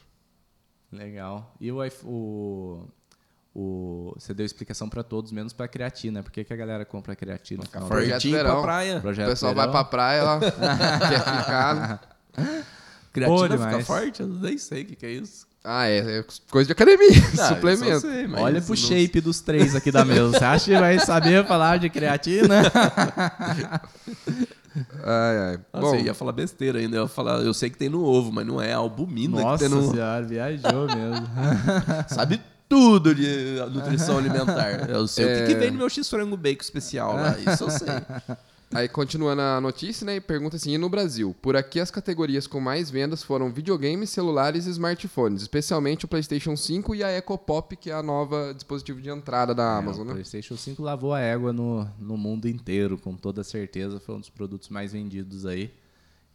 Legal. 0.91 1.53
E 1.59 1.71
o, 1.71 1.79
o, 2.03 2.87
o 3.55 4.13
você 4.17 4.33
deu 4.33 4.45
explicação 4.45 4.87
pra 4.87 5.03
todos, 5.03 5.31
menos 5.31 5.51
pra 5.53 5.67
creatina. 5.67 6.21
Por 6.21 6.31
que, 6.31 6.43
que 6.43 6.53
a 6.53 6.55
galera 6.55 6.85
compra 6.85 7.15
creatina? 7.15 7.63
afinal? 7.63 7.87
Projeto 7.87 8.29
verão. 8.29 8.51
pra 8.53 8.61
praia. 8.61 8.97
O 8.97 9.01
Projeto 9.01 9.29
pessoal 9.29 9.53
verão. 9.55 9.71
vai 9.71 9.83
pra 9.83 9.89
praia, 9.89 10.23
ó, 10.25 10.39
quer 11.09 11.19
ficar. 11.19 12.17
Creatina 13.13 13.57
Pô, 13.57 13.63
fica 13.63 13.79
forte? 13.85 14.21
Eu 14.21 14.27
nem 14.27 14.57
sei 14.57 14.81
o 14.81 14.85
que, 14.85 14.95
que 14.95 15.05
é 15.05 15.11
isso. 15.11 15.45
Ah, 15.63 15.87
é, 15.87 16.19
é 16.19 16.25
coisa 16.51 16.65
de 16.67 16.71
academia, 16.73 17.07
Ah, 17.39 17.47
suplemento. 17.55 18.01
sei, 18.01 18.27
mas 18.27 18.41
Olha 18.41 18.59
pro 18.61 18.69
não- 18.71 18.75
shape 18.75 19.21
dos 19.21 19.39
três 19.39 19.73
aqui 19.75 19.91
da 19.91 20.03
mesa. 20.03 20.29
Você 20.31 20.43
acha 20.43 20.65
que 20.65 20.77
vai 20.77 20.99
saber 20.99 21.45
falar 21.47 21.77
de 21.79 21.89
creatina? 21.89 22.63
Ai, 25.05 25.37
ai. 25.37 25.59
Nossa, 25.71 25.85
Bom, 25.87 25.95
eu 25.95 26.05
ia 26.05 26.13
falar 26.15 26.31
besteira 26.31 26.79
ainda. 26.79 26.97
Eu, 26.97 27.03
ia 27.03 27.07
falar, 27.07 27.39
eu 27.41 27.53
sei 27.53 27.69
que 27.69 27.77
tem 27.77 27.89
no 27.89 28.03
ovo, 28.03 28.31
mas 28.31 28.45
não 28.45 28.59
é 28.59 28.73
albumina 28.73 29.39
Nossa 29.39 29.63
que 29.65 29.69
tem 29.69 29.79
no... 29.79 29.91
senhora, 29.91 30.25
viajou 30.25 30.87
mesmo. 30.87 31.27
Sabe 32.07 32.41
tudo 32.67 33.13
de 33.13 33.61
nutrição 33.71 34.17
alimentar. 34.17 34.89
Eu 34.89 35.07
sei 35.07 35.25
o 35.25 35.29
É. 35.29 35.41
que, 35.45 35.53
que 35.53 35.59
vem 35.59 35.69
no 35.69 35.77
meu 35.77 35.89
x-frango 35.89 36.35
bacon 36.35 36.61
especial 36.63 37.13
lá. 37.13 37.37
Isso 37.37 37.63
eu 37.65 37.69
sei. 37.69 37.87
Aí 38.73 38.87
continuando 38.87 39.41
a 39.41 39.61
notícia, 39.61 40.05
né? 40.05 40.15
E 40.15 40.21
pergunta 40.21 40.55
assim: 40.55 40.73
e 40.73 40.77
no 40.77 40.89
Brasil? 40.89 41.35
Por 41.41 41.55
aqui 41.55 41.79
as 41.79 41.91
categorias 41.91 42.47
com 42.47 42.59
mais 42.59 42.89
vendas 42.89 43.23
foram 43.23 43.51
videogames, 43.51 44.09
celulares 44.09 44.65
e 44.65 44.69
smartphones, 44.71 45.41
especialmente 45.43 46.05
o 46.05 46.07
PlayStation 46.07 46.55
5 46.55 46.95
e 46.95 47.03
a 47.03 47.11
EcoPop, 47.11 47.75
que 47.75 47.89
é 47.89 47.93
a 47.93 48.03
nova 48.03 48.53
dispositivo 48.53 49.01
de 49.01 49.09
entrada 49.09 49.53
da 49.53 49.77
Amazon, 49.77 50.01
É, 50.01 50.03
o 50.03 50.05
né? 50.07 50.13
PlayStation 50.13 50.55
5 50.57 50.81
lavou 50.81 51.13
a 51.13 51.19
égua 51.19 51.53
no, 51.53 51.87
no 51.99 52.17
mundo 52.17 52.47
inteiro, 52.47 52.97
com 52.97 53.15
toda 53.15 53.43
certeza. 53.43 53.99
Foi 53.99 54.15
um 54.15 54.19
dos 54.19 54.29
produtos 54.29 54.69
mais 54.69 54.91
vendidos 54.93 55.45
aí. 55.45 55.71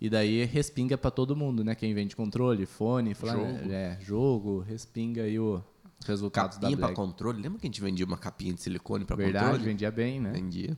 E 0.01 0.09
daí 0.09 0.45
respinga 0.45 0.97
pra 0.97 1.11
todo 1.11 1.35
mundo, 1.35 1.65
né? 1.65 1.75
Quem 1.75 1.93
vende 1.93 2.15
controle, 2.15 2.65
fone, 2.67 3.15
Jogo. 3.15 3.73
É, 3.73 3.99
jogo, 4.01 4.61
respinga 4.61 5.23
aí 5.23 5.39
o 5.41 5.61
resultados 6.07 6.57
Capinha 6.59 6.71
da 6.71 6.77
pra 6.77 6.87
Black. 6.89 6.95
controle. 6.95 7.43
Lembra 7.43 7.59
que 7.59 7.67
a 7.67 7.69
gente 7.69 7.81
vendia 7.81 8.07
uma 8.07 8.17
capinha 8.17 8.55
de 8.55 8.63
silicone 8.63 9.05
pra 9.05 9.17
Verdade, 9.17 9.45
controle? 9.47 9.65
vendia 9.65 9.91
bem, 9.91 10.21
né? 10.21 10.31
Vendia. 10.31 10.77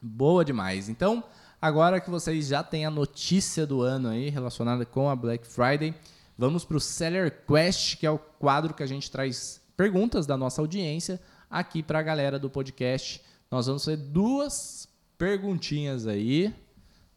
Boa 0.00 0.44
demais. 0.44 0.88
Então, 0.88 1.24
agora 1.60 2.00
que 2.00 2.10
vocês 2.10 2.48
já 2.48 2.62
têm 2.62 2.86
a 2.86 2.90
notícia 2.90 3.66
do 3.66 3.82
ano 3.82 4.08
aí 4.08 4.28
relacionada 4.28 4.84
com 4.84 5.08
a 5.08 5.16
Black 5.16 5.46
Friday, 5.46 5.94
Vamos 6.38 6.66
para 6.66 6.76
o 6.76 6.80
Seller 6.80 7.44
Quest, 7.46 7.96
que 7.96 8.06
é 8.06 8.10
o 8.10 8.18
quadro 8.18 8.74
que 8.74 8.82
a 8.82 8.86
gente 8.86 9.10
traz 9.10 9.58
perguntas 9.74 10.26
da 10.26 10.36
nossa 10.36 10.60
audiência 10.60 11.18
aqui 11.50 11.82
para 11.82 11.98
a 11.98 12.02
galera 12.02 12.38
do 12.38 12.50
podcast. 12.50 13.22
Nós 13.50 13.66
vamos 13.66 13.86
fazer 13.86 13.96
duas 13.96 14.86
perguntinhas 15.16 16.06
aí, 16.06 16.54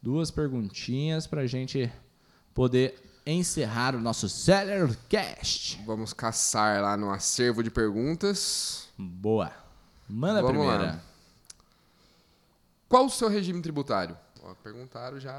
duas 0.00 0.30
perguntinhas 0.30 1.26
para 1.26 1.42
a 1.42 1.46
gente 1.46 1.92
poder 2.54 2.94
encerrar 3.26 3.94
o 3.94 4.00
nosso 4.00 4.26
Seller 4.26 4.96
Cast. 5.06 5.82
Vamos 5.84 6.14
caçar 6.14 6.80
lá 6.80 6.96
no 6.96 7.10
acervo 7.10 7.62
de 7.62 7.70
perguntas. 7.70 8.88
Boa. 8.96 9.52
Manda 10.08 10.38
a 10.38 10.42
Vamos 10.42 10.66
lá. 10.66 10.98
Qual 12.90 13.06
o 13.06 13.10
seu 13.10 13.28
regime 13.28 13.62
tributário? 13.62 14.16
Ó, 14.42 14.52
perguntaram 14.64 15.20
já 15.20 15.32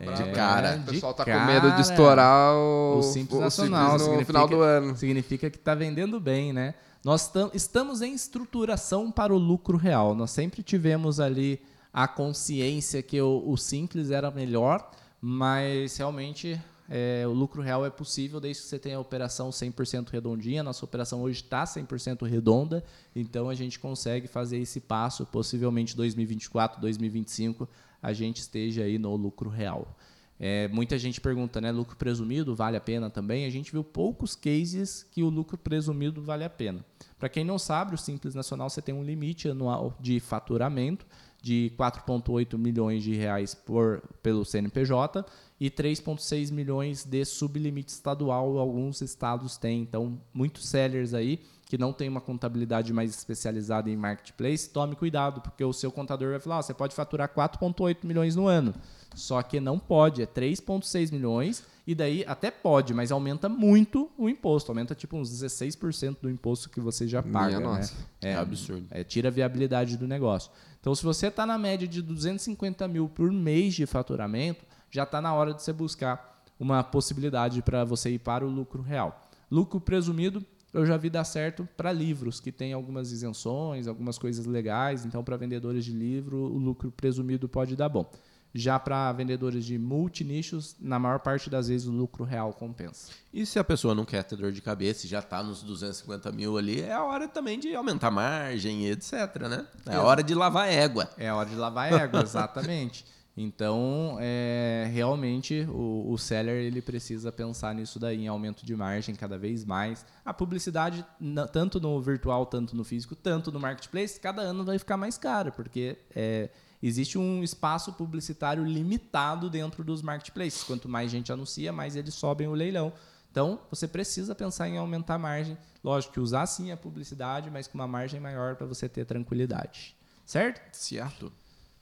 É, 0.00 0.04
braba, 0.04 0.32
cara, 0.32 0.76
né? 0.76 0.84
O 0.86 0.90
pessoal 0.92 1.12
de 1.12 1.18
tá 1.18 1.24
cara. 1.24 1.40
com 1.40 1.46
medo 1.46 1.74
de 1.74 1.80
estourar 1.82 2.54
o, 2.54 2.98
O 2.98 3.02
Simples 3.02 3.36
o 3.38 3.40
Nacional 3.42 3.98
no 3.98 4.24
final 4.24 4.46
do 4.46 4.60
ano. 4.62 4.96
Significa 4.96 5.50
que 5.50 5.56
está 5.56 5.74
vendendo 5.74 6.20
bem, 6.20 6.52
né? 6.52 6.74
Nós 7.04 7.26
tam- 7.28 7.50
estamos 7.52 8.00
em 8.00 8.14
estruturação 8.14 9.10
para 9.10 9.34
o 9.34 9.38
lucro 9.38 9.76
real. 9.76 10.14
Nós 10.14 10.30
sempre 10.30 10.62
tivemos 10.62 11.18
ali 11.18 11.60
a 11.92 12.06
consciência 12.06 13.02
que 13.02 13.20
o, 13.20 13.42
o 13.44 13.56
simples 13.56 14.10
era 14.12 14.30
melhor, 14.30 14.88
mas 15.20 15.96
realmente 15.96 16.60
é, 16.88 17.26
o 17.26 17.32
lucro 17.32 17.60
real 17.60 17.84
é 17.84 17.90
possível 17.90 18.40
desde 18.40 18.62
que 18.62 18.68
você 18.68 18.78
tenha 18.78 18.96
a 18.96 19.00
operação 19.00 19.50
100% 19.50 20.08
redondinha. 20.08 20.62
Nossa 20.62 20.84
operação 20.84 21.20
hoje 21.20 21.42
está 21.42 21.64
100% 21.64 22.26
redonda, 22.26 22.82
então 23.14 23.50
a 23.50 23.54
gente 23.54 23.78
consegue 23.78 24.26
fazer 24.26 24.58
esse 24.58 24.80
passo. 24.80 25.26
Possivelmente 25.26 25.94
2024, 25.94 26.80
2025, 26.80 27.68
a 28.02 28.12
gente 28.14 28.38
esteja 28.38 28.84
aí 28.84 28.98
no 28.98 29.14
lucro 29.16 29.50
real. 29.50 29.96
É, 30.40 30.68
muita 30.68 30.96
gente 30.96 31.20
pergunta, 31.20 31.60
né? 31.60 31.72
Lucro 31.72 31.96
presumido 31.96 32.54
vale 32.54 32.76
a 32.76 32.80
pena 32.80 33.10
também? 33.10 33.44
A 33.44 33.50
gente 33.50 33.72
viu 33.72 33.82
poucos 33.82 34.36
cases 34.36 35.04
que 35.10 35.22
o 35.22 35.28
lucro 35.28 35.58
presumido 35.58 36.22
vale 36.22 36.44
a 36.44 36.50
pena. 36.50 36.84
Para 37.18 37.28
quem 37.28 37.44
não 37.44 37.58
sabe, 37.58 37.94
o 37.94 37.98
Simples 37.98 38.34
Nacional 38.34 38.70
você 38.70 38.80
tem 38.80 38.94
um 38.94 39.02
limite 39.02 39.48
anual 39.48 39.96
de 40.00 40.20
faturamento 40.20 41.04
de 41.42 41.72
4,8 41.76 42.56
milhões 42.56 43.02
de 43.02 43.14
reais 43.14 43.54
por, 43.54 44.02
pelo 44.22 44.44
CNPJ 44.44 45.24
e 45.60 45.70
3,6 45.70 46.52
milhões 46.52 47.04
de 47.04 47.24
sublimite 47.24 47.92
estadual. 47.92 48.58
Alguns 48.58 49.00
estados 49.00 49.56
têm. 49.56 49.82
Então, 49.82 50.20
muitos 50.32 50.68
sellers 50.68 51.14
aí 51.14 51.40
que 51.66 51.76
não 51.76 51.92
tem 51.92 52.08
uma 52.08 52.20
contabilidade 52.20 52.94
mais 52.94 53.10
especializada 53.10 53.90
em 53.90 53.96
marketplace, 53.96 54.70
tome 54.70 54.96
cuidado, 54.96 55.42
porque 55.42 55.62
o 55.62 55.72
seu 55.72 55.92
contador 55.92 56.30
vai 56.30 56.40
falar: 56.40 56.58
"Ó, 56.58 56.62
você 56.62 56.72
pode 56.72 56.94
faturar 56.94 57.28
4,8 57.28 58.06
milhões 58.06 58.34
no 58.34 58.46
ano. 58.46 58.74
Só 59.14 59.42
que 59.42 59.60
não 59.60 59.78
pode, 59.78 60.22
é 60.22 60.26
3,6 60.26 61.10
milhões, 61.10 61.64
e 61.86 61.94
daí 61.94 62.24
até 62.26 62.50
pode, 62.50 62.94
mas 62.94 63.10
aumenta 63.10 63.48
muito 63.48 64.10
o 64.16 64.28
imposto. 64.28 64.70
Aumenta 64.70 64.94
tipo 64.94 65.16
uns 65.16 65.30
16% 65.30 66.18
do 66.22 66.30
imposto 66.30 66.70
que 66.70 66.80
você 66.80 67.06
já 67.06 67.22
paga. 67.22 67.58
Minha 67.58 67.60
né? 67.60 67.66
nossa. 67.66 67.94
É, 68.22 68.30
É 68.30 68.34
absurdo. 68.36 68.86
é, 68.90 69.02
tira 69.02 69.28
a 69.28 69.30
viabilidade 69.30 69.96
do 69.96 70.06
negócio. 70.06 70.50
Então, 70.80 70.94
se 70.94 71.02
você 71.02 71.26
está 71.26 71.44
na 71.44 71.58
média 71.58 71.88
de 71.88 72.00
250 72.00 72.86
mil 72.86 73.08
por 73.08 73.32
mês 73.32 73.74
de 73.74 73.84
faturamento, 73.86 74.64
já 74.90 75.02
está 75.02 75.20
na 75.20 75.32
hora 75.34 75.54
de 75.54 75.62
você 75.62 75.72
buscar 75.72 76.42
uma 76.58 76.82
possibilidade 76.82 77.62
para 77.62 77.84
você 77.84 78.10
ir 78.10 78.18
para 78.18 78.44
o 78.44 78.48
lucro 78.48 78.82
real. 78.82 79.28
Lucro 79.50 79.80
presumido, 79.80 80.44
eu 80.72 80.84
já 80.84 80.96
vi 80.96 81.08
dar 81.08 81.24
certo 81.24 81.66
para 81.76 81.92
livros, 81.92 82.40
que 82.40 82.52
tem 82.52 82.72
algumas 82.72 83.10
isenções, 83.12 83.86
algumas 83.86 84.18
coisas 84.18 84.44
legais. 84.44 85.04
Então, 85.04 85.24
para 85.24 85.36
vendedores 85.36 85.84
de 85.84 85.92
livro, 85.92 86.36
o 86.36 86.58
lucro 86.58 86.90
presumido 86.90 87.48
pode 87.48 87.74
dar 87.74 87.88
bom. 87.88 88.10
Já 88.54 88.78
para 88.78 89.12
vendedores 89.12 89.64
de 89.64 89.78
multinichos, 89.78 90.74
na 90.80 90.98
maior 90.98 91.20
parte 91.20 91.50
das 91.50 91.68
vezes 91.68 91.86
o 91.86 91.92
lucro 91.92 92.24
real 92.24 92.52
compensa. 92.52 93.12
E 93.32 93.44
se 93.44 93.58
a 93.58 93.64
pessoa 93.64 93.94
não 93.94 94.06
quer 94.06 94.24
ter 94.24 94.36
dor 94.36 94.52
de 94.52 94.62
cabeça 94.62 95.06
e 95.06 95.08
já 95.08 95.18
está 95.18 95.42
nos 95.42 95.62
250 95.62 96.32
mil 96.32 96.56
ali, 96.56 96.80
é 96.80 96.92
a 96.92 97.04
hora 97.04 97.28
também 97.28 97.58
de 97.58 97.74
aumentar 97.74 98.08
a 98.08 98.10
margem 98.10 98.86
e 98.86 98.90
etc, 98.90 99.12
né? 99.48 99.66
É 99.86 99.96
a 99.96 100.02
hora 100.02 100.22
de 100.22 100.34
lavar 100.34 100.64
a 100.64 100.72
égua. 100.72 101.10
É 101.18 101.32
hora 101.32 101.48
de 101.48 101.56
lavar 101.56 101.92
égua, 101.92 102.22
exatamente. 102.22 103.04
Então, 103.40 104.16
é, 104.20 104.90
realmente, 104.92 105.64
o, 105.70 106.10
o 106.10 106.18
seller 106.18 106.56
ele 106.56 106.82
precisa 106.82 107.30
pensar 107.30 107.72
nisso 107.72 107.96
daí, 107.96 108.24
em 108.24 108.26
aumento 108.26 108.66
de 108.66 108.74
margem 108.74 109.14
cada 109.14 109.38
vez 109.38 109.64
mais. 109.64 110.04
A 110.24 110.34
publicidade, 110.34 111.06
tanto 111.52 111.78
no 111.78 112.00
virtual, 112.02 112.46
tanto 112.46 112.74
no 112.74 112.82
físico, 112.82 113.14
tanto 113.14 113.52
no 113.52 113.60
marketplace, 113.60 114.18
cada 114.18 114.42
ano 114.42 114.64
vai 114.64 114.76
ficar 114.76 114.96
mais 114.96 115.16
cara, 115.16 115.52
porque 115.52 115.96
é, 116.16 116.50
existe 116.82 117.16
um 117.16 117.44
espaço 117.44 117.92
publicitário 117.92 118.64
limitado 118.64 119.48
dentro 119.48 119.84
dos 119.84 120.02
marketplaces. 120.02 120.64
Quanto 120.64 120.88
mais 120.88 121.08
gente 121.08 121.30
anuncia, 121.30 121.72
mais 121.72 121.94
eles 121.94 122.14
sobem 122.14 122.48
o 122.48 122.54
leilão. 122.54 122.92
Então, 123.30 123.60
você 123.70 123.86
precisa 123.86 124.34
pensar 124.34 124.68
em 124.68 124.78
aumentar 124.78 125.14
a 125.14 125.18
margem. 125.18 125.56
Lógico 125.84 126.14
que 126.14 126.20
usar 126.20 126.44
sim 126.46 126.72
a 126.72 126.76
publicidade, 126.76 127.52
mas 127.52 127.68
com 127.68 127.78
uma 127.78 127.86
margem 127.86 128.18
maior 128.18 128.56
para 128.56 128.66
você 128.66 128.88
ter 128.88 129.04
tranquilidade. 129.04 129.94
Certo? 130.26 130.74
Certo. 130.74 131.32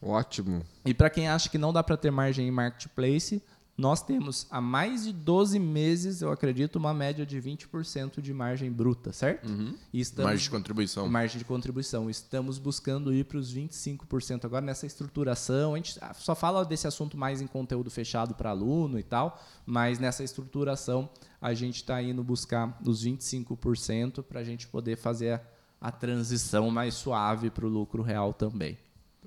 Ótimo. 0.07 0.63
E 0.85 0.95
para 0.95 1.11
quem 1.11 1.29
acha 1.29 1.49
que 1.49 1.59
não 1.59 1.73
dá 1.73 1.83
para 1.83 1.97
ter 1.97 2.11
margem 2.11 2.47
em 2.47 2.51
marketplace, 2.51 3.43
nós 3.77 4.03
temos 4.03 4.47
há 4.51 4.59
mais 4.59 5.05
de 5.05 5.13
12 5.13 5.59
meses, 5.59 6.23
eu 6.23 6.31
acredito, 6.31 6.77
uma 6.77 6.95
média 6.95 7.27
de 7.27 7.39
20% 7.39 8.23
de 8.23 8.33
margem 8.33 8.73
bruta, 8.73 9.13
certo? 9.13 9.47
E 9.93 10.01
estamos 10.01 10.31
Margem 10.31 10.45
de 10.45 10.51
contribuição. 10.51 11.09
margem 11.09 11.39
de 11.39 11.45
contribuição. 11.45 12.09
Estamos 12.09 12.59
buscando 12.59 13.13
ir 13.13 13.25
para 13.27 13.37
os 13.37 13.55
25% 13.55 14.47
agora 14.47 14.65
nessa 14.65 14.87
estruturação. 14.87 15.75
A 15.75 15.77
gente 15.77 15.99
só 16.15 16.35
fala 16.35 16.65
desse 16.65 16.87
assunto 16.87 17.19
mais 17.19 17.43
em 17.43 17.47
conteúdo 17.47 17.91
fechado 17.91 18.35
para 18.35 18.49
aluno 18.49 18.99
e 18.99 19.03
tal, 19.03 19.39
mas 19.67 19.99
nessa 19.99 20.25
estruturação 20.25 21.11
a 21.39 21.53
gente 21.53 21.77
está 21.77 22.01
indo 22.01 22.25
buscar 22.25 22.79
os 22.83 23.05
25% 23.05 24.23
para 24.23 24.41
a 24.41 24.45
gente 24.45 24.67
poder 24.69 24.97
fazer 24.97 25.33
a, 25.33 25.41
a 25.89 25.91
transição 25.93 26.71
mais 26.71 26.95
suave 26.95 27.51
para 27.51 27.67
o 27.67 27.69
lucro 27.69 28.03
real 28.03 28.33
também. 28.33 28.79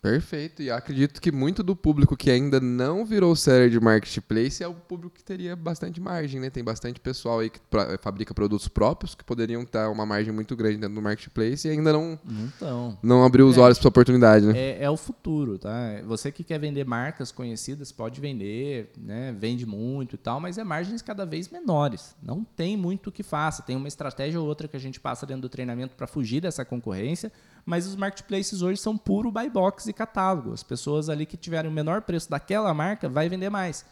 Perfeito. 0.02 0.62
E 0.62 0.72
acredito 0.72 1.22
que 1.22 1.32
muito 1.32 1.62
do 1.62 1.76
público 1.76 2.16
que 2.16 2.32
ainda 2.32 2.60
não 2.60 3.06
virou 3.06 3.36
seller 3.36 3.70
de 3.70 3.80
marketplace 3.80 4.64
é 4.64 4.68
o 4.68 4.74
público 4.74 5.16
que 5.16 5.24
teria 5.24 5.56
bastante 5.56 6.00
margem, 6.00 6.39
né? 6.39 6.50
Tem 6.50 6.64
bastante 6.64 7.00
pessoal 7.00 7.39
aí 7.39 7.50
que 7.50 7.60
pra- 7.70 7.97
fabrica 7.97 8.34
produtos 8.34 8.68
próprios 8.68 9.14
que 9.14 9.24
poderiam 9.24 9.66
ter 9.66 9.80
uma 9.89 10.06
margem 10.06 10.34
muito 10.34 10.56
grande 10.56 10.78
dentro 10.78 10.95
do 10.95 11.02
marketplace 11.02 11.68
e 11.68 11.72
ainda 11.72 11.91
não, 11.91 12.18
Então, 12.56 12.97
não 13.04 13.24
abriu 13.26 13.47
os 13.47 13.58
É. 13.58 13.60
olhos 13.60 13.78
para 13.78 13.82
essa 13.84 13.89
oportunidade, 13.89 14.45
né? 14.45 14.58
É, 14.58 14.84
é 14.84 14.89
o 14.89 14.95
futuro, 14.97 15.58
tá? 15.58 15.70
Você 16.06 16.32
que 16.32 16.43
quer 16.43 16.60
vender 16.60 16.86
marcas 16.86 17.32
conhecidas, 17.32 17.91
pode 17.91 18.22
vender, 18.22 18.91
né? 18.97 19.36
Vende 19.38 19.66
muito 19.66 20.16
e 20.16 20.18
tal, 20.18 20.39
mas 20.39 20.58
é 20.58 20.64
margens 20.64 21.02
cada 21.02 21.26
vez 21.26 21.50
menores. 21.50 22.16
Não 22.24 22.43
tem 22.43 22.78
muito 22.78 23.08
o 23.08 23.12
que 23.12 23.24
faça. 23.24 23.62
Tem 23.64 23.76
uma 23.76 23.88
estratégia 23.88 24.39
ou 24.39 24.47
outra 24.47 24.68
que 24.68 24.78
a 24.78 24.80
gente 24.80 25.00
passa 25.00 25.26
dentro 25.26 25.41
do 25.43 25.50
treinamento 25.50 25.95
para 25.95 26.08
fugir 26.08 26.41
dessa 26.41 26.64
concorrência, 26.64 27.32
mas 27.70 27.86
os 27.86 27.95
marketplaces 27.95 28.63
hoje 28.63 28.82
são 28.82 28.97
puro 28.97 29.32
buy 29.32 29.47
box 29.47 29.86
e 29.86 29.93
catálogo. 29.93 30.51
As 30.51 30.63
pessoas 30.63 31.07
ali 31.07 31.24
que 31.24 31.38
tiverem 31.38 31.70
o 31.70 31.74
menor 31.74 32.01
preço 32.01 32.28
daquela 32.28 32.74
marca 32.74 33.07
vai 33.07 33.30
vender 33.30 33.51
mais. 33.51 33.86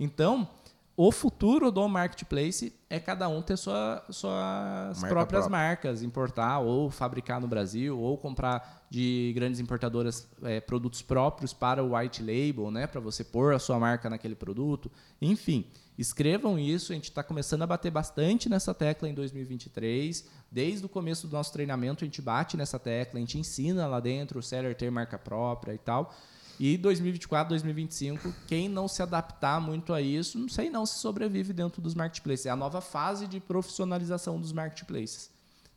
Então, 0.00 0.48
o 0.96 1.12
futuro 1.12 1.70
do 1.70 1.88
marketplace 1.88 2.74
é 2.90 2.98
cada 2.98 3.28
um 3.28 3.40
ter 3.40 3.56
sua, 3.56 4.04
suas 4.10 4.98
Marca 4.98 5.08
próprias 5.08 5.44
própria. 5.44 5.48
marcas, 5.48 6.02
importar 6.02 6.58
ou 6.58 6.90
fabricar 6.90 7.40
no 7.40 7.46
Brasil, 7.46 7.96
ou 7.96 8.18
comprar 8.18 8.84
de 8.90 9.32
grandes 9.32 9.60
importadoras 9.60 10.28
é, 10.42 10.60
produtos 10.60 11.00
próprios 11.00 11.52
para 11.52 11.84
o 11.84 11.96
white 11.96 12.20
label, 12.20 12.68
né, 12.72 12.88
para 12.88 13.00
você 13.00 13.22
pôr 13.22 13.54
a 13.54 13.60
sua 13.60 13.78
marca 13.78 14.10
naquele 14.10 14.34
produto. 14.34 14.90
Enfim, 15.22 15.64
escrevam 16.00 16.58
isso. 16.58 16.92
A 16.92 16.94
gente 16.94 17.10
está 17.10 17.22
começando 17.22 17.62
a 17.62 17.66
bater 17.66 17.90
bastante 17.90 18.48
nessa 18.48 18.72
tecla 18.72 19.08
em 19.08 19.14
2023. 19.14 20.24
Desde 20.50 20.84
o 20.84 20.88
começo 20.88 21.26
do 21.26 21.32
nosso 21.32 21.52
treinamento, 21.52 22.04
a 22.04 22.06
gente 22.06 22.22
bate 22.22 22.56
nessa 22.56 22.78
tecla, 22.78 23.18
a 23.18 23.20
gente 23.20 23.38
ensina 23.38 23.86
lá 23.86 24.00
dentro 24.00 24.38
o 24.38 24.42
seller 24.42 24.74
ter 24.74 24.90
marca 24.90 25.18
própria 25.18 25.74
e 25.74 25.78
tal. 25.78 26.14
E 26.58 26.76
2024, 26.76 27.50
2025, 27.50 28.34
quem 28.46 28.68
não 28.68 28.86
se 28.86 29.02
adaptar 29.02 29.60
muito 29.60 29.94
a 29.94 30.00
isso, 30.02 30.38
não 30.38 30.48
sei 30.48 30.68
não 30.68 30.84
se 30.84 30.98
sobrevive 30.98 31.52
dentro 31.52 31.80
dos 31.80 31.94
marketplaces. 31.94 32.46
É 32.46 32.50
a 32.50 32.56
nova 32.56 32.80
fase 32.80 33.26
de 33.26 33.40
profissionalização 33.40 34.38
dos 34.38 34.52
marketplaces. 34.52 35.30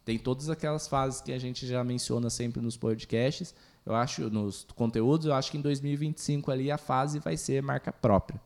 Tem 0.03 0.19
todas 0.19 0.49
aquelas 0.49 0.88
fases 0.88 1.21
que 1.21 1.32
a 1.32 1.39
gente 1.39 1.65
já 1.65 1.84
menciona 1.84 2.30
sempre 2.30 2.61
nos 2.61 2.76
podcasts. 2.76 3.55
Eu 3.86 3.95
acho, 3.95 4.30
nos 4.30 4.67
conteúdos, 4.76 5.26
eu 5.26 5.34
acho 5.34 5.51
que 5.51 5.57
em 5.57 5.61
2025 5.61 6.51
ali 6.51 6.69
a 6.69 6.78
fase 6.78 7.19
vai 7.19 7.38
ser 7.38 7.63
marca 7.63 7.91
própria. 7.91 8.41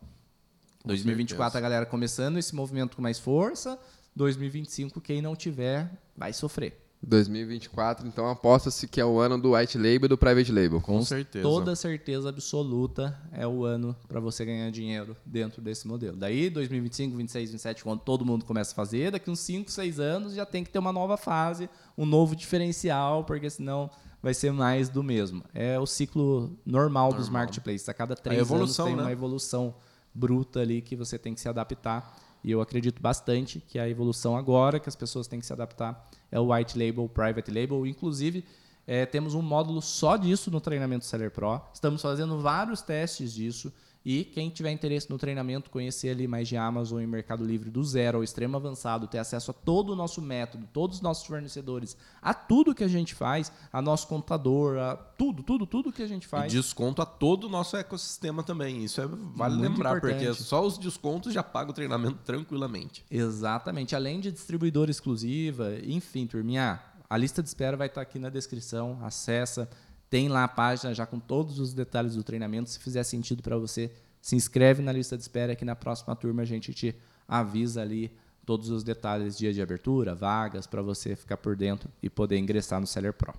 2024 0.88 1.58
a 1.58 1.62
galera 1.62 1.86
começando 1.86 2.38
esse 2.38 2.56
movimento 2.56 2.96
com 2.96 3.02
mais 3.02 3.20
força. 3.20 3.78
2025, 4.16 5.00
quem 5.00 5.22
não 5.22 5.36
tiver, 5.36 5.90
vai 6.16 6.34
sofrer. 6.34 6.88
2024, 7.04 8.08
então 8.08 8.28
aposta-se 8.28 8.88
que 8.88 9.00
é 9.00 9.06
o 9.06 9.20
ano 9.20 9.40
do 9.40 9.54
white 9.54 9.78
label 9.78 10.06
e 10.06 10.08
do 10.08 10.18
private 10.18 10.52
label. 10.52 10.82
Com 10.82 11.02
certeza. 11.04 11.44
Toda 11.44 11.76
certeza 11.76 12.30
absoluta 12.30 13.16
é 13.32 13.48
o 13.48 13.64
ano 13.64 13.96
para 14.08 14.20
você 14.20 14.44
ganhar 14.44 14.72
dinheiro 14.72 15.16
dentro 15.24 15.62
desse 15.62 15.88
modelo. 15.88 16.18
Daí, 16.18 16.50
2025, 16.50 17.16
26, 17.16 17.52
27, 17.52 17.84
quando 17.84 18.00
todo 18.00 18.26
mundo 18.26 18.46
começa 18.46 18.72
a 18.72 18.76
fazer, 18.76 19.12
daqui 19.12 19.30
uns 19.30 19.40
5, 19.42 19.70
6 19.70 20.00
anos 20.00 20.34
já 20.34 20.46
tem 20.46 20.64
que 20.64 20.72
ter 20.72 20.80
uma 20.80 20.92
nova 20.92 21.18
fase, 21.18 21.70
um 21.96 22.06
novo 22.06 22.36
diferencial, 22.36 23.24
porque 23.24 23.50
senão 23.50 23.92
vai 24.22 24.34
ser 24.34 24.52
mais 24.52 24.90
do 24.90 25.04
mesmo. 25.04 25.44
É 25.54 25.80
o 25.80 25.86
ciclo 25.86 26.58
normal, 26.66 27.14
dos 27.14 27.30
marketplaces. 27.30 27.88
A 27.88 27.94
cada 27.94 28.16
três 28.16 28.42
evolução, 28.42 28.86
anos 28.86 28.96
tem 28.96 28.96
né? 28.96 29.04
uma 29.04 29.12
evolução 29.12 29.76
bruta 30.18 30.62
ali 30.62 30.82
que 30.82 30.96
você 30.96 31.18
tem 31.18 31.34
que 31.34 31.40
se 31.40 31.48
adaptar. 31.48 32.18
E 32.44 32.52
eu 32.52 32.62
acredito 32.62 33.02
bastante 33.02 33.60
que 33.60 33.78
a 33.78 33.88
evolução 33.88 34.36
agora 34.36 34.80
que 34.80 34.90
as 34.90 34.96
pessoas 34.96 35.28
têm 35.28 35.40
que 35.40 35.46
se 35.46 35.54
adaptar 35.54 36.10
é 36.32 36.40
o 36.40 36.54
white 36.54 36.78
label, 36.78 37.08
private 37.08 37.52
label. 37.52 37.86
Inclusive, 37.86 38.44
é, 38.86 39.06
temos 39.06 39.34
um 39.34 39.42
módulo 39.42 39.82
só 39.82 40.18
disso 40.18 40.50
no 40.50 40.62
treinamento 40.62 41.06
Seller 41.06 41.30
Pro. 41.30 41.62
Estamos 41.74 42.02
fazendo 42.02 42.40
vários 42.40 42.82
testes 42.82 43.34
disso. 43.34 43.72
E 44.10 44.24
quem 44.24 44.50
tiver 44.50 44.72
interesse 44.72 45.10
no 45.10 45.18
treinamento, 45.18 45.70
conhecer 45.70 46.12
ali 46.12 46.30
mais 46.30 46.48
de 46.48 46.56
Amazon 46.56 47.02
e 47.02 47.06
Mercado 47.06 47.44
Livre 47.44 47.70
do 47.70 47.84
zero 47.84 48.20
ao 48.20 48.24
extremo 48.24 48.56
avançado, 48.56 49.06
ter 49.06 49.18
acesso 49.18 49.52
a 49.52 49.54
todo 49.54 49.92
o 49.92 49.98
nosso 49.98 50.22
método, 50.22 50.66
todos 50.72 50.96
os 50.96 51.02
nossos 51.02 51.28
fornecedores, 51.28 51.98
a 52.22 52.34
tudo 52.34 52.74
que 52.74 52.86
a 52.86 52.88
gente 52.88 53.14
faz, 53.14 53.52
a 53.70 53.82
nosso 53.82 54.08
computador, 54.08 54.78
a 54.78 54.96
tudo, 54.96 55.44
tudo, 55.44 55.68
tudo 55.68 55.92
que 55.92 56.02
a 56.02 56.08
gente 56.08 56.26
faz. 56.26 56.54
E 56.54 56.56
desconto 56.56 57.02
a 57.02 57.06
todo 57.06 57.48
o 57.48 57.50
nosso 57.50 57.76
ecossistema 57.76 58.44
também. 58.44 58.82
Isso 58.82 59.02
é, 59.02 59.06
vale 59.06 59.58
Muito 59.58 59.72
lembrar, 59.72 59.98
importante. 59.98 60.26
porque 60.26 60.42
só 60.42 60.66
os 60.66 60.78
descontos 60.78 61.34
já 61.34 61.44
pagam 61.44 61.72
o 61.72 61.74
treinamento 61.74 62.20
tranquilamente. 62.24 63.04
Exatamente. 63.12 63.94
Além 63.94 64.22
de 64.22 64.32
distribuidora 64.32 64.90
exclusiva, 64.90 65.74
enfim, 65.84 66.26
turminha, 66.26 66.80
a 67.10 67.18
lista 67.18 67.44
de 67.44 67.50
espera 67.50 67.76
vai 67.76 67.88
estar 67.88 68.00
aqui 68.00 68.20
na 68.20 68.30
descrição. 68.30 69.00
Acessa, 69.04 69.70
tem 70.10 70.30
lá 70.30 70.44
a 70.44 70.48
página 70.48 70.94
já 70.94 71.06
com 71.06 71.20
todos 71.20 71.60
os 71.60 71.74
detalhes 71.74 72.16
do 72.16 72.24
treinamento. 72.24 72.70
Se 72.70 72.80
fizer 72.80 73.04
sentido 73.04 73.44
para 73.44 73.58
você, 73.58 73.92
se 74.22 74.36
inscreve 74.36 74.82
na 74.82 74.92
lista 74.92 75.18
de 75.18 75.24
espera 75.24 75.56
que 75.56 75.66
na 75.66 75.76
próxima 75.76 76.16
turma 76.16 76.42
a 76.42 76.46
gente 76.46 76.74
te 76.74 76.96
avisa 77.28 77.82
ali 77.82 78.12
todos 78.46 78.70
os 78.70 78.84
detalhes, 78.84 79.38
dia 79.38 79.52
de 79.52 79.62
abertura, 79.62 80.16
vagas, 80.16 80.66
para 80.66 80.82
você 80.82 81.16
ficar 81.16 81.36
por 81.36 81.56
dentro 81.56 81.90
e 82.02 82.10
poder 82.10 82.38
ingressar 82.38 82.80
no 82.80 82.88
Seller 82.88 83.12
Pro. 83.12 83.34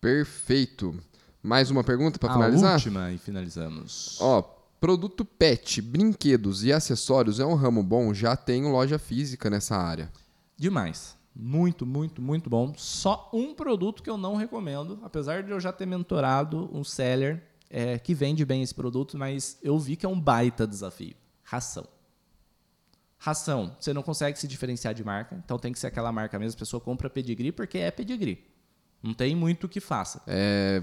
Perfeito. 0.00 0.98
Mais 1.42 1.70
uma 1.70 1.84
pergunta 1.84 2.18
para 2.18 2.30
a 2.30 2.34
finalizar? 2.34 2.74
última 2.74 3.12
e 3.12 3.18
finalizamos. 3.18 4.16
Ó, 4.20 4.40
produto 4.80 5.24
pet, 5.24 5.82
brinquedos 5.82 6.64
e 6.64 6.72
acessórios 6.72 7.38
é 7.38 7.44
um 7.44 7.54
ramo 7.54 7.82
bom, 7.82 8.14
já 8.14 8.34
tenho 8.34 8.70
loja 8.70 8.98
física 8.98 9.50
nessa 9.50 9.76
área. 9.76 10.10
Demais. 10.56 11.16
Muito, 11.34 11.84
muito, 11.84 12.22
muito 12.22 12.48
bom. 12.48 12.72
Só 12.76 13.28
um 13.32 13.54
produto 13.54 14.02
que 14.02 14.10
eu 14.10 14.16
não 14.16 14.36
recomendo, 14.36 15.00
apesar 15.02 15.42
de 15.42 15.50
eu 15.50 15.58
já 15.58 15.72
ter 15.72 15.86
mentorado 15.86 16.70
um 16.72 16.84
seller 16.84 17.42
é, 17.68 17.98
que 17.98 18.14
vende 18.14 18.44
bem 18.44 18.62
esse 18.62 18.74
produto, 18.74 19.18
mas 19.18 19.58
eu 19.62 19.78
vi 19.78 19.96
que 19.96 20.06
é 20.06 20.08
um 20.08 20.20
baita 20.20 20.66
desafio. 20.66 21.14
Ração. 21.42 21.86
Ração, 23.18 23.74
você 23.80 23.92
não 23.92 24.02
consegue 24.02 24.38
se 24.38 24.46
diferenciar 24.46 24.94
de 24.94 25.02
marca, 25.02 25.34
então 25.44 25.58
tem 25.58 25.72
que 25.72 25.78
ser 25.78 25.86
aquela 25.86 26.12
marca 26.12 26.38
mesmo. 26.38 26.56
A 26.56 26.60
pessoa 26.60 26.80
compra 26.80 27.08
pedigree 27.10 27.50
porque 27.50 27.78
é 27.78 27.90
pedigree. 27.90 28.44
Não 29.02 29.12
tem 29.14 29.34
muito 29.34 29.64
o 29.64 29.68
que 29.68 29.80
faça. 29.80 30.22
É, 30.26 30.82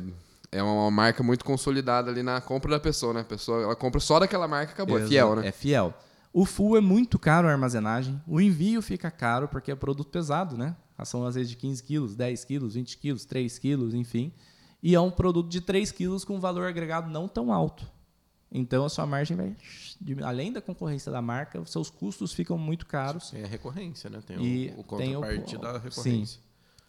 é 0.52 0.62
uma 0.62 0.92
marca 0.92 1.24
muito 1.24 1.46
consolidada 1.46 2.12
ali 2.12 2.22
na 2.22 2.42
compra 2.42 2.72
da 2.72 2.80
pessoa, 2.80 3.14
né? 3.14 3.22
A 3.22 3.26
pessoa 3.26 3.64
ela 3.64 3.76
compra 3.76 4.00
só 4.00 4.20
daquela 4.20 4.48
marca 4.48 4.72
e 4.72 4.74
acabou. 4.74 4.98
É 4.98 5.02
Exa- 5.02 5.10
fiel, 5.10 5.36
né? 5.36 5.48
É 5.48 5.52
fiel. 5.52 5.94
O 6.34 6.46
full 6.46 6.78
é 6.78 6.82
muito 6.82 7.20
caro 7.20 7.48
a 7.48 7.52
armazenagem. 7.52 8.22
O 8.26 8.40
envio 8.40 8.82
fica 8.82 9.12
caro 9.12 9.48
porque 9.48 9.72
é 9.72 9.76
produto 9.76 10.10
pesado, 10.10 10.58
né? 10.58 10.76
Ração 10.98 11.26
às 11.26 11.36
vezes 11.36 11.50
de 11.50 11.58
15 11.58 11.84
quilos, 11.84 12.16
10 12.16 12.46
quilos, 12.46 12.74
20 12.76 12.98
quilos, 12.98 13.26
3 13.26 13.60
quilos, 13.60 13.94
enfim. 13.94 14.32
E 14.82 14.96
é 14.96 15.00
um 15.00 15.12
produto 15.12 15.50
de 15.50 15.60
3 15.62 15.92
quilos 15.92 16.24
com 16.24 16.40
valor 16.40 16.68
agregado 16.68 17.10
não 17.10 17.28
tão 17.28 17.52
alto. 17.52 17.86
Então 18.52 18.84
a 18.86 18.90
sua 18.90 19.06
margem 19.06 19.36
vai. 19.38 19.56
Além 20.24 20.52
da 20.52 20.62
concorrência 20.62 21.12
da 21.12 21.22
marca, 21.22 21.60
os 21.60 21.72
seus 21.72 21.90
custos 21.90 22.34
ficam 22.34 22.58
muito 22.58 22.86
caros. 22.86 23.32
Tem 23.32 23.44
a 23.44 23.48
recorrência, 23.48 24.10
né? 24.10 24.22
Tem 24.26 24.42
E 24.44 24.74
o, 24.76 24.82
o 24.82 24.84
contraparte 24.84 25.58
da 25.58 25.74
sim. 25.74 25.80
recorrência. 25.84 26.40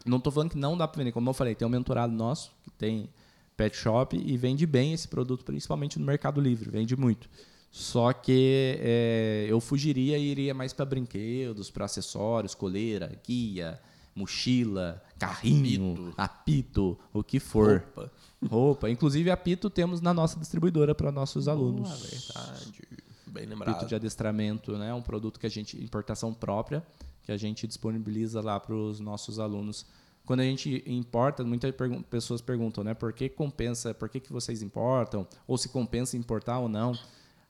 Não 0.04 0.18
estou 0.18 0.32
falando 0.32 0.50
que 0.50 0.58
não 0.58 0.76
dá 0.76 0.88
para 0.88 0.98
vender. 0.98 1.12
Como 1.12 1.28
eu 1.30 1.34
falei, 1.34 1.54
tem 1.54 1.66
um 1.66 1.70
mentorado 1.70 2.12
nosso 2.12 2.52
que 2.62 2.70
tem 2.70 3.08
pet 3.56 3.76
shop 3.76 4.16
e 4.16 4.36
vende 4.36 4.66
bem 4.66 4.92
esse 4.92 5.06
produto, 5.06 5.44
principalmente 5.44 5.98
no 5.98 6.04
Mercado 6.04 6.40
Livre, 6.40 6.68
vende 6.70 6.96
muito. 6.96 7.28
Só 7.74 8.12
que 8.12 8.76
é, 8.80 9.46
eu 9.48 9.58
fugiria 9.58 10.18
e 10.18 10.24
iria 10.26 10.52
mais 10.52 10.74
para 10.74 10.84
brinquedos, 10.84 11.70
para 11.70 11.86
acessórios, 11.86 12.54
coleira, 12.54 13.18
guia, 13.26 13.80
mochila, 14.14 15.02
carrinho, 15.18 16.12
apito, 16.16 16.98
o 17.14 17.22
que 17.24 17.40
for. 17.40 17.82
Opa. 17.96 18.10
Roupa. 18.46 18.90
Inclusive, 18.90 19.30
apito 19.30 19.70
temos 19.70 20.00
na 20.02 20.12
nossa 20.12 20.38
distribuidora 20.38 20.94
para 20.94 21.10
nossos 21.10 21.48
alunos. 21.48 21.88
Boa, 21.88 21.96
verdade. 21.98 22.82
Bem 23.26 23.44
Apito 23.44 23.50
lembrado. 23.58 23.88
de 23.88 23.94
adestramento, 23.94 24.76
né? 24.76 24.92
Um 24.92 25.00
produto 25.00 25.40
que 25.40 25.46
a 25.46 25.50
gente 25.50 25.82
importação 25.82 26.34
própria, 26.34 26.84
que 27.24 27.32
a 27.32 27.36
gente 27.38 27.66
disponibiliza 27.66 28.42
lá 28.42 28.60
para 28.60 28.74
os 28.74 29.00
nossos 29.00 29.38
alunos. 29.38 29.86
Quando 30.26 30.40
a 30.40 30.44
gente 30.44 30.84
importa, 30.86 31.42
muitas 31.42 31.74
pergun- 31.74 32.02
pessoas 32.02 32.42
perguntam, 32.42 32.84
né? 32.84 32.92
Por 32.92 33.12
que 33.14 33.30
compensa? 33.30 33.94
Por 33.94 34.10
que, 34.10 34.20
que 34.20 34.30
vocês 34.32 34.60
importam? 34.60 35.26
Ou 35.46 35.56
se 35.56 35.70
compensa 35.70 36.18
importar 36.18 36.58
ou 36.58 36.68
não? 36.68 36.92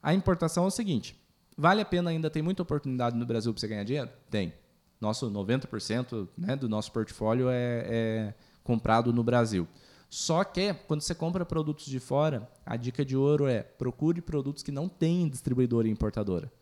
A 0.03 0.13
importação 0.13 0.65
é 0.65 0.67
o 0.67 0.71
seguinte: 0.71 1.17
vale 1.57 1.81
a 1.81 1.85
pena 1.85 2.11
ainda 2.11 2.29
tem 2.29 2.43
muita 2.43 2.63
oportunidade 2.63 3.17
no 3.17 3.25
Brasil 3.25 3.53
para 3.53 3.61
você 3.61 3.69
ganhar 3.69 3.85
dinheiro? 3.85 4.11
Tem. 4.29 4.53
Nosso 5.01 5.31
90% 5.31 6.29
né, 6.37 6.55
do 6.55 6.69
nosso 6.69 6.93
portfólio 6.93 7.49
é, 7.49 7.85
é 7.89 8.35
comprado 8.63 9.13
no 9.13 9.23
Brasil. 9.25 9.67
Só 10.09 10.45
que, 10.45 10.75
quando 10.87 11.01
você 11.01 11.15
compra 11.15 11.45
produtos 11.45 11.87
de 11.87 11.99
fora, 11.99 12.49
a 12.67 12.77
dica 12.77 13.05
de 13.05 13.17
ouro 13.17 13.47
é 13.47 13.63
procure 13.63 14.21
produtos 14.21 14.63
que 14.63 14.71
não 14.71 14.89
têm 14.89 15.29
distribuidora 15.29 15.89
e 15.89 15.91
importadora. 15.91 16.53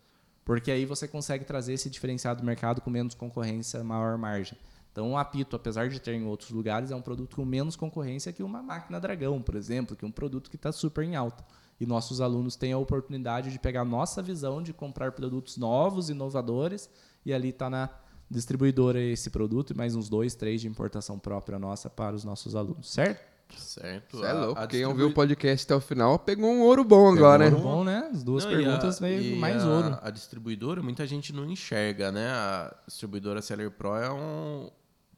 Porque 0.45 0.71
aí 0.71 0.85
você 0.85 1.07
consegue 1.07 1.45
trazer 1.45 1.73
esse 1.73 1.89
diferenciado 1.89 2.41
do 2.41 2.45
mercado 2.45 2.81
com 2.81 2.89
menos 2.89 3.13
concorrência, 3.13 3.83
maior 3.83 4.17
margem. 4.17 4.57
Então, 4.91 5.11
o 5.11 5.17
apito, 5.17 5.55
apesar 5.55 5.89
de 5.89 5.99
ter 5.99 6.13
em 6.13 6.25
outros 6.25 6.49
lugares, 6.49 6.91
é 6.91 6.95
um 6.95 7.01
produto 7.01 7.35
com 7.35 7.45
menos 7.45 7.75
concorrência 7.75 8.33
que 8.33 8.43
uma 8.43 8.61
máquina 8.61 8.99
Dragão, 8.99 9.41
por 9.41 9.55
exemplo, 9.55 9.95
que 9.95 10.03
é 10.03 10.07
um 10.07 10.11
produto 10.11 10.49
que 10.49 10.55
está 10.55 10.71
super 10.71 11.03
em 11.03 11.15
alta. 11.15 11.45
E 11.81 11.85
nossos 11.87 12.21
alunos 12.21 12.55
têm 12.55 12.73
a 12.73 12.77
oportunidade 12.77 13.51
de 13.51 13.57
pegar 13.57 13.81
a 13.81 13.85
nossa 13.85 14.21
visão 14.21 14.61
de 14.61 14.71
comprar 14.71 15.13
produtos 15.13 15.57
novos, 15.57 16.11
inovadores, 16.11 16.87
e 17.25 17.33
ali 17.33 17.49
está 17.49 17.71
na 17.71 17.89
distribuidora 18.29 19.01
esse 19.01 19.31
produto 19.31 19.71
e 19.73 19.75
mais 19.75 19.95
uns 19.95 20.07
dois, 20.07 20.35
três 20.35 20.61
de 20.61 20.67
importação 20.67 21.17
própria 21.17 21.57
nossa 21.57 21.89
para 21.89 22.15
os 22.15 22.23
nossos 22.23 22.55
alunos, 22.55 22.91
certo? 22.91 23.31
Certo. 23.57 24.23
É 24.23 24.29
A- 24.29 24.45
louco. 24.45 24.61
a 24.61 24.67
Quem 24.67 24.85
ouviu 24.85 25.07
o 25.07 25.13
podcast 25.13 25.65
até 25.65 25.75
o 25.75 25.81
final 25.81 26.17
pegou 26.19 26.49
um 26.51 26.61
ouro 26.61 26.83
bom 26.85 27.11
agora, 27.11 27.45
Ouro 27.45 27.57
né? 27.57 27.63
bom, 27.63 27.83
né? 27.83 28.09
As 28.13 28.23
duas 28.23 28.45
Não, 28.45 28.51
e 28.51 28.55
perguntas 28.55 28.97
a- 28.97 28.99
veio 29.01 29.35
e 29.35 29.39
mais 29.39 29.63
a- 29.63 29.67
ouro. 29.67 29.97
A 30.03 30.09
distribuidora, 30.11 30.81
muita 30.83 31.05
gente 31.07 31.33
não 31.33 31.49
enxerga, 31.49 32.11
né? 32.11 32.27
A 32.29 32.73
distribuidora 32.87 33.41
Seller 33.41 33.71
Pro 33.71 33.95
é 33.95 34.09
um 34.13 34.69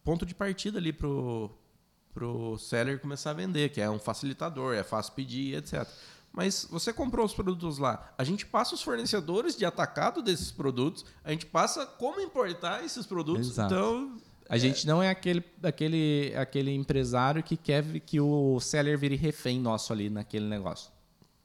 ponto 0.04 0.26
de 0.26 0.34
partida 0.34 0.80
ali 0.80 0.92
pro, 0.94 1.52
pro 2.14 2.58
seller 2.58 3.00
começar 3.00 3.32
a 3.32 3.34
vender, 3.34 3.70
que 3.70 3.80
é 3.82 3.90
um 3.90 4.00
facilitador, 4.00 4.74
é 4.74 4.84
fácil 4.84 5.14
pedir, 5.14 5.56
etc. 5.58 5.88
Mas 6.34 6.68
você 6.68 6.92
comprou 6.92 7.24
os 7.24 7.34
produtos 7.34 7.78
lá, 7.78 8.12
a 8.18 8.24
gente 8.24 8.44
passa 8.44 8.74
os 8.74 8.82
fornecedores 8.82 9.56
de 9.56 9.66
atacado 9.66 10.20
desses 10.20 10.52
produtos, 10.52 11.06
a 11.24 11.30
gente 11.30 11.46
passa 11.46 11.86
como 11.86 12.20
importar 12.20 12.84
esses 12.84 13.06
produtos. 13.06 13.52
Exato. 13.52 13.72
Então, 13.72 14.18
A 14.50 14.58
gente 14.58 14.86
não 14.88 15.02
é 15.02 15.10
aquele, 15.10 15.44
aquele, 15.62 16.34
aquele 16.36 16.72
empresário 16.72 17.44
que 17.44 17.56
quer 17.56 17.84
que 18.00 18.20
o 18.20 18.60
seller 18.60 18.98
vire 18.98 19.16
refém 19.16 19.60
nosso 19.60 19.94
ali 19.94 20.10
naquele 20.10 20.48
negócio. 20.48 20.92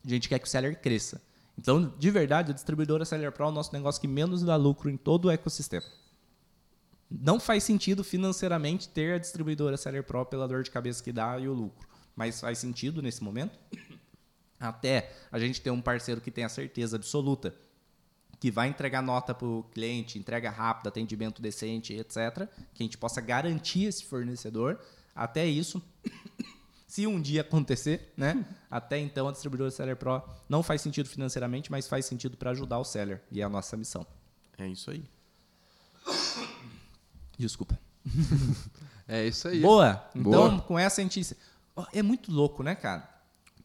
A 0.05 0.09
gente 0.09 0.27
quer 0.27 0.39
que 0.39 0.47
o 0.47 0.51
seller 0.51 0.81
cresça. 0.81 1.21
Então, 1.59 1.93
de 1.99 2.11
verdade, 2.11 2.53
a 2.53 2.55
distribuidora 2.55 3.05
Seller 3.05 3.33
Pro 3.33 3.47
é 3.47 3.49
o 3.49 3.51
nosso 3.53 3.73
negócio 3.73 4.01
que 4.01 4.07
menos 4.07 4.43
dá 4.43 4.55
lucro 4.57 4.89
em 4.89 4.97
todo 4.97 5.27
o 5.27 5.31
ecossistema. 5.31 5.85
Não 7.11 7.41
faz 7.41 7.65
sentido 7.65 8.05
financeiramente 8.05 8.89
ter 8.89 9.15
a 9.15 9.19
distribuidora 9.19 9.77
Seller 9.77 10.05
Pro 10.05 10.25
pela 10.25 10.47
dor 10.47 10.63
de 10.63 10.71
cabeça 10.71 11.03
que 11.03 11.13
dá 11.13 11.39
e 11.39 11.49
o 11.49 11.53
lucro. 11.53 11.87
Mas 12.15 12.41
faz 12.41 12.59
sentido 12.59 13.03
nesse 13.03 13.23
momento. 13.25 13.59
Até 14.59 15.13
a 15.31 15.39
gente 15.39 15.61
ter 15.61 15.71
um 15.71 15.81
parceiro 15.81 16.21
que 16.21 16.31
tem 16.31 16.45
a 16.45 16.49
certeza 16.49 16.97
absoluta 16.97 17.55
que 18.41 18.51
vai 18.51 18.69
entregar 18.69 19.03
nota 19.03 19.35
para 19.35 19.47
o 19.47 19.65
cliente, 19.65 20.19
entrega 20.19 20.51
rápida, 20.51 20.89
atendimento 20.89 21.43
decente, 21.43 21.93
etc. 21.93 22.49
Que 22.73 22.83
a 22.83 22.85
gente 22.85 22.97
possa 22.97 23.21
garantir 23.21 23.85
esse 23.85 24.05
fornecedor. 24.05 24.79
Até 25.15 25.45
isso, 25.47 25.83
se 26.87 27.07
um 27.07 27.21
dia 27.21 27.41
acontecer, 27.41 28.13
né? 28.17 28.45
Até 28.71 28.99
então 28.99 29.29
a 29.29 29.33
distribuidora 29.33 29.71
Seller 29.71 29.97
Pro 29.97 30.23
não 30.49 30.63
faz 30.63 30.81
sentido 30.81 31.09
financeiramente, 31.09 31.71
mas 31.71 31.89
faz 31.89 32.07
sentido 32.07 32.37
para 32.37 32.51
ajudar 32.51 32.79
o 32.79 32.85
seller. 32.85 33.21
E 33.31 33.41
é 33.41 33.45
a 33.45 33.49
nossa 33.49 33.77
missão. 33.77 34.07
é 34.57 34.69
isso 34.69 34.91
aí. 34.91 35.05
Desculpa. 37.37 37.79
É 39.11 39.27
isso 39.27 39.49
aí. 39.49 39.63
Boa. 39.63 40.07
Então, 40.15 40.51
Boa. 40.51 40.61
com 40.61 40.79
essa 40.79 41.01
a 41.01 41.03
gente. 41.03 41.35
É 41.95 42.03
muito 42.03 42.31
louco, 42.31 42.63
né, 42.63 42.75
cara? 42.75 43.09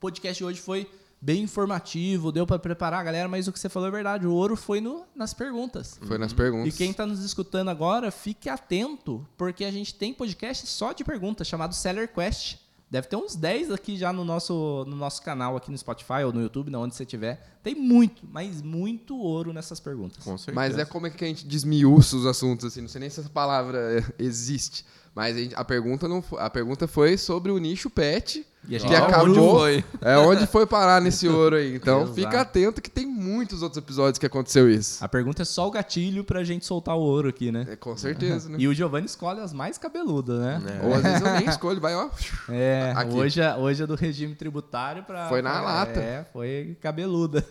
O 0.04 0.08
podcast 0.12 0.38
de 0.38 0.43
hoje 0.43 0.60
foi 0.60 0.86
bem 1.22 1.43
informativo, 1.43 2.30
deu 2.30 2.45
para 2.45 2.60
preparar 2.60 2.99
a 2.99 3.04
galera, 3.04 3.30
mas 3.30 3.47
o 3.47 3.54
que 3.54 3.58
você 3.58 3.70
falou 3.70 3.88
é 3.88 3.91
verdade. 3.91 4.28
O 4.28 4.34
ouro 4.34 4.58
foi 4.58 4.82
no, 4.82 5.06
nas 5.16 5.34
perguntas. 5.34 5.97
Foi 6.06 6.18
nas 6.18 6.34
perguntas. 6.34 6.74
E 6.74 6.78
quem 6.78 6.91
está 6.91 7.06
nos 7.06 7.24
escutando 7.24 7.70
agora, 7.70 8.12
fique 8.12 8.49
atento, 8.49 9.26
porque 9.38 9.64
a 9.64 9.72
gente 9.72 9.95
tem 9.95 10.14
podcast 10.14 10.68
só 10.68 10.91
de 10.91 11.06
perguntas, 11.06 11.47
chamado 11.47 11.74
Seller 11.74 12.14
Quest. 12.14 12.58
Deve 12.91 13.08
ter 13.08 13.16
uns 13.16 13.34
10 13.38 13.72
aqui 13.72 13.95
já 13.95 14.12
no 14.12 14.26
nosso, 14.26 14.84
no 14.89 14.97
nosso 14.97 15.22
canal, 15.22 15.56
aqui 15.56 15.72
no 15.72 15.78
Spotify 15.78 16.26
ou 16.26 16.34
no 16.34 16.41
YouTube, 16.41 16.70
na 16.70 16.80
onde 16.80 16.93
você 16.95 17.04
estiver. 17.04 17.58
Tem 17.64 17.74
muito, 17.74 18.28
mas 18.30 18.62
muito 18.62 19.18
ouro 19.18 19.54
nessas 19.54 19.80
perguntas. 19.80 20.22
Com 20.22 20.38
certeza. 20.38 20.54
Mas 20.54 20.78
é 20.78 20.84
como 20.84 21.08
é 21.08 21.10
que 21.10 21.24
a 21.24 21.28
gente 21.30 21.47
desmiuça 21.47 22.18
os 22.18 22.26
assuntos, 22.26 22.66
assim, 22.66 22.82
não 22.82 22.89
sei 22.89 22.99
nem 22.99 23.10
se 23.10 23.22
essa 23.22 23.30
palavra 23.30 24.04
existe. 24.20 24.86
Mas 25.16 25.38
a, 25.38 25.39
gente- 25.39 25.56
a 25.56 25.64
pergunta 25.64 26.10
não 26.10 26.22
a 26.38 26.49
pergunta 26.49 26.89
foi 26.89 27.18
sobre 27.18 27.54
o 27.54 27.58
nicho 27.58 27.89
pet, 27.89 28.45
E 28.68 28.76
a 28.76 28.80
gente 28.80 28.89
que 28.89 28.95
acabou. 28.95 29.28
onde 29.30 29.39
foi? 29.39 29.84
É 30.01 30.18
onde 30.18 30.47
foi 30.47 30.66
parar 30.66 31.01
nesse 31.01 31.28
ouro 31.28 31.57
aí. 31.57 31.76
Então 31.76 32.03
Exato. 32.03 32.14
fica 32.16 32.41
atento 32.41 32.82
que 32.82 32.89
tem 32.89 33.05
muitos 33.05 33.61
outros 33.61 33.78
episódios 33.78 34.18
que 34.18 34.26
aconteceu 34.26 34.70
isso. 34.70 35.03
A 35.03 35.07
pergunta 35.09 35.41
é 35.41 35.45
só 35.45 35.68
o 35.68 35.72
gatilho 35.72 36.24
pra 36.24 36.43
gente 36.43 36.66
soltar 36.66 36.95
o 36.95 36.99
ouro 37.01 37.28
aqui, 37.30 37.51
né? 37.51 37.66
É, 37.70 37.76
com 37.76 37.95
certeza, 37.97 38.49
né? 38.49 38.55
E 38.64 38.68
o 38.68 38.74
Giovanni 38.74 39.05
escolhe 39.05 39.41
as 39.41 39.51
mais 39.51 39.78
cabeludas, 39.78 40.39
né? 40.39 40.61
Ou 40.84 40.93
às 40.93 41.01
vezes 41.03 41.22
eu 41.22 41.34
nem 41.34 41.45
escolho, 41.49 41.82
vai 41.82 41.93
ó. 41.93 42.09
É, 42.49 42.93
Aqui. 42.95 43.14
hoje, 43.16 43.41
é- 43.41 43.55
hoje 43.55 43.84
é 43.84 43.88
do 43.88 43.95
regime 43.95 44.34
tributário 44.36 45.03
para. 45.03 45.28
Foi 45.28 45.41
na 45.41 45.59
lata. 45.61 45.99
É, 45.99 46.26
foi 46.32 46.78
cabeluda. 46.82 47.45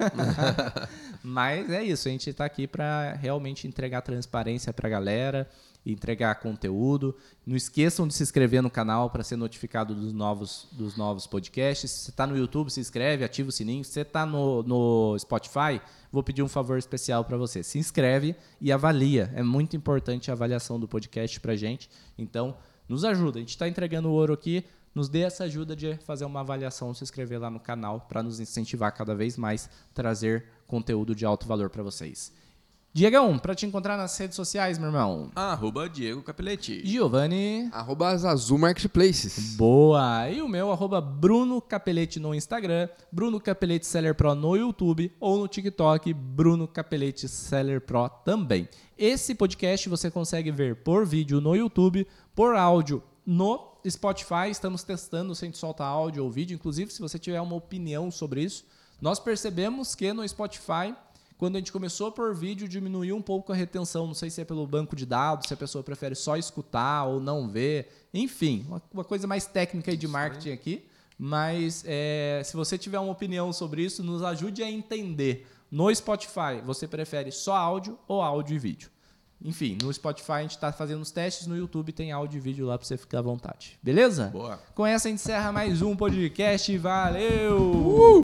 Mas 1.23 1.71
é 1.71 1.83
isso, 1.85 2.09
a 2.09 2.11
gente 2.11 2.33
tá 2.33 2.45
aqui 2.45 2.67
para 2.67 3.13
realmente 3.21 3.67
entregar 3.69 4.01
transparência 4.03 4.73
pra 4.73 4.89
galera, 4.89 5.49
entregar 5.85 6.37
conteúdo. 6.37 7.15
Não 7.47 7.57
esqueçam 7.57 8.07
de 8.07 8.15
se 8.15 8.23
inscrever 8.23 8.63
no 8.63 8.71
canal 8.71 9.11
para 9.11 9.25
ser 9.25 9.37
notificado 9.37 9.95
dos 9.95 10.13
novos, 10.13 10.69
dos 10.73 10.97
novos 10.97 11.27
podcasts. 11.27 11.91
Se 11.91 12.05
você 12.05 12.13
tá 12.13 12.27
no 12.27 12.37
YouTube, 12.37 12.71
se 12.71 12.81
inscreve, 12.81 13.25
ativa 13.25 13.49
o 13.49 13.53
sininho. 13.53 13.85
Se 13.85 13.93
você 13.93 14.05
tá 14.05 14.25
no, 14.25 14.63
no 14.63 15.19
Spotify, 15.19 15.81
vou 16.11 16.23
pedir 16.23 16.43
um 16.43 16.49
favor 16.49 16.79
especial 16.79 17.25
para 17.25 17.37
você. 17.37 17.63
Se 17.63 17.79
inscreve 17.79 18.37
e 18.61 18.71
avalia. 18.71 19.33
É 19.35 19.43
muito 19.43 19.77
importante 19.77 20.31
a 20.31 20.35
avaliação 20.35 20.79
do 20.79 20.87
podcast 20.87 21.41
pra 21.41 21.57
gente. 21.57 21.91
Então, 22.17 22.57
nos 22.89 23.05
ajuda. 23.05 23.39
A 23.39 23.41
gente 23.41 23.51
está 23.51 23.69
entregando 23.69 24.11
ouro 24.11 24.33
aqui. 24.33 24.65
Nos 24.95 25.09
dê 25.09 25.21
essa 25.21 25.45
ajuda 25.45 25.75
de 25.75 25.97
fazer 26.05 26.27
uma 26.27 26.41
avaliação, 26.41 26.93
se 26.93 27.03
inscrever 27.03 27.41
lá 27.41 27.49
no 27.49 27.59
canal 27.59 28.03
para 28.03 28.23
nos 28.23 28.41
incentivar 28.41 28.93
cada 28.93 29.15
vez 29.15 29.39
mais 29.39 29.71
trazer 29.95 30.45
conteúdo 30.67 31.15
de 31.15 31.25
alto 31.25 31.47
valor 31.47 31.71
para 31.71 31.83
vocês. 31.83 32.31
Diegão, 32.95 33.39
para 33.39 33.55
te 33.55 33.65
encontrar 33.65 33.97
nas 33.97 34.19
redes 34.19 34.37
sociais, 34.37 34.77
meu 34.77 34.89
irmão. 34.89 35.31
Arroba 35.35 35.89
Diego 35.89 36.23
Capelletti. 36.23 36.83
Giovanni. 36.85 37.71
Arroba 37.73 38.15
Zazu 38.15 38.59
Marketplaces. 38.59 39.57
Boa! 39.57 40.29
E 40.29 40.43
o 40.43 40.49
meu, 40.49 40.71
arroba 40.71 41.01
Bruno 41.01 41.59
Capelete 41.63 42.21
no 42.21 42.35
Instagram, 42.35 42.91
Bruno 43.11 43.41
Capelete 43.41 43.87
Seller 43.87 44.15
Pro 44.15 44.35
no 44.35 44.57
YouTube 44.57 45.11
ou 45.19 45.39
no 45.39 45.49
TikTok, 45.49 46.13
Bruno 46.13 46.69
Capelete 46.69 47.27
Seller 47.29 47.81
Pro 47.81 48.11
também. 48.27 48.69
Esse 48.99 49.35
podcast 49.35 49.89
você 49.89 50.11
consegue 50.11 50.51
ver 50.51 50.77
por 50.83 51.07
vídeo 51.07 51.41
no 51.41 51.57
YouTube, 51.57 52.07
por 52.35 52.55
áudio 52.55 53.03
no 53.25 53.73
Spotify. 53.89 54.51
Estamos 54.51 54.83
testando 54.83 55.35
se 55.35 55.47
a 55.47 55.49
gente 55.49 55.57
solta 55.57 55.83
áudio 55.83 56.25
ou 56.25 56.31
vídeo. 56.31 56.55
Inclusive, 56.55 56.93
se 56.93 57.01
você 57.01 57.19
tiver 57.19 57.41
uma 57.41 57.57
opinião 57.57 58.11
sobre 58.11 58.43
isso, 58.43 58.67
nós 59.01 59.19
percebemos 59.19 59.95
que 59.95 60.13
no 60.13 60.29
Spotify 60.29 60.95
quando 61.43 61.57
a 61.57 61.59
gente 61.59 61.73
começou 61.73 62.13
por 62.13 62.33
vídeo, 62.37 62.69
diminuiu 62.69 63.17
um 63.17 63.21
pouco 63.21 63.53
a 63.53 63.57
retenção. 63.57 64.07
Não 64.07 64.15
sei 64.15 64.31
se 64.31 64.41
é 64.41 64.45
pelo 64.45 64.65
banco 64.65 64.95
de 64.95 65.05
dados, 65.05 65.49
se 65.49 65.53
a 65.53 65.57
pessoa 65.57 65.83
prefere 65.83 66.15
só 66.15 66.37
escutar 66.37 67.03
ou 67.07 67.19
não 67.19 67.49
ver. 67.49 67.89
Enfim, 68.15 68.65
uma, 68.69 68.81
uma 68.95 69.03
coisa 69.03 69.27
mais 69.27 69.45
técnica 69.45 69.91
e 69.91 69.97
de 69.97 70.07
marketing 70.07 70.51
aqui. 70.53 70.85
Mas 71.19 71.83
é, 71.85 72.43
se 72.45 72.57
você 72.57 72.79
tiver 72.79 73.01
uma 73.01 73.11
opinião 73.11 73.53
sobre 73.53 73.83
isso, 73.83 74.05
nos 74.05 74.23
ajude 74.23 74.63
a 74.63 74.71
entender. 74.71 75.45
No 75.69 75.93
Spotify, 75.93 76.63
você 76.65 76.87
prefere 76.87 77.33
só 77.33 77.57
áudio 77.57 77.99
ou 78.07 78.23
áudio 78.23 78.55
e 78.55 78.59
vídeo? 78.61 78.89
Enfim, 79.45 79.77
no 79.83 79.93
Spotify 79.93 80.33
a 80.33 80.43
gente 80.43 80.51
está 80.53 80.73
fazendo 80.73 81.03
os 81.03 81.11
testes, 81.11 81.49
no 81.49 81.57
YouTube 81.57 81.91
tem 81.91 82.13
áudio 82.13 82.37
e 82.37 82.41
vídeo 82.41 82.67
lá 82.67 82.79
para 82.79 82.87
você 82.87 82.97
ficar 82.97 83.19
à 83.19 83.23
vontade. 83.23 83.81
Beleza? 83.83 84.27
Boa. 84.27 84.61
Com 84.77 84.87
essa 84.87 85.09
a 85.09 85.11
gente 85.11 85.19
encerra 85.19 85.51
mais 85.51 85.83
um 85.83 85.97
podcast. 85.97 86.79
Valeu! 86.79 88.13